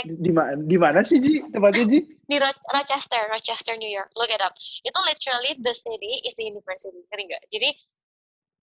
Di 0.04 0.32
mana? 0.34 0.52
Di 0.68 0.76
mana 0.76 1.00
sih 1.00 1.16
Ji? 1.16 1.40
Tempatnya 1.48 1.84
Ji? 1.88 1.98
Di 2.30 2.36
Ro- 2.36 2.66
Rochester, 2.74 3.24
Rochester, 3.30 3.78
New 3.78 3.88
York. 3.88 4.10
Look 4.18 4.28
it 4.28 4.42
up. 4.42 4.52
Itu 4.84 4.98
literally 5.06 5.56
the 5.64 5.72
city 5.72 6.20
is 6.26 6.36
the 6.36 6.44
university, 6.44 6.98
ngerti 7.08 7.24
nggak? 7.24 7.44
Jadi 7.48 7.70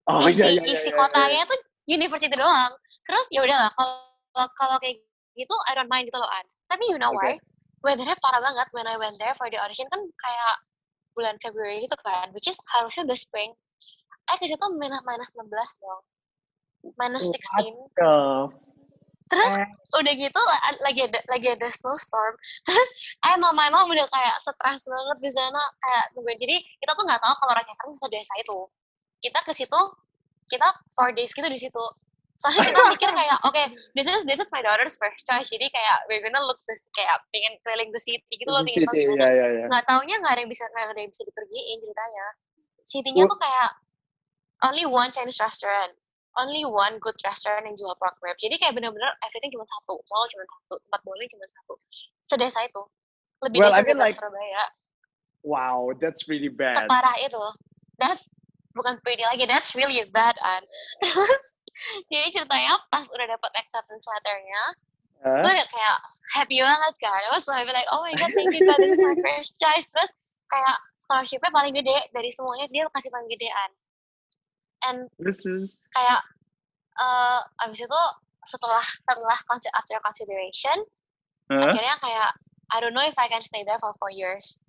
Oh 0.05 0.21
isi 0.21 0.37
iya 0.37 0.53
iya 0.53 0.61
iya. 0.61 0.73
isi 0.77 0.85
iya, 0.85 0.93
iya. 0.93 1.01
kotanya 1.01 1.41
tuh 1.49 1.59
university 1.89 2.35
doang. 2.37 2.77
Terus 3.09 3.25
ya 3.33 3.41
udahlah 3.41 3.73
kalau 3.73 4.45
kalau 4.53 4.77
kayak 4.77 5.01
gitu 5.35 5.55
I 5.67 5.75
don't 5.75 5.87
mind 5.87 6.07
gitu 6.07 6.17
loh 6.17 6.27
An. 6.27 6.45
Tapi 6.65 6.83
you 6.87 6.97
know 6.97 7.11
Oke. 7.11 7.19
why? 7.21 7.35
Weathernya 7.85 8.17
parah 8.17 8.41
banget 8.41 8.67
when 8.73 8.87
I 8.87 8.97
went 8.97 9.19
there 9.19 9.35
for 9.37 9.45
the 9.45 9.61
audition 9.61 9.85
kan 9.87 10.01
kayak 10.01 10.55
bulan 11.13 11.37
Februari 11.37 11.85
gitu 11.85 11.95
kan, 12.01 12.33
which 12.33 12.49
is 12.49 12.57
harusnya 12.73 13.05
udah 13.05 13.15
spring. 13.15 13.53
Eh 14.25 14.35
ke 14.35 14.49
situ 14.49 14.65
minus 14.75 15.05
minus 15.05 15.29
16 15.31 15.45
dong. 15.79 16.01
Minus 16.97 17.29
What 17.29 17.37
16. 17.37 17.77
the- 17.93 18.49
Terus 19.25 19.51
Eh. 19.57 19.65
udah 19.97 20.13
gitu 20.13 20.37
la- 20.37 20.81
lagi 20.85 21.01
ada 21.01 21.17
lagi 21.25 21.47
ada 21.49 21.65
snowstorm. 21.65 22.37
Terus 22.61 22.89
eh 23.21 23.33
mama 23.37 23.69
mama 23.69 23.89
udah 23.89 24.05
kayak 24.05 24.37
stres 24.37 24.85
banget 24.85 25.17
di 25.17 25.31
sana 25.33 25.61
kayak 25.81 26.05
nungguin. 26.13 26.37
Jadi 26.37 26.55
kita 26.77 26.93
tuh 26.93 27.05
nggak 27.05 27.17
tahu 27.17 27.33
kalau 27.41 27.53
Rochester 27.57 27.85
itu 27.89 27.97
sedesa 27.97 28.33
itu. 28.37 28.57
Kita 29.21 29.41
ke 29.41 29.49
situ 29.49 29.81
kita 30.45 30.67
four 30.93 31.09
days 31.09 31.33
gitu 31.33 31.45
di 31.45 31.57
situ. 31.57 31.85
Soalnya 32.35 32.67
kita 32.67 32.81
mikir 32.91 33.09
kayak 33.15 33.37
oke 33.47 33.63
this 33.95 34.11
is 34.11 34.27
this 34.27 34.43
is 34.43 34.51
my 34.51 34.59
daughter's 34.59 34.99
first 34.99 35.23
choice. 35.23 35.47
Jadi 35.47 35.71
kayak 35.71 35.97
we're 36.11 36.19
gonna 36.19 36.43
look 36.43 36.59
this 36.67 36.87
kayak 36.91 37.23
pengen 37.31 37.55
keliling 37.63 37.95
the 37.95 38.01
city 38.03 38.23
gitu 38.35 38.51
loh 38.51 38.59
pengen 38.63 38.83
tahu 38.83 38.95
city. 38.95 39.07
Iya 39.15 39.29
iya 39.31 39.47
iya. 39.55 39.65
Nggak 39.71 39.83
taunya 39.87 40.15
nggak 40.19 40.33
ada 40.35 40.41
yang 40.43 40.51
bisa 40.51 40.63
nggak 40.67 40.83
ada 40.91 40.99
yang 40.99 41.11
bisa 41.11 41.23
dipergiin 41.23 41.77
ceritanya. 41.79 42.25
City-nya 42.85 43.23
tuh 43.25 43.39
kayak 43.39 43.69
only 44.67 44.85
one 44.85 45.09
Chinese 45.09 45.41
restaurant 45.41 45.95
only 46.39 46.63
one 46.67 46.99
good 46.99 47.15
restaurant 47.23 47.63
yang 47.63 47.75
jual 47.79 47.95
pork 47.95 48.19
rib. 48.19 48.35
Jadi 48.39 48.59
kayak 48.59 48.75
bener-bener 48.75 49.11
everything 49.23 49.51
cuma 49.55 49.63
satu, 49.63 49.95
mall 50.11 50.27
cuma 50.27 50.43
satu, 50.43 50.75
tempat 50.83 51.01
bowling 51.07 51.29
cuma 51.31 51.47
satu. 51.47 51.73
Sedesa 52.23 52.59
itu. 52.67 52.83
Lebih 53.43 53.59
Well, 53.63 53.71
desa 53.71 53.79
I 53.79 53.83
mean, 53.87 53.99
like, 53.99 54.15
Surabaya. 54.15 54.63
Wow, 55.45 55.93
that's 55.99 56.27
really 56.27 56.51
bad. 56.51 56.75
Separah 56.75 57.15
itu. 57.21 57.43
That's 58.01 58.31
bukan 58.75 58.99
pretty 59.05 59.23
lagi, 59.23 59.47
that's 59.47 59.71
really 59.71 60.03
bad, 60.11 60.35
An. 60.43 60.63
Terus, 61.03 61.55
jadi 62.07 62.27
ceritanya 62.31 62.79
pas 62.87 63.03
udah 63.05 63.27
dapet 63.27 63.51
acceptance 63.55 64.05
letternya, 64.05 64.63
gue 65.25 65.51
udah 65.51 65.67
kayak 65.67 65.97
happy 66.33 66.61
banget 66.61 66.93
kan. 66.97 67.19
I 67.19 67.31
was 67.33 67.45
like, 67.45 67.65
like, 67.67 67.89
oh 67.89 68.01
my 68.01 68.13
god, 68.13 68.31
thank 68.31 68.53
you 68.53 68.63
God, 68.63 68.77
this 68.77 68.95
is 68.95 69.03
my 69.03 69.15
first 69.19 69.57
choice. 69.57 69.89
Terus 69.89 70.11
kayak 70.45 70.75
scholarship-nya 71.01 71.49
paling 71.49 71.73
gede 71.73 71.97
dari 72.11 72.29
semuanya, 72.29 72.69
dia 72.69 72.85
kasih 72.89 73.09
paling 73.09 73.27
gedean. 73.27 73.71
And 74.85 74.97
Terus 75.17 75.37
terus. 75.41 75.73
kayak 75.91 76.21
eh 76.95 77.39
abis 77.65 77.83
itu 77.83 78.01
setelah 78.45 78.79
setelah 78.79 79.35
after 79.75 79.97
consideration 79.99 80.77
Hah? 81.49 81.59
akhirnya 81.59 81.95
kayak 81.99 82.29
I 82.71 82.77
don't 82.79 82.93
know 82.95 83.03
if 83.03 83.17
I 83.17 83.27
can 83.27 83.41
stay 83.43 83.65
there 83.67 83.81
for 83.81 83.91
four 83.97 84.13
years 84.13 84.61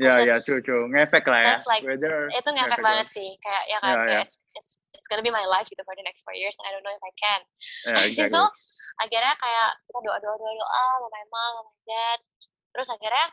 Ya 0.00 0.16
ya, 0.24 0.40
true 0.40 0.64
true. 0.64 0.88
Ngefek 0.88 1.28
lah 1.28 1.44
ya. 1.44 1.46
that's 1.54 1.68
like- 1.68 1.84
itu 1.84 2.00
ngefek 2.00 2.56
ngefek 2.56 2.80
banget 2.80 3.06
sih 3.12 3.36
kayak 3.44 3.64
ya 3.68 3.78
kan 3.84 3.92
Ya, 3.92 4.00
kayak 4.00 4.16
ya. 4.16 4.24
it's, 4.24 4.36
it's 4.56 4.72
it's 4.80 4.89
gonna 5.10 5.20
be 5.20 5.34
my 5.34 5.44
life 5.44 5.66
gitu 5.66 5.82
for 5.82 5.98
the 5.98 6.06
next 6.06 6.22
four 6.22 6.32
years 6.32 6.54
and 6.56 6.64
I 6.64 6.72
don't 6.72 6.86
know 6.86 6.94
if 6.94 7.02
I 7.02 7.12
can 7.18 7.40
Ya, 7.90 7.98
Abis 7.98 8.14
exactly. 8.14 8.30
itu 8.30 8.42
akhirnya 9.02 9.34
kayak 9.34 9.68
kita 9.84 9.98
doa 10.00 10.16
doa 10.22 10.36
doa 10.38 10.52
doa 10.54 10.84
sama 10.96 11.08
my 11.10 11.24
mom 11.26 11.52
sama 11.58 11.62
my 11.68 11.80
dad 11.84 12.18
terus 12.70 12.88
akhirnya 12.88 13.26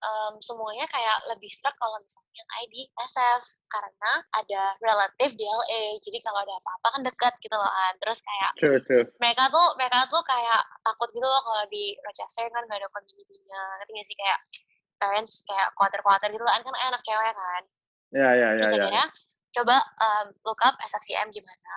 em, 0.00 0.34
semuanya 0.40 0.88
kayak 0.88 1.16
lebih 1.28 1.52
struck 1.52 1.76
kalau 1.76 2.00
misalnya 2.00 2.42
I 2.56 2.64
di 2.72 2.82
SF 2.96 3.42
karena 3.68 4.12
ada 4.32 4.62
relatif 4.80 5.36
di 5.36 5.44
LA 5.44 6.00
jadi 6.00 6.18
kalau 6.24 6.40
ada 6.40 6.56
apa-apa 6.56 6.88
kan 6.98 7.00
dekat 7.04 7.34
gitu 7.38 7.52
loh 7.54 7.68
An. 7.68 7.94
terus 8.00 8.18
kayak 8.24 8.50
True 8.58 8.80
true. 8.82 9.04
mereka 9.20 9.46
tuh 9.52 9.66
mereka 9.76 10.08
tuh 10.08 10.24
kayak 10.24 10.60
takut 10.82 11.08
gitu 11.12 11.22
loh 11.22 11.42
kalau 11.44 11.62
di 11.68 11.94
Rochester 12.02 12.48
kan 12.48 12.64
gak 12.66 12.80
ada 12.80 12.88
community-nya 12.90 13.60
ngerti 13.78 13.92
gak 13.94 14.08
sih 14.08 14.16
kayak 14.18 14.38
parents 14.96 15.34
kayak 15.44 15.68
khawatir-khawatir 15.76 16.28
gitu 16.32 16.42
loh 16.44 16.52
kan 16.52 16.76
anak 16.88 17.00
cewek 17.04 17.32
kan 17.36 17.62
Ya 18.10 18.26
ya 18.34 18.48
ya 18.58 18.64
terus 18.66 18.74
ya. 18.90 19.04
Coba 19.54 19.76
um, 20.00 20.26
look 20.46 20.60
up 20.62 20.76
SFCM 20.82 21.30
gimana 21.34 21.76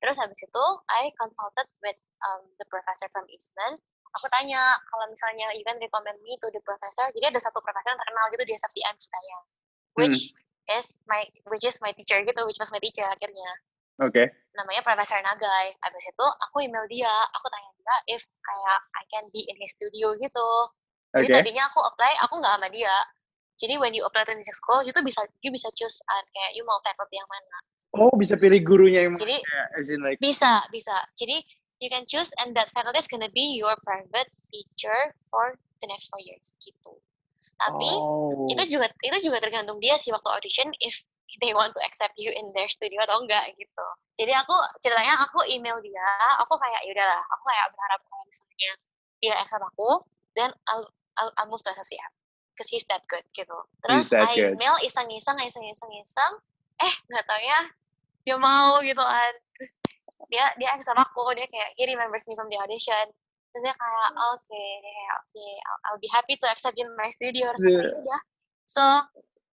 terus 0.00 0.16
habis 0.16 0.40
itu 0.40 0.64
I 0.88 1.12
consulted 1.20 1.68
with 1.84 1.98
um, 2.24 2.48
the 2.56 2.66
professor 2.72 3.06
from 3.12 3.28
Eastman 3.28 3.76
aku 4.16 4.26
tanya 4.32 4.60
kalau 4.90 5.06
misalnya 5.06 5.52
you 5.54 5.62
can 5.62 5.78
recommend 5.78 6.18
me 6.24 6.34
to 6.40 6.48
the 6.50 6.62
professor 6.64 7.06
jadi 7.12 7.30
ada 7.30 7.40
satu 7.40 7.60
profesor 7.62 7.92
yang 7.94 8.00
terkenal 8.00 8.24
gitu 8.32 8.44
di 8.48 8.54
SFCM 8.56 8.96
ceritanya 8.96 9.38
which 9.94 10.32
is 10.72 10.86
my 11.06 11.22
which 11.50 11.66
is 11.66 11.76
my 11.84 11.92
teacher 11.94 12.18
gitu 12.22 12.42
which 12.48 12.58
was 12.58 12.72
my 12.72 12.80
teacher 12.82 13.06
akhirnya 13.06 13.50
Oke. 14.00 14.32
namanya 14.56 14.80
Profesor 14.80 15.20
Nagai. 15.20 15.76
Habis 15.84 16.04
itu 16.08 16.26
aku 16.48 16.64
email 16.64 16.88
dia, 16.88 17.12
aku 17.36 17.46
tanya 17.52 17.70
dia 17.76 17.96
if 18.16 18.24
kayak 18.40 18.80
I 18.96 19.04
can 19.12 19.28
be 19.28 19.44
in 19.44 19.56
his 19.60 19.76
studio 19.76 20.16
gitu. 20.16 20.50
Jadi 21.12 21.28
Oke. 21.28 21.36
tadinya 21.36 21.68
aku 21.68 21.84
apply, 21.84 22.12
aku 22.24 22.40
nggak 22.40 22.54
sama 22.56 22.68
dia. 22.72 22.96
Jadi 23.60 23.76
when 23.76 23.92
you 23.92 24.02
apply 24.08 24.24
to 24.24 24.32
music 24.32 24.56
school, 24.56 24.80
you 24.80 24.90
tuh 24.90 25.04
bisa 25.04 25.20
you 25.44 25.52
bisa 25.52 25.68
choose 25.76 26.00
uh, 26.08 26.24
kayak 26.32 26.56
you 26.56 26.64
mau 26.64 26.80
faculty 26.80 27.20
yang 27.20 27.28
mana. 27.28 27.56
Oh 27.92 28.08
bisa 28.16 28.40
pilih 28.40 28.64
gurunya 28.64 29.04
yang 29.04 29.14
Jadi 29.20 29.36
mana? 29.36 29.76
As 29.76 29.86
in 29.92 30.00
like. 30.00 30.16
bisa 30.16 30.64
bisa. 30.72 30.96
Jadi 31.20 31.44
you 31.84 31.92
can 31.92 32.08
choose 32.08 32.32
and 32.40 32.56
that 32.56 32.72
faculty 32.72 32.96
is 32.96 33.10
gonna 33.10 33.28
be 33.36 33.60
your 33.60 33.76
private 33.84 34.32
teacher 34.48 35.12
for 35.28 35.60
the 35.84 35.86
next 35.92 36.08
four 36.08 36.24
years 36.24 36.56
gitu. 36.64 36.96
Tapi 37.60 37.88
Oh. 38.00 38.48
itu 38.48 38.64
juga 38.80 38.88
itu 39.04 39.28
juga 39.28 39.44
tergantung 39.44 39.76
dia 39.76 40.00
sih 40.00 40.08
waktu 40.12 40.28
audition 40.32 40.72
if 40.80 41.04
they 41.44 41.52
want 41.52 41.76
to 41.76 41.80
accept 41.84 42.16
you 42.16 42.32
in 42.32 42.48
their 42.56 42.68
studio 42.72 43.04
atau 43.04 43.20
enggak 43.20 43.44
gitu. 43.60 43.86
Jadi 44.16 44.32
aku 44.40 44.56
ceritanya 44.80 45.20
aku 45.20 45.44
email 45.48 45.76
dia, 45.84 46.08
aku 46.40 46.56
kayak 46.56 46.80
ya 46.84 46.92
udahlah, 46.96 47.22
aku 47.28 47.42
kayak 47.48 47.66
berharap 47.76 48.00
kalau 48.08 48.24
misalnya 48.24 48.72
dia 49.20 49.34
accept 49.36 49.64
aku, 49.64 50.04
then 50.36 50.48
I'll 50.68 50.88
I'll, 51.20 51.32
I'll 51.36 51.48
move 51.48 51.60
to 51.64 51.72
SSCM 51.76 52.19
because 52.60 52.68
he's 52.68 52.84
that 52.92 53.00
good 53.08 53.24
gitu. 53.32 53.56
Terus 53.80 54.12
I 54.12 54.36
good. 54.36 54.60
email 54.60 54.76
iseng-iseng 54.84 55.40
iseng-iseng 55.40 55.88
iseng, 55.96 56.32
eh 56.76 56.94
nggak 57.08 57.24
taunya 57.24 57.72
dia 58.28 58.36
mau 58.36 58.84
gitu 58.84 59.00
kan. 59.00 59.32
Terus 59.56 59.80
dia 60.28 60.52
dia 60.60 60.76
accept 60.76 61.00
aku, 61.00 61.32
dia 61.32 61.48
kayak 61.48 61.72
he 61.80 61.88
remembers 61.88 62.28
me 62.28 62.36
from 62.36 62.52
the 62.52 62.60
audition. 62.60 63.08
Terus 63.56 63.64
dia 63.64 63.72
kayak 63.72 64.08
oke, 64.36 64.60
dia 64.84 64.92
kayak 64.92 65.14
oke, 65.24 65.46
I'll, 65.64 65.80
I'll 65.88 66.02
be 66.04 66.12
happy 66.12 66.36
to 66.36 66.46
accept 66.52 66.76
you 66.76 66.84
in 66.84 66.92
my 67.00 67.08
studio. 67.08 67.48
Terus 67.56 67.64
aku, 67.64 67.72
Yeah. 67.72 67.88
"Ya 67.88 67.96
udah. 68.04 68.20
So 68.68 68.82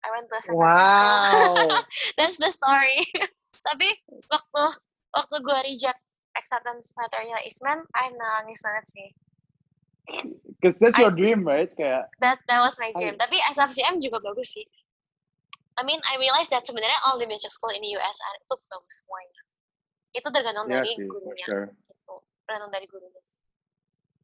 I 0.02 0.09
went 0.11 0.26
to 0.26 0.36
San 0.42 0.59
Francisco. 0.59 1.07
Wow. 1.07 1.54
That's 2.18 2.36
the 2.42 2.50
story. 2.50 3.07
Tapi 3.70 3.88
waktu 4.26 4.62
waktu 5.14 5.36
gue 5.46 5.59
reject 5.62 6.02
acceptance 6.34 6.90
letternya 6.98 7.38
Isman, 7.46 7.86
I 7.94 8.11
nangis 8.12 8.61
banget 8.66 8.84
sih. 8.90 9.09
Because 10.57 10.78
that's 10.80 10.96
your 10.96 11.12
I- 11.12 11.18
dream, 11.18 11.42
right? 11.42 11.68
Kayak 11.68 12.09
that 12.22 12.38
that 12.46 12.61
was 12.62 12.78
my 12.78 12.90
I- 12.90 12.96
dream 12.96 13.14
tapi 13.14 13.36
SFCM 13.52 13.98
juga 13.98 14.22
bagus 14.22 14.54
sih 14.54 14.64
I 15.76 15.84
mean 15.84 16.00
I 16.09 16.16
realized 16.16 16.48
that 16.50 16.64
sebenarnya 16.64 16.96
all 17.04 17.20
the 17.20 17.28
music 17.28 17.52
school 17.52 17.68
in 17.70 17.84
the 17.84 17.92
US 18.00 18.16
are- 18.22 18.40
itu 18.40 18.54
bagus 18.66 18.94
semuanya 19.04 19.40
itu 20.16 20.28
tergantung 20.32 20.66
Iya 20.66 20.80
dari 20.80 20.92
sih, 20.96 21.04
for 21.04 21.20
gurunya 21.20 21.46
sure. 21.46 21.66
gitu 21.84 22.14
tergantung 22.48 22.72
dari 22.72 22.86
gurunya 22.88 23.20
sih. 23.20 23.40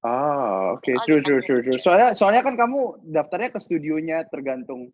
Ah, 0.03 0.75
oke, 0.75 0.91
all 0.99 1.07
true, 1.07 1.23
true, 1.23 1.39
true, 1.47 1.63
true. 1.63 1.71
teacher. 1.71 1.79
Soalnya, 1.79 2.09
soalnya 2.19 2.43
kan 2.43 2.59
kamu 2.59 3.07
daftarnya 3.07 3.55
ke 3.55 3.61
studionya 3.63 4.27
tergantung 4.35 4.91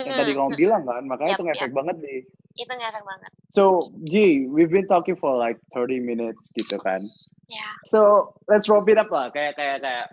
yang 0.00 0.16
tadi 0.16 0.32
kamu 0.32 0.50
bilang 0.56 0.82
kan, 0.88 1.02
makanya 1.04 1.36
Yap, 1.36 1.38
itu 1.38 1.44
ngefek 1.44 1.72
banget 1.72 1.96
di. 2.00 2.16
itu 2.52 2.72
ngefek 2.72 3.04
banget 3.04 3.30
So, 3.52 3.92
G, 4.08 4.48
we've 4.48 4.72
been 4.72 4.88
talking 4.88 5.12
for 5.12 5.36
like 5.36 5.60
30 5.76 6.00
minutes 6.00 6.40
gitu 6.56 6.80
kan. 6.80 7.00
ya 7.52 7.68
So, 7.84 8.32
let's 8.48 8.64
wrap 8.64 8.88
it 8.88 8.96
up 8.96 9.12
lah. 9.12 9.28
Kayak, 9.28 9.60
kayak, 9.60 9.84
kayak, 9.84 10.08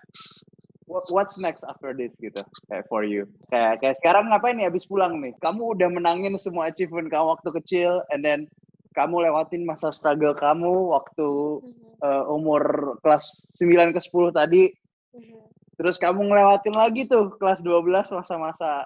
what- 0.84 1.08
what's 1.08 1.40
next 1.40 1.64
after 1.64 1.96
this 1.96 2.20
gitu, 2.20 2.44
kayak 2.68 2.84
for 2.92 3.08
you. 3.08 3.32
Kayak, 3.48 3.80
kayak 3.80 3.96
sekarang 4.04 4.28
ngapain 4.28 4.60
nih 4.60 4.68
abis 4.68 4.84
pulang 4.84 5.24
nih? 5.24 5.32
Kamu 5.40 5.72
udah 5.80 5.88
menangin 5.88 6.36
semua 6.36 6.68
achievement 6.68 7.08
kamu 7.08 7.40
waktu 7.40 7.50
kecil, 7.64 8.04
and 8.12 8.28
then 8.28 8.52
kamu 8.92 9.24
lewatin 9.24 9.64
masa 9.64 9.96
struggle 9.96 10.36
kamu 10.36 10.92
waktu 10.92 11.64
Mhm, 11.64 12.04
uh, 12.04 12.24
umur 12.28 12.62
kelas 13.00 13.24
9 13.56 13.96
ke 13.96 14.04
10 14.04 14.36
tadi, 14.36 14.68
mhm. 15.16 15.48
Terus 15.80 15.96
kamu 15.96 16.28
ngelewatin 16.28 16.76
lagi 16.76 17.08
tuh 17.08 17.32
kelas 17.40 17.64
12 17.64 18.12
masa-masa 18.12 18.84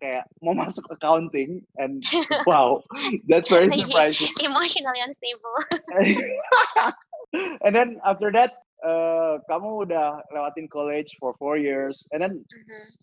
kayak 0.00 0.24
mau 0.42 0.56
masuk 0.56 0.84
accounting 0.90 1.62
and 1.76 2.04
wow, 2.48 2.82
that's 3.28 3.48
very 3.48 3.70
surprising. 3.72 4.32
emotionally 4.42 5.00
unstable 5.00 5.56
and 7.64 7.74
then 7.74 8.00
after 8.04 8.30
that 8.32 8.52
uh, 8.84 9.38
kamu 9.50 9.86
udah 9.86 10.22
lewatin 10.32 10.68
college 10.70 11.10
for 11.20 11.34
four 11.38 11.56
years 11.56 12.06
and 12.12 12.22
then 12.22 12.44
Mhm. 12.52 12.98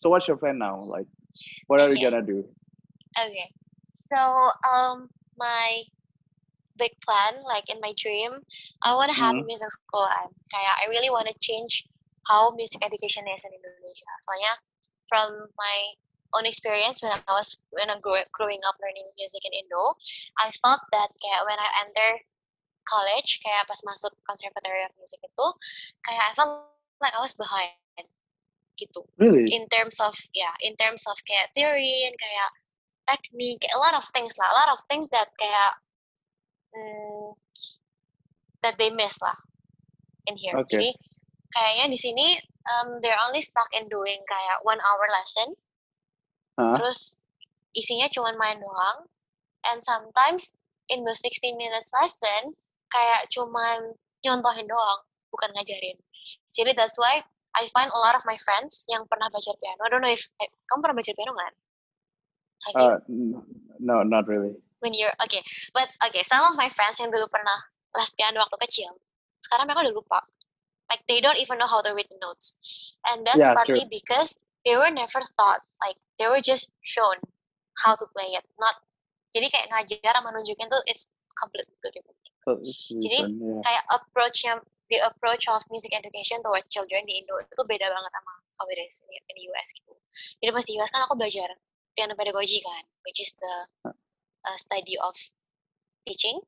so 0.00 0.10
what's 0.10 0.28
your 0.28 0.36
plan 0.36 0.58
now? 0.58 0.78
Like 0.78 1.06
what 1.66 1.80
are 1.80 1.90
you 1.92 1.98
Okay. 1.98 2.00
gonna 2.00 2.22
do? 2.22 2.44
Okay. 3.18 3.52
So, 3.90 4.16
um, 4.64 5.10
my 5.36 5.84
big 6.76 6.92
plan, 7.06 7.42
like 7.44 7.68
in 7.72 7.80
my 7.80 7.92
dream, 7.96 8.44
I 8.82 8.94
want 8.94 9.12
to 9.12 9.18
have 9.18 9.36
a 9.36 9.42
Hmm. 9.42 9.46
music 9.46 9.70
school. 9.70 10.06
And 10.22 10.34
kayak 10.52 10.76
I 10.82 10.88
really 10.88 11.10
want 11.10 11.28
to 11.28 11.34
change 11.40 11.86
how 12.28 12.50
music 12.54 12.84
education 12.84 13.26
is 13.28 13.44
in 13.44 13.52
Indonesia. 13.54 14.10
Soalnya 14.16 14.52
from 15.08 15.52
my 15.58 15.96
own 16.36 16.46
experience 16.46 17.02
when 17.02 17.12
I 17.12 17.32
was 17.32 17.58
when 17.74 17.90
I 17.90 17.98
grew, 17.98 18.22
growing 18.30 18.62
up 18.66 18.76
learning 18.78 19.08
music 19.18 19.42
in 19.46 19.52
Indo, 19.54 19.96
I 20.38 20.50
felt 20.62 20.82
that 20.94 21.10
kayak 21.18 21.42
when 21.46 21.58
I 21.58 21.68
enter 21.86 22.10
college, 22.86 23.40
kayak 23.44 23.66
pas 23.70 23.80
masuk 23.86 24.14
Conservatory 24.26 24.82
of 24.82 24.94
Music 24.98 25.20
itu, 25.22 25.46
kayak 26.06 26.24
I 26.26 26.32
felt 26.34 26.70
like 27.00 27.14
I 27.14 27.22
was 27.22 27.34
behind 27.34 27.76
gitu 28.80 29.04
Really? 29.20 29.44
in 29.52 29.68
terms 29.68 30.00
of 30.00 30.16
yeah 30.32 30.56
in 30.64 30.72
terms 30.80 31.04
of 31.04 31.20
kayak 31.28 31.52
theory 31.52 32.08
and 32.08 32.16
kayak 32.16 32.50
technique 33.04 33.60
kayak 33.60 33.76
a 33.76 33.82
lot 33.82 33.92
of 33.92 34.04
things 34.16 34.32
lah 34.40 34.48
a 34.48 34.56
lot 34.56 34.70
of 34.72 34.80
things 34.88 35.12
that 35.12 35.28
kayak 35.36 35.72
mm, 36.72 37.36
that 38.64 38.80
they 38.80 38.88
miss 38.88 39.20
lah 39.20 39.36
in 40.32 40.36
here 40.40 40.56
Okay. 40.64 40.72
jadi 40.72 40.88
kayaknya 41.52 41.86
di 41.92 41.98
sini 42.00 42.26
um, 42.80 43.02
they're 43.04 43.20
only 43.28 43.44
stuck 43.44 43.68
in 43.76 43.84
doing 43.92 44.24
kayak 44.24 44.58
one 44.64 44.80
hour 44.80 45.04
lesson 45.12 45.52
Terus 46.76 47.24
isinya 47.72 48.10
cuman 48.10 48.34
main 48.36 48.58
doang 48.58 49.06
and 49.70 49.78
sometimes 49.86 50.58
in 50.90 51.06
the 51.06 51.14
60 51.14 51.54
minutes 51.54 51.94
lesson 51.94 52.58
kayak 52.90 53.30
cuman 53.30 53.94
nyontohin 54.26 54.66
doang 54.66 55.00
bukan 55.30 55.50
ngajarin. 55.54 55.96
Jadi 56.50 56.74
that's 56.74 56.98
why 56.98 57.22
I 57.54 57.66
find 57.70 57.90
a 57.90 58.00
lot 58.00 58.14
of 58.18 58.26
my 58.26 58.38
friends 58.38 58.86
yang 58.90 59.06
pernah 59.06 59.30
belajar 59.30 59.54
piano. 59.58 59.80
I 59.86 59.90
don't 59.90 60.02
know 60.02 60.10
if 60.10 60.22
eh, 60.42 60.50
kamu 60.70 60.82
pernah 60.82 60.96
belajar 60.98 61.14
piano 61.16 61.32
kan 61.34 61.52
have 62.60 62.76
you? 62.76 62.90
Uh, 62.92 62.98
no, 63.80 64.04
not 64.04 64.28
really. 64.28 64.52
when 64.80 64.96
you're 64.96 65.12
okay 65.20 65.44
but 65.76 65.88
okay 66.00 66.24
some 66.24 66.40
of 66.40 66.56
my 66.56 66.68
friends 66.72 66.96
yang 66.96 67.12
dulu 67.12 67.28
pernah 67.28 67.56
les 68.00 68.12
piano 68.16 68.40
waktu 68.40 68.56
kecil 68.64 68.92
sekarang 69.40 69.66
mereka 69.66 69.88
udah 69.88 69.96
lupa. 69.96 70.20
Like 70.90 71.02
they 71.06 71.22
don't 71.22 71.38
even 71.38 71.58
know 71.58 71.70
how 71.70 71.80
to 71.82 71.94
read 71.94 72.10
the 72.10 72.18
notes. 72.20 72.58
And 73.06 73.22
that's 73.24 73.40
Yeah, 73.40 73.54
partly 73.54 73.86
because 73.88 74.42
they 74.66 74.76
were 74.76 74.92
never 74.92 75.20
taught 75.38 75.62
like 75.80 75.98
they 76.20 76.28
were 76.28 76.42
just 76.42 76.72
shown 76.84 77.16
how 77.80 77.96
to 77.96 78.06
play 78.12 78.34
it 78.36 78.44
not 78.60 78.80
jadi 79.30 79.46
kayak 79.48 79.68
ngajar 79.70 80.12
sama 80.12 80.34
nunjukin 80.34 80.68
tuh 80.68 80.82
it's 80.90 81.06
completely 81.38 81.72
two 81.80 81.92
different 81.94 82.16
things 82.20 82.30
So 82.40 82.56
it's 82.64 82.88
Jadi, 82.88 83.36
yeah. 83.36 83.60
kayak 83.60 83.84
approachnya 83.92 84.52
the 84.88 84.98
approach 85.04 85.44
of 85.46 85.60
music 85.68 85.92
education 85.92 86.40
towards 86.40 86.64
children 86.72 87.04
di 87.04 87.20
Indo 87.20 87.36
itu 87.36 87.62
beda 87.68 87.84
banget 87.84 88.10
sama 88.16 88.32
is 88.80 89.00
in, 89.08 89.22
in 89.28 89.34
the 89.36 89.44
US 89.52 89.68
gitu. 89.76 89.92
Jadi 90.40 90.50
pas 90.52 90.64
di 90.64 90.72
US 90.80 90.90
kan 90.92 91.02
aku 91.04 91.14
belajar 91.16 91.48
piano 91.96 92.12
pedagogy 92.16 92.60
kan, 92.60 92.84
which 93.04 93.20
is 93.20 93.32
the 93.36 93.54
uh, 93.88 94.56
study 94.56 94.96
of 95.00 95.16
teaching, 96.04 96.40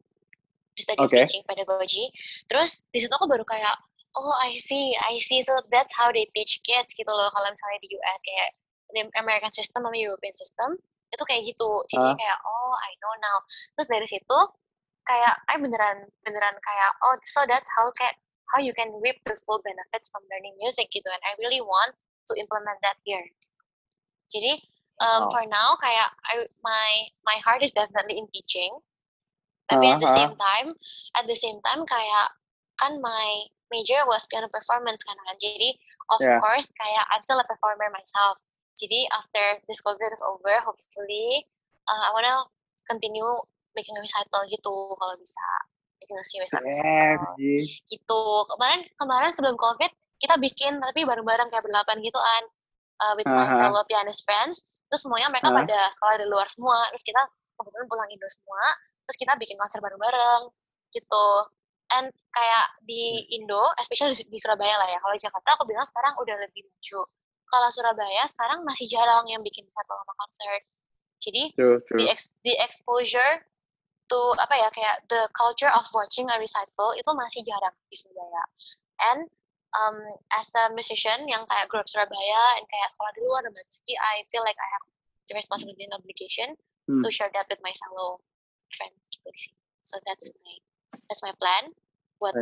the 0.77 0.83
study 0.83 1.01
Okay. 1.01 1.25
of 1.25 1.29
teaching 1.29 1.45
pedagogy. 1.45 2.09
Terus 2.49 2.85
di 2.89 2.99
situ 3.01 3.13
aku 3.13 3.29
baru 3.29 3.45
kayak, 3.45 3.81
oh 4.19 4.35
I 4.45 4.55
see, 4.59 4.93
I 4.99 5.17
see, 5.19 5.41
so 5.43 5.57
that's 5.73 5.93
how 5.97 6.13
they 6.13 6.29
teach 6.37 6.61
kids 6.67 6.93
gitu 6.97 7.09
loh. 7.09 7.29
Kalau 7.33 7.49
misalnya 7.49 7.79
di 7.81 7.89
US 7.97 8.21
kayak 8.25 8.49
the 8.93 9.03
American 9.21 9.53
system 9.53 9.85
sama 9.85 9.97
European 9.97 10.37
system 10.37 10.77
itu 11.13 11.23
kayak 11.29 11.43
gitu. 11.49 11.71
Jadi 11.93 12.09
Ah. 12.09 12.17
kayak 12.17 12.39
oh 12.45 12.73
I 12.77 12.93
know 13.01 13.15
now. 13.21 13.39
Terus 13.77 13.89
dari 13.89 14.09
situ 14.09 14.39
kayak 15.05 15.35
I 15.51 15.57
beneran 15.59 16.09
beneran 16.25 16.57
kayak 16.61 16.91
oh 17.05 17.17
so 17.27 17.43
that's 17.49 17.69
how 17.77 17.91
can 17.97 18.13
how 18.55 18.61
you 18.61 18.71
can 18.77 18.93
reap 19.01 19.17
the 19.25 19.35
full 19.45 19.59
benefits 19.65 20.09
from 20.13 20.23
learning 20.31 20.55
music 20.61 20.89
gitu 20.93 21.09
and 21.09 21.23
I 21.25 21.33
really 21.41 21.61
want 21.65 21.97
to 22.29 22.33
implement 22.37 22.79
that 22.85 23.01
here. 23.05 23.25
Jadi 24.33 24.61
um, 25.01 25.29
Wow. 25.29 25.33
for 25.33 25.45
now 25.49 25.77
kayak 25.81 26.13
I 26.29 26.47
my 26.65 26.91
my 27.25 27.37
heart 27.45 27.61
is 27.65 27.73
definitely 27.73 28.17
in 28.21 28.29
teaching. 28.33 28.73
Tapi 29.69 29.89
at 29.89 29.99
the 30.01 30.09
Ah, 30.09 30.13
ah. 30.13 30.17
same 30.21 30.35
time 30.37 30.69
at 31.17 31.25
the 31.29 31.37
same 31.37 31.59
time 31.65 31.83
kayak 31.89 32.27
kan 32.77 33.01
my 33.01 33.49
major 33.73 34.05
was 34.05 34.29
piano 34.29 34.53
performance 34.53 35.01
kan 35.03 35.17
kan. 35.17 35.37
Jadi 35.41 35.73
of 36.13 36.21
Yeah. 36.21 36.37
course 36.45 36.69
kayak 36.77 37.09
I'm 37.09 37.25
still 37.25 37.41
a 37.41 37.47
performer 37.49 37.89
myself. 37.89 38.37
Jadi 38.77 39.09
after 39.09 39.65
this 39.65 39.81
COVID 39.81 40.13
is 40.13 40.21
over, 40.25 40.61
hopefully 40.61 41.49
uh, 41.89 42.03
I 42.07 42.11
wanna 42.13 42.45
continue 42.89 43.27
making 43.73 43.97
a 43.97 44.03
recital 44.05 44.45
gitu 44.49 44.75
kalau 45.01 45.15
bisa 45.17 45.49
making 46.03 46.19
a 46.19 46.25
series 46.27 46.53
recital 46.53 47.39
G. 47.39 47.63
gitu 47.89 48.23
kemarin 48.57 48.85
kemarin 48.99 49.33
sebelum 49.33 49.57
covid 49.57 49.89
kita 50.19 50.35
bikin 50.39 50.79
tapi 50.79 51.07
bareng-bareng 51.07 51.49
kayak 51.51 51.63
berdelapan 51.63 51.99
gitu 52.03 52.19
kan 52.19 52.43
uh, 53.03 53.13
with 53.19 53.27
my 53.27 53.43
Aha. 53.43 53.59
fellow 53.59 53.83
pianist 53.87 54.27
friends 54.27 54.67
terus 54.91 55.03
semuanya 55.07 55.31
mereka 55.31 55.51
Hah? 55.51 55.63
pada 55.63 55.79
sekolah 55.95 56.17
di 56.21 56.27
luar 56.29 56.47
semua 56.51 56.79
terus 56.93 57.05
kita 57.07 57.23
kebetulan 57.59 57.87
pulang 57.89 58.09
Indo 58.11 58.29
semua 58.29 58.63
terus 59.07 59.17
kita 59.19 59.33
bikin 59.39 59.57
konser 59.57 59.79
bareng-bareng 59.81 60.43
gitu 60.93 61.27
and 62.01 62.09
kayak 62.33 62.67
di 62.87 63.29
Indo 63.37 63.61
especially 63.77 64.17
di, 64.17 64.39
Surabaya 64.41 64.77
lah 64.81 64.89
ya 64.89 64.99
kalau 65.01 65.15
di 65.17 65.23
Jakarta 65.23 65.49
aku 65.59 65.65
bilang 65.69 65.85
sekarang 65.85 66.15
udah 66.17 66.37
lebih 66.41 66.65
maju 66.65 67.01
kalau 67.53 67.69
Surabaya 67.69 68.23
sekarang 68.29 68.65
masih 68.65 68.89
jarang 68.89 69.25
yang 69.29 69.45
bikin 69.45 69.65
satu 69.69 69.93
sama 69.93 70.15
konser 70.17 70.55
jadi 71.23 71.43
True, 71.55 71.79
true. 71.87 71.99
the 72.03 72.07
ex 72.11 72.35
the 72.43 72.55
exposure 72.59 73.47
to 74.11 74.19
apa 74.37 74.55
ya 74.59 74.69
kayak 74.75 74.97
the 75.09 75.23
culture 75.33 75.71
of 75.71 75.87
watching 75.95 76.27
a 76.29 76.37
recital 76.37 76.93
itu 76.99 77.11
masih 77.15 77.41
jarang 77.47 77.73
di 77.87 77.97
Surabaya. 77.97 78.45
And 79.15 79.21
um, 79.73 79.97
as 80.35 80.51
a 80.53 80.75
musician 80.75 81.25
yang 81.31 81.47
kayak 81.47 81.71
grup 81.71 81.87
Surabaya 81.87 82.59
and 82.59 82.67
kayak 82.67 82.91
sekolah 82.93 83.15
di 83.15 83.23
luar 83.23 83.41
dan 83.47 83.55
lagi, 83.55 83.95
I 83.97 84.27
feel 84.29 84.43
like 84.43 84.59
I 84.59 84.69
have 84.69 84.85
the 85.31 85.35
responsibility 85.39 85.87
and 85.87 85.95
obligation 85.97 86.59
Hmm. 86.91 86.99
to 86.99 87.15
share 87.15 87.31
that 87.31 87.47
with 87.47 87.63
my 87.63 87.71
fellow 87.79 88.19
friends 88.75 88.99
gitu 89.07 89.31
sini. 89.39 89.63
So 89.87 90.03
that's 90.03 90.35
my 90.43 90.59
that's 91.13 91.21
my 91.21 91.37
plan 91.37 91.77
buat 92.17 92.33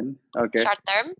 okay. 0.46 0.62
short 0.62 0.78
term. 0.86 1.10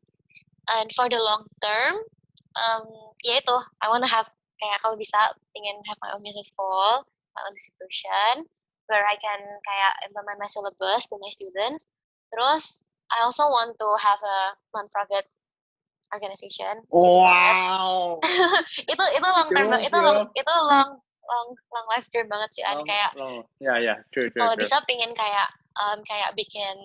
And 0.70 0.86
for 0.94 1.11
the 1.11 1.18
long 1.18 1.51
term, 1.59 2.07
um, 2.55 2.84
ya 3.26 3.42
itu, 3.42 3.57
I 3.82 3.90
wanna 3.90 4.07
have 4.07 4.30
kayak 4.62 4.78
kalau 4.86 4.94
bisa 4.94 5.34
ingin 5.59 5.82
have 5.90 5.98
my 5.98 6.14
own 6.14 6.22
music 6.22 6.46
school, 6.46 7.03
my 7.34 7.42
own 7.48 7.59
institution, 7.59 8.46
where 8.86 9.03
I 9.03 9.18
can 9.18 9.40
kayak 9.42 9.92
implement 10.07 10.38
my 10.38 10.46
syllabus 10.46 11.11
to 11.11 11.18
my 11.18 11.32
students. 11.32 11.90
Terus 12.30 12.86
I 13.11 13.26
also 13.26 13.51
want 13.51 13.74
to 13.82 13.88
have 13.98 14.22
a 14.22 14.55
non-profit 14.70 15.26
organization. 16.14 16.86
Wow. 16.92 18.22
itu 18.92 19.05
itu 19.16 19.26
long 19.26 19.51
term, 19.51 19.74
itu 19.82 19.98
long, 19.98 20.30
true. 20.30 20.38
itu 20.38 20.55
long 20.70 20.90
long 21.26 21.48
long 21.74 21.86
life 21.90 22.07
dream 22.14 22.30
banget 22.30 22.51
sih. 22.55 22.62
Oh, 22.68 22.84
kayak 22.86 23.11
oh. 23.18 23.42
Ya, 23.59 23.74
ya, 23.82 23.94
true, 24.14 24.30
true, 24.30 24.38
kalau 24.38 24.55
true. 24.55 24.62
bisa 24.62 24.78
pingin 24.86 25.11
kayak 25.16 25.48
um, 25.82 25.98
kayak 26.07 26.30
bikin 26.38 26.76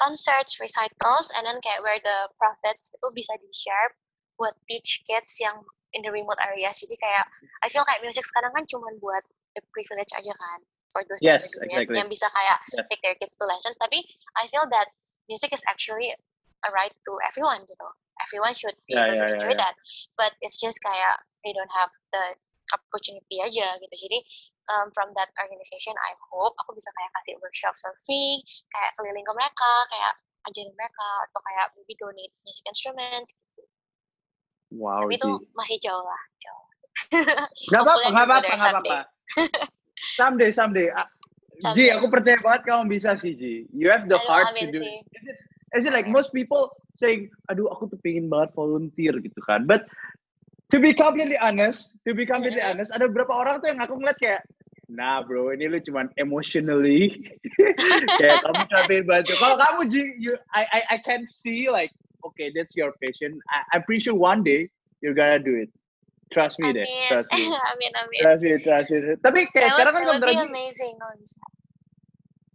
concerts, 0.00 0.56
recitals, 0.56 1.28
and 1.36 1.44
then 1.44 1.60
kayak 1.60 1.84
where 1.84 2.00
the 2.00 2.18
profits 2.40 2.88
itu 2.90 3.06
bisa 3.12 3.36
di 3.36 3.50
share 3.52 3.92
buat 4.40 4.56
teach 4.64 5.04
kids 5.04 5.36
yang 5.36 5.60
in 5.92 6.00
the 6.00 6.08
remote 6.10 6.40
areas. 6.40 6.80
Jadi 6.80 6.96
kayak 6.96 7.28
I 7.60 7.68
feel 7.68 7.84
kayak 7.84 8.00
music 8.00 8.24
sekarang 8.24 8.56
kan 8.56 8.64
cuma 8.64 8.88
buat 8.98 9.22
the 9.52 9.62
privilege 9.76 10.10
aja 10.16 10.32
kan 10.32 10.58
for 10.90 11.04
those 11.06 11.20
Yes, 11.20 11.44
yang, 11.68 11.84
exactly. 11.84 11.96
yang 12.00 12.08
bisa 12.08 12.26
kayak 12.32 12.58
Yes. 12.72 12.88
take 12.88 13.02
their 13.04 13.16
kids 13.20 13.36
to 13.36 13.44
lessons. 13.44 13.76
Tapi 13.76 14.00
I 14.40 14.48
feel 14.48 14.64
that 14.72 14.88
music 15.28 15.52
is 15.52 15.62
actually 15.68 16.16
a 16.64 16.70
right 16.72 16.92
to 16.92 17.12
everyone 17.28 17.62
gitu 17.68 17.88
everyone 18.20 18.52
should 18.52 18.76
be 18.84 18.94
Ya, 18.94 19.04
able 19.08 19.16
ya, 19.16 19.20
to 19.24 19.26
enjoy 19.32 19.54
ya. 19.56 19.60
that 19.64 19.74
but 20.20 20.32
it's 20.44 20.60
just 20.60 20.76
kayak 20.84 21.16
they 21.44 21.52
don't 21.56 21.72
have 21.72 21.88
the 22.12 22.36
opportunity 22.74 23.36
aja 23.42 23.76
gitu 23.82 23.94
jadi 23.94 24.18
um, 24.74 24.86
from 24.94 25.10
that 25.18 25.30
organization 25.38 25.94
I 25.98 26.12
hope 26.30 26.54
aku 26.62 26.74
bisa 26.74 26.90
kayak 26.94 27.10
kasih 27.20 27.34
workshop 27.42 27.74
for 27.78 27.92
free 28.06 28.42
kayak 28.72 28.90
keliling 28.98 29.26
ke 29.26 29.32
mereka 29.34 29.72
kayak 29.90 30.12
ajarin 30.48 30.72
mereka 30.72 31.08
atau 31.28 31.40
kayak 31.44 31.66
maybe 31.76 31.94
donate 32.00 32.32
music 32.46 32.64
instruments 32.64 33.36
gitu. 33.36 33.62
Wow, 34.70 35.04
tapi 35.04 35.18
itu 35.18 35.30
masih 35.58 35.76
jauh 35.82 36.04
lah 36.06 36.22
jauh 36.38 36.70
Nggak 37.70 37.80
apa-apa, 37.86 38.08
go 38.08 38.18
apa-apa, 38.18 38.54
someday. 38.58 38.70
apa-apa. 38.70 38.98
Someday, 40.16 40.50
someday. 40.58 40.88
Ji, 41.76 41.92
aku 41.92 42.06
percaya 42.08 42.38
banget 42.40 42.62
kamu 42.66 42.84
bisa 42.88 43.14
sih, 43.20 43.36
Ji. 43.36 43.68
You 43.74 43.92
have 43.92 44.08
the 44.08 44.16
Aduh, 44.16 44.28
heart 44.28 44.56
to 44.56 44.66
do 44.72 44.80
it. 44.80 45.04
Is 45.12 45.24
it, 45.28 45.36
is 45.76 45.82
it 45.86 45.92
like 45.92 46.08
most 46.08 46.32
people 46.32 46.72
saying, 46.96 47.28
aduh 47.52 47.68
aku 47.72 47.88
tuh 47.88 48.00
pengen 48.00 48.32
banget 48.32 48.52
volunteer 48.56 49.12
gitu 49.20 49.40
kan. 49.44 49.68
But 49.68 49.88
to 50.70 50.76
be 50.78 50.94
completely 50.94 51.38
honest, 51.38 51.94
to 52.06 52.14
be 52.14 52.24
completely 52.24 52.62
Mhm. 52.62 52.78
honest, 52.78 52.90
ada 52.94 53.10
beberapa 53.10 53.34
orang 53.34 53.58
tuh 53.62 53.68
yang 53.74 53.82
aku 53.82 53.98
ngeliat 53.98 54.18
kayak, 54.18 54.42
nah 54.90 55.22
bro, 55.22 55.50
ini 55.54 55.66
lu 55.70 55.78
cuman 55.82 56.10
emotionally. 56.18 57.14
kayak 58.18 58.42
kamu 58.42 58.60
cuma 58.70 58.82
pengen 58.86 59.04
bantu. 59.06 59.32
Kalau 59.38 59.56
kamu, 59.58 59.80
you, 60.18 60.34
I, 60.54 60.62
I, 60.70 60.80
I 60.94 60.98
can 61.02 61.26
see 61.26 61.70
like, 61.70 61.90
okay, 62.26 62.50
that's 62.54 62.74
your 62.78 62.94
passion. 63.02 63.38
I, 63.50 63.78
I'm 63.78 63.82
pretty 63.86 64.06
sure 64.06 64.14
one 64.18 64.42
day 64.42 64.70
you're 65.02 65.14
gonna 65.16 65.42
do 65.42 65.54
it. 65.54 65.70
Trust 66.30 66.62
me 66.62 66.70
deh, 66.70 66.86
amin 66.86 67.10
trust 67.10 67.30
me. 67.34 67.42
amin 67.74 67.92
amin 67.98 68.20
Trust 68.22 68.42
me, 68.46 68.54
trust 68.62 68.88
me. 68.94 68.98
Tapi 69.18 69.40
kayak 69.50 69.74
That 69.74 69.90
sekarang 69.90 69.94
kan 69.98 70.02
be 70.06 70.30
lagi, 70.30 70.46
amazing 70.46 70.94
kalau 71.02 71.14
bisa 71.18 71.42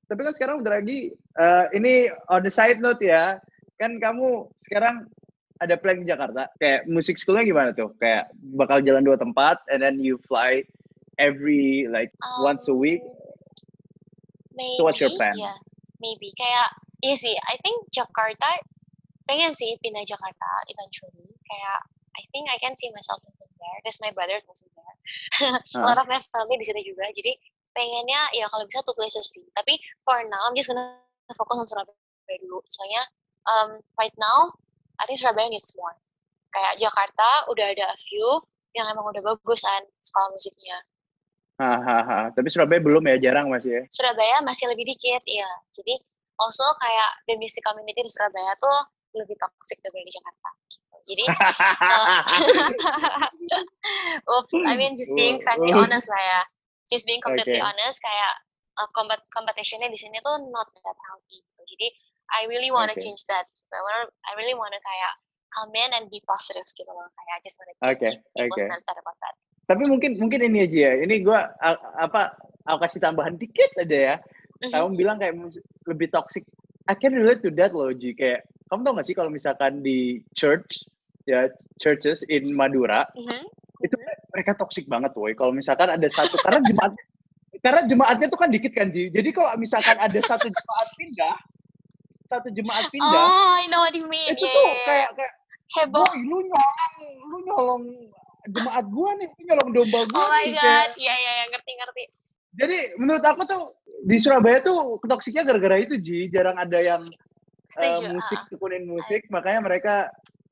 tapi 0.05 0.21
kan 0.21 0.33
sekarang 0.37 0.55
bentar 0.61 0.73
lagi, 0.77 0.99
eh, 1.17 1.65
ini 1.73 2.13
on 2.29 2.45
the 2.45 2.53
side 2.53 2.77
note 2.77 3.01
ya, 3.01 3.41
kan 3.81 3.97
kamu 3.97 4.45
sekarang 4.69 5.09
ada 5.63 5.75
plan 5.79 6.03
di 6.03 6.07
Jakarta, 6.07 6.51
kayak 6.59 6.83
musik 6.91 7.15
schoolnya 7.15 7.47
gimana 7.47 7.69
tuh? 7.71 7.95
Kayak 7.95 8.27
bakal 8.59 8.83
jalan 8.83 9.07
dua 9.07 9.15
tempat, 9.15 9.63
and 9.71 9.79
then 9.79 10.03
you 10.03 10.19
fly 10.27 10.63
every 11.15 11.87
like 11.87 12.11
once 12.43 12.67
a 12.67 12.75
week. 12.75 12.99
Maybe, 14.55 14.79
So 14.79 14.87
what's 14.87 14.99
your 14.99 15.15
plan? 15.15 15.35
ya, 15.35 15.51
maybe. 15.99 16.31
Kayak, 16.35 16.75
iya 17.03 17.15
sih, 17.15 17.35
I 17.35 17.55
think 17.63 17.87
Jakarta, 17.91 18.47
pengen 19.27 19.55
sih 19.55 19.75
pindah 19.79 20.03
Jakarta 20.03 20.49
eventually. 20.71 21.27
Kayak, 21.47 21.79
I 22.15 22.23
think 22.31 22.47
I 22.51 22.59
can 22.59 22.75
see 22.75 22.91
myself 22.91 23.19
living 23.23 23.51
there, 23.59 23.77
because 23.83 23.99
my 24.03 24.11
brother 24.11 24.39
is 24.39 24.47
also 24.47 24.67
there. 24.75 24.95
A 25.83 25.87
lot 25.87 25.99
of 25.99 26.07
my 26.07 26.19
family 26.19 26.59
di 26.59 26.67
situ 26.67 26.95
juga, 26.95 27.07
jadi 27.11 27.35
pengennya 27.75 28.31
ya 28.39 28.47
kalau 28.47 28.63
bisa 28.63 28.79
two 28.83 28.95
places 28.95 29.27
sih. 29.31 29.43
Tapi 29.55 29.75
for 30.07 30.23
now, 30.27 30.47
I'm 30.47 30.55
just 30.55 30.71
gonna 30.71 30.99
focus 31.35 31.59
on 31.59 31.67
Surabaya 31.67 32.35
dulu. 32.39 32.63
Soalnya, 32.67 33.03
um, 33.51 33.69
right 33.99 34.15
now, 34.15 34.55
I 34.99 35.03
think 35.05 35.19
Surabaya 35.19 35.49
needs 35.51 35.73
more. 35.75 35.95
Kayak 36.51 36.79
Jakarta 36.79 37.27
udah 37.51 37.65
ada 37.71 37.85
a 37.91 37.97
few 37.99 38.23
yang 38.75 38.87
emang 38.91 39.07
udah 39.11 39.23
bagusan 39.23 39.81
sekolah 40.03 40.29
musiknya. 40.31 40.77
Hahaha. 41.55 42.35
Tapi 42.35 42.47
Surabaya 42.51 42.83
belum 42.83 43.03
ya, 43.07 43.31
jarang 43.31 43.47
masih 43.47 43.79
ya. 43.79 43.83
Surabaya 43.87 44.43
masih 44.43 44.67
lebih 44.67 44.83
dikit, 44.91 45.23
iya. 45.23 45.47
Jadi 45.71 45.95
also 46.35 46.67
kayak 46.83 47.09
the 47.31 47.35
music 47.39 47.63
community 47.63 48.03
di 48.03 48.11
Surabaya 48.11 48.51
tuh 48.59 48.77
lebih 49.15 49.39
toxic 49.39 49.79
daripada 49.79 50.03
di 50.03 50.11
Jakarta. 50.11 50.49
gitu. 50.67 50.95
Jadi 51.15 51.23
Oops, 54.35 54.53
I 54.67 54.73
mean 54.75 54.99
just 54.99 55.15
being 55.15 55.39
frankly 55.39 55.71
honest 55.71 56.11
lah 56.11 56.19
ya. 56.19 56.41
Just 56.91 57.07
being 57.07 57.23
completely 57.23 57.57
Okay. 57.57 57.63
honest 57.63 57.97
kayak 58.03 58.33
uh, 58.77 58.89
combat 58.91 59.23
competitionnya 59.31 59.87
di 59.87 59.97
sini 59.97 60.19
tuh 60.19 60.35
not 60.51 60.67
that 60.75 60.97
healthy. 61.07 61.39
Gitu. 61.39 61.61
Jadi 61.75 61.87
I 62.31 62.49
really 62.49 62.73
wanna 62.73 62.93
Okay. 62.93 63.05
change 63.05 63.21
that. 63.29 63.45
Gitu. 63.51 63.69
I 63.69 63.81
wanna, 63.81 64.03
I 64.25 64.31
really 64.37 64.55
wanna 64.57 64.79
kayak 64.79 65.13
come 65.53 65.71
in 65.71 65.89
and 65.93 66.05
be 66.09 66.19
positive 66.25 66.65
gitu 66.65 66.89
loh. 66.89 67.05
Kayak 67.13 67.33
I 67.33 67.41
just 67.41 67.55
wanna 67.61 67.73
Okay, 67.95 68.11
change 68.11 68.25
people's 68.33 68.65
okay. 68.65 68.71
mindset 68.71 68.97
about 68.97 69.17
that. 69.21 69.35
Tapi 69.65 69.83
mungkin 69.89 70.11
mungkin 70.21 70.39
ini 70.45 70.69
aja 70.69 70.77
ya. 70.77 70.93
Ini 71.05 71.15
gua 71.25 71.49
a- 71.57 71.81
apa 72.01 72.37
aku 72.65 72.77
kasih 72.85 72.99
tambahan 73.01 73.35
dikit 73.41 73.71
aja 73.77 73.97
ya. 73.97 74.15
Mhm. 74.65 74.71
Kamu 74.73 74.89
bilang 74.97 75.17
kayak 75.17 75.35
lebih 75.85 76.09
toxic. 76.09 76.45
I 76.85 76.93
can 76.93 77.17
relate 77.17 77.41
to 77.41 77.49
that 77.57 77.73
loh, 77.73 77.89
Ji. 77.89 78.13
Kayak 78.13 78.45
kamu 78.69 78.81
tau 78.85 78.93
gak 78.97 79.05
sih 79.05 79.15
kalau 79.17 79.29
misalkan 79.29 79.81
di 79.81 80.21
church 80.33 80.85
ya 81.25 81.49
churches 81.81 82.21
in 82.29 82.53
Madura 82.53 83.05
Mhm. 83.17 83.41
itu 83.81 83.95
mereka 84.33 84.53
toxic 84.57 84.85
banget 84.85 85.13
woy. 85.17 85.33
Kalau 85.33 85.49
misalkan 85.53 85.89
ada 85.89 86.05
satu 86.09 86.37
karena 86.41 86.61
jemaat 86.61 86.93
karena 87.65 87.81
jemaatnya 87.89 88.27
tuh 88.29 88.37
kan 88.37 88.49
dikit 88.53 88.73
kan 88.77 88.93
Ji. 88.93 89.09
Jadi 89.09 89.29
kalau 89.33 89.49
misalkan 89.57 89.97
ada 89.97 90.19
satu 90.21 90.45
jemaat 90.45 90.87
pindah, 90.93 91.35
satu 92.25 92.49
jemaat 92.49 92.89
pindah, 92.89 93.25
Oh, 93.27 93.53
I 93.55 93.65
know 93.67 93.81
what 93.81 93.93
you 93.93 94.05
mean. 94.05 94.29
itu 94.29 94.41
Yeah, 94.41 94.51
tuh 94.51 94.61
yeah, 94.61 94.73
yeah. 94.73 94.85
kayak 94.85 95.09
kayak 95.13 95.33
heboh. 95.77 96.01
boy 96.01 96.15
lu 96.21 96.37
nyolong 96.41 96.73
lu 97.23 97.37
nyolong 97.43 97.83
jemaat 98.45 98.85
gua 98.87 99.09
nih, 99.15 99.27
lu 99.29 99.41
nyolong 99.43 99.69
domba 99.71 99.99
gua 100.07 100.19
Oh 100.19 100.27
my 100.29 100.43
nih 100.43 100.53
kayak 100.53 100.61
god, 100.61 100.89
iya 100.95 101.13
iya 101.13 101.31
iya 101.33 101.45
ngerti 101.49 101.71
ngerti. 101.73 102.03
jadi 102.55 102.77
menurut 102.95 103.23
aku 103.23 103.41
tuh 103.43 103.61
di 104.01 104.17
Surabaya 104.17 104.57
tuh 104.59 104.77
toksiknya 105.01 105.43
gara-gara 105.43 105.77
itu 105.77 105.95
Ji 105.97 106.29
jarang 106.29 106.55
ada 106.55 106.77
yang 106.77 107.03
Setuju. 107.65 108.13
musik 108.13 108.39
ah. 108.39 108.45
tekunin 108.47 108.85
musik 108.85 109.21
makanya 109.27 109.59
mereka 109.59 109.93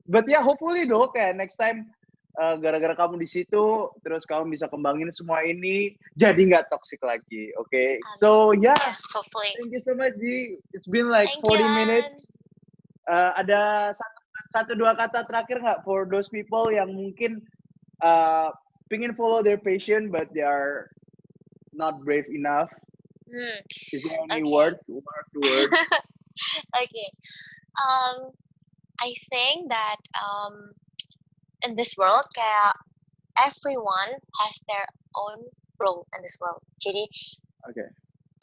but 0.04 0.26
ya 0.26 0.42
hopefully 0.42 0.84
dong 0.84 1.08
kayak 1.10 1.32
next 1.32 1.56
time 1.56 1.86
eh, 2.40 2.54
gara-gara 2.62 2.94
kamu 2.98 3.20
di 3.22 3.28
situ 3.28 3.90
terus 4.02 4.26
kamu 4.26 4.54
bisa 4.54 4.66
kembangin 4.70 5.10
semua 5.10 5.42
ini 5.46 5.94
jadi 6.18 6.38
nggak 6.38 6.66
toksik 6.72 7.02
lagi 7.04 7.50
oke 7.60 7.98
so 8.18 8.50
yeah 8.56 8.74
Yeah, 8.76 8.96
hopefully. 9.14 9.52
thank 9.58 9.70
you 9.74 9.82
so 9.82 9.92
much 9.94 10.14
Ji 10.18 10.58
it's 10.74 10.88
been 10.90 11.08
like 11.10 11.30
Thank 11.30 11.46
you, 11.46 11.58
40 11.58 11.62
An. 11.62 11.74
minutes 11.86 12.16
Eh, 13.04 13.30
ada 13.36 13.92
satu, 13.92 14.20
satu 14.48 14.72
dua 14.80 14.96
kata 14.96 15.28
terakhir 15.28 15.60
nggak 15.60 15.84
for 15.84 16.08
those 16.08 16.32
people 16.32 16.72
yang 16.72 16.88
mungkin 16.88 17.36
uh, 18.00 18.48
pingin 18.88 19.12
follow 19.12 19.44
their 19.44 19.60
passion 19.60 20.08
but 20.08 20.32
they 20.32 20.40
are 20.40 20.88
not 21.76 22.00
brave 22.00 22.24
enough 22.32 22.72
Hmm. 23.28 23.60
is 23.92 24.00
there 24.04 24.16
any 24.24 24.40
Okay. 24.40 24.52
words 24.52 24.80
words 24.88 25.72
okay. 26.82 27.08
Um, 27.76 28.32
I 29.00 29.12
think 29.28 29.68
that 29.68 30.00
um, 30.16 30.72
in 31.66 31.76
this 31.76 31.96
world, 31.96 32.24
kayak 32.36 32.78
everyone 33.40 34.20
has 34.44 34.60
their 34.68 34.86
own 35.16 35.50
role 35.80 36.06
in 36.14 36.22
this 36.22 36.38
world. 36.38 36.62
Jadi 36.78 37.08
okay 37.68 37.88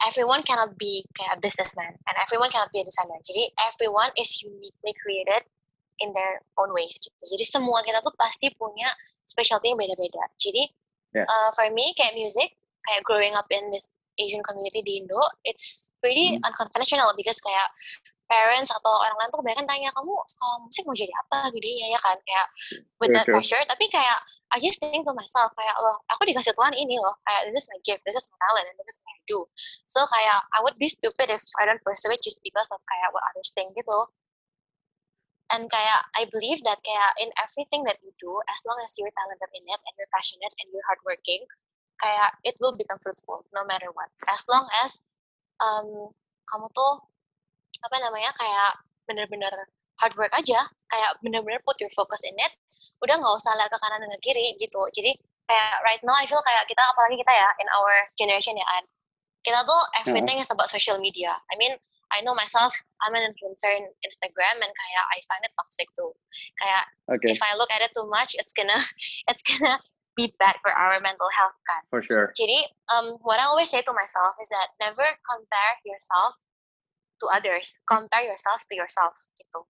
everyone 0.02 0.42
cannot 0.42 0.74
be 0.78 1.06
kayak 1.14 1.38
a 1.38 1.40
businessman 1.40 1.94
and 1.94 2.14
everyone 2.18 2.50
cannot 2.50 2.70
be 2.74 2.82
a 2.82 2.86
designer. 2.86 3.18
Jadi 3.22 3.54
everyone 3.70 4.10
is 4.18 4.42
uniquely 4.42 4.94
created 4.98 5.46
in 6.02 6.10
their 6.12 6.42
own 6.58 6.74
ways 6.74 6.98
gitu. 6.98 7.14
Jadi 7.38 7.44
semua 7.46 7.86
kita 7.86 8.02
tuh 8.02 8.14
pasti 8.18 8.50
punya 8.58 8.90
specialty 9.22 9.70
yang 9.70 9.78
beda-beda. 9.78 10.26
Jadi 10.38 10.66
Yeah. 11.12 11.28
uh, 11.28 11.52
for 11.52 11.68
me 11.76 11.92
kayak 11.92 12.16
music, 12.16 12.56
kayak 12.88 13.04
growing 13.04 13.36
up 13.36 13.44
in 13.52 13.68
this 13.68 13.92
Asian 14.16 14.40
community 14.40 14.80
di 14.80 15.04
Indo, 15.04 15.20
it's 15.44 15.92
pretty 16.00 16.40
Hmm. 16.40 16.48
unconventional 16.48 17.12
because 17.20 17.36
kayak 17.44 17.68
parents 18.32 18.72
atau 18.72 18.92
orang 19.04 19.12
lain 19.20 19.28
tuh 19.28 19.38
kebanyakan 19.44 19.68
tanya 19.68 19.92
kamu 19.92 20.16
sekolah 20.24 20.56
musik 20.64 20.82
mau 20.88 20.96
jadi 20.96 21.12
apa? 21.20 21.52
Gedenya 21.52 21.86
ya 21.92 22.00
kan? 22.00 22.16
Kayak 22.24 22.46
with 22.96 23.12
True, 23.12 23.16
that 23.20 23.26
pressure. 23.28 23.62
Tapi 23.68 23.84
kayak 23.92 24.18
I 24.52 24.56
just 24.64 24.80
think 24.80 25.04
to 25.04 25.12
myself 25.12 25.52
kayak 25.52 25.76
loh 25.76 26.00
aku 26.08 26.24
dikasih 26.24 26.56
Tuhan 26.56 26.72
ini 26.72 26.96
loh. 26.96 27.12
Kayak 27.28 27.52
this 27.52 27.68
is 27.68 27.68
my 27.68 27.80
gift. 27.84 28.02
This 28.08 28.16
is 28.16 28.24
my 28.32 28.38
talent 28.48 28.64
and 28.72 28.76
this 28.80 28.96
is 28.96 28.98
what 29.04 29.12
I 29.12 29.20
do. 29.28 29.38
So 29.84 30.00
kayak 30.08 30.38
I 30.56 30.58
would 30.64 30.80
be 30.80 30.88
stupid 30.88 31.28
if 31.28 31.44
I 31.60 31.68
don't 31.68 31.84
pursue 31.84 32.08
it 32.08 32.24
just 32.24 32.40
because 32.40 32.72
of 32.72 32.80
kayak 32.88 33.12
what 33.12 33.20
others 33.28 33.52
think 33.52 33.76
gitu. 33.76 33.98
And 35.52 35.68
kayak 35.68 36.08
I 36.16 36.24
believe 36.32 36.64
that 36.64 36.80
kayak 36.80 37.12
in 37.20 37.28
everything 37.36 37.84
that 37.84 38.00
you 38.00 38.16
do 38.16 38.32
as 38.48 38.64
long 38.64 38.80
as 38.80 38.96
you're 38.96 39.12
talented 39.12 39.52
in 39.52 39.68
it 39.68 39.80
and 39.84 39.92
you're 40.00 40.08
passionate 40.08 40.56
and 40.64 40.72
you're 40.72 40.88
hardworking 40.88 41.44
kayak 42.00 42.34
it 42.42 42.56
will 42.58 42.74
become 42.74 42.96
fruitful 42.98 43.44
no 43.52 43.62
matter 43.68 43.92
what. 43.92 44.08
As 44.26 44.48
long 44.48 44.64
as 44.80 45.04
um, 45.60 46.10
kamu 46.48 46.66
tuh 46.72 47.11
apa 47.80 47.96
namanya 48.02 48.30
kayak 48.36 48.72
bener-bener 49.08 49.52
hard 50.00 50.14
work 50.18 50.32
aja 50.36 50.60
kayak 50.90 51.10
bener-bener 51.24 51.60
put 51.64 51.78
your 51.80 51.92
focus 51.94 52.20
in 52.26 52.36
it 52.36 52.52
udah 53.02 53.18
nggak 53.18 53.34
usah 53.34 53.52
lihat 53.58 53.70
ke 53.70 53.78
kanan 53.82 54.02
dan 54.02 54.10
ke 54.14 54.20
kiri 54.22 54.54
gitu. 54.58 54.80
Jadi 54.94 55.12
kayak 55.50 55.72
right 55.82 56.02
now 56.06 56.14
I 56.14 56.24
feel 56.26 56.42
kayak 56.42 56.70
kita 56.70 56.82
apalagi 56.86 57.18
kita 57.18 57.32
ya 57.34 57.48
in 57.58 57.68
our 57.74 57.94
generation 58.14 58.54
ya 58.54 58.66
An 58.78 58.84
kita 59.42 59.58
tuh 59.66 59.82
everything 59.98 60.38
is 60.38 60.50
about 60.54 60.70
social 60.70 61.02
media. 61.02 61.34
I 61.50 61.58
mean 61.58 61.74
I 62.14 62.22
know 62.22 62.36
myself 62.36 62.70
I'm 63.02 63.18
an 63.18 63.26
influencer 63.26 63.72
in 63.74 63.90
Instagram 64.06 64.62
and 64.62 64.70
kayak 64.70 65.04
I 65.10 65.18
find 65.26 65.42
it 65.42 65.52
toxic 65.58 65.90
too. 65.98 66.14
Kayak 66.62 66.84
okay. 67.18 67.34
if 67.34 67.42
I 67.42 67.58
look 67.58 67.74
at 67.74 67.82
it 67.82 67.90
too 67.90 68.06
much 68.06 68.38
it's 68.38 68.54
gonna 68.54 68.78
it's 69.30 69.42
gonna 69.42 69.82
be 70.14 70.30
bad 70.38 70.60
for 70.60 70.70
our 70.70 70.94
mental 71.02 71.30
health 71.34 71.58
kan 71.66 71.82
for 71.90 72.06
sure. 72.06 72.30
Jadi 72.38 72.70
um, 72.94 73.18
what 73.26 73.42
I 73.42 73.50
always 73.50 73.66
say 73.66 73.82
to 73.82 73.92
myself 73.96 74.38
is 74.38 74.46
that 74.54 74.70
never 74.78 75.04
compare 75.26 75.74
yourself 75.82 76.38
to 77.22 77.26
others. 77.30 77.78
Compare 77.86 78.26
yourself 78.26 78.66
to 78.66 78.74
yourself 78.74 79.14
gitu. 79.38 79.62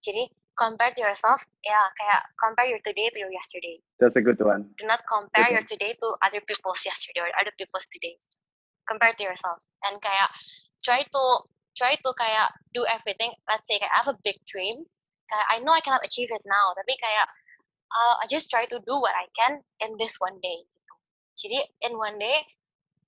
Jadi 0.00 0.30
compare 0.54 0.92
to 0.94 1.02
yourself, 1.02 1.42
ya 1.66 1.80
kayak 1.98 2.30
compare 2.38 2.68
your 2.70 2.80
today 2.86 3.10
to 3.10 3.18
your 3.18 3.32
yesterday. 3.32 3.80
that's 4.00 4.16
a 4.16 4.24
good 4.24 4.40
one 4.40 4.68
Do 4.80 4.84
not 4.88 5.04
compare 5.08 5.48
Good 5.48 5.54
your 5.56 5.64
today 5.66 5.92
to 5.96 6.06
other 6.24 6.40
people's 6.44 6.84
yesterday 6.84 7.20
or 7.20 7.32
other 7.36 7.52
people's 7.56 7.88
today. 7.88 8.16
Compare 8.88 9.16
to 9.18 9.24
yourself 9.24 9.60
and 9.88 9.98
kayak 10.00 10.30
try 10.84 11.00
to 11.04 11.24
try 11.76 11.96
to 11.96 12.10
kayak 12.16 12.48
do 12.76 12.84
everything. 12.88 13.32
Let's 13.48 13.68
say 13.68 13.80
kayak 13.80 13.92
I 13.92 13.98
have 14.04 14.12
a 14.12 14.18
big 14.20 14.36
dream. 14.48 14.84
Kayak 15.28 15.46
I 15.48 15.56
know 15.62 15.72
I 15.72 15.84
cannot 15.84 16.04
achieve 16.04 16.28
it 16.32 16.42
now, 16.44 16.74
tapi 16.76 16.96
kayak 16.98 17.26
uh, 17.90 18.14
I 18.20 18.24
just 18.28 18.50
try 18.50 18.66
to 18.68 18.78
do 18.84 18.94
what 18.98 19.14
I 19.16 19.26
can 19.32 19.62
in 19.84 19.96
this 19.96 20.18
one 20.20 20.38
day. 20.42 20.64
Gitu. 20.66 20.92
Jadi 21.40 21.58
in 21.88 21.92
one 21.96 22.20
day 22.20 22.36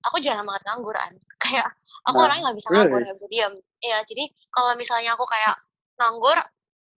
aku 0.03 0.19
jarang 0.19 0.45
banget 0.47 0.63
nganggur 0.67 0.95
kan. 0.95 1.13
Kayak 1.43 1.67
aku 2.07 2.17
Nah, 2.19 2.23
orangnya 2.27 2.41
nggak 2.51 2.57
bisa 2.59 2.67
really? 2.69 2.79
nganggur, 2.87 3.01
nggak 3.07 3.17
bisa 3.19 3.29
diam. 3.31 3.53
Iya, 3.83 3.97
jadi 4.07 4.23
kalau 4.51 4.71
misalnya 4.79 5.11
aku 5.15 5.25
kayak 5.27 5.55
nganggur, 5.99 6.37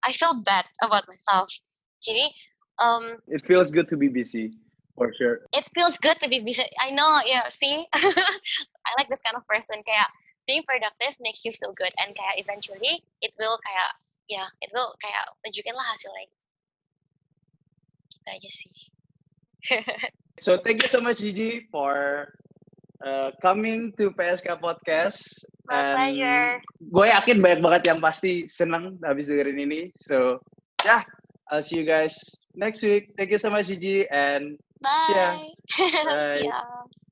I 0.06 0.12
feel 0.14 0.34
bad 0.42 0.66
about 0.82 1.06
myself. 1.10 1.50
Jadi 1.98 2.30
um, 2.78 3.18
It 3.26 3.42
feels 3.42 3.74
good 3.74 3.90
to 3.90 3.96
be 3.98 4.06
busy, 4.06 4.52
for 4.94 5.10
sure. 5.18 5.42
it 5.50 5.66
feels 5.74 5.98
good 5.98 6.18
to 6.22 6.28
be 6.30 6.38
busy. 6.38 6.62
I 6.78 6.94
know, 6.94 7.20
yeah. 7.26 7.50
See, 7.50 7.86
I 8.86 8.90
like 8.94 9.10
this 9.10 9.22
kind 9.26 9.34
of 9.34 9.42
person. 9.50 9.82
Kayak 9.82 10.06
being 10.46 10.62
productive 10.62 11.18
makes 11.18 11.42
you 11.42 11.50
feel 11.50 11.74
good, 11.74 11.90
and 11.98 12.14
kayak 12.14 12.38
eventually 12.38 13.02
it 13.18 13.34
will 13.42 13.58
kayak 13.66 13.90
ya, 14.30 14.46
it 14.62 14.70
will 14.70 14.94
kayak 15.02 15.26
tunjukin 15.42 15.74
lah 15.74 15.86
hasilnya. 15.90 16.30
Gitu 18.14 18.28
aja 18.30 18.50
sih. 18.50 18.74
So 20.36 20.60
thank 20.60 20.84
you 20.84 20.90
so 20.92 21.00
much 21.00 21.24
Gigi 21.24 21.64
for 21.72 22.28
uh, 23.04 23.34
coming 23.42 23.92
to 23.98 24.12
PSK 24.14 24.56
Podcast. 24.60 25.20
My 25.66 25.96
pleasure. 25.98 26.62
Gue 26.92 27.10
yakin 27.10 27.42
banyak 27.42 27.60
banget 27.60 27.82
yang 27.90 27.98
pasti 27.98 28.46
seneng 28.46 28.96
habis 29.02 29.26
dengerin 29.26 29.58
ini. 29.58 29.90
So 29.98 30.38
yeah, 30.86 31.02
I'll 31.50 31.64
see 31.64 31.82
you 31.82 31.86
guys 31.86 32.14
next 32.54 32.86
week. 32.86 33.12
Thank 33.18 33.34
you 33.34 33.40
so 33.42 33.50
much 33.50 33.66
Gigi 33.68 34.06
and 34.08 34.56
Bye. 34.80 35.50
Bye. 36.06 36.38
See 36.38 36.46
ya. 36.46 36.60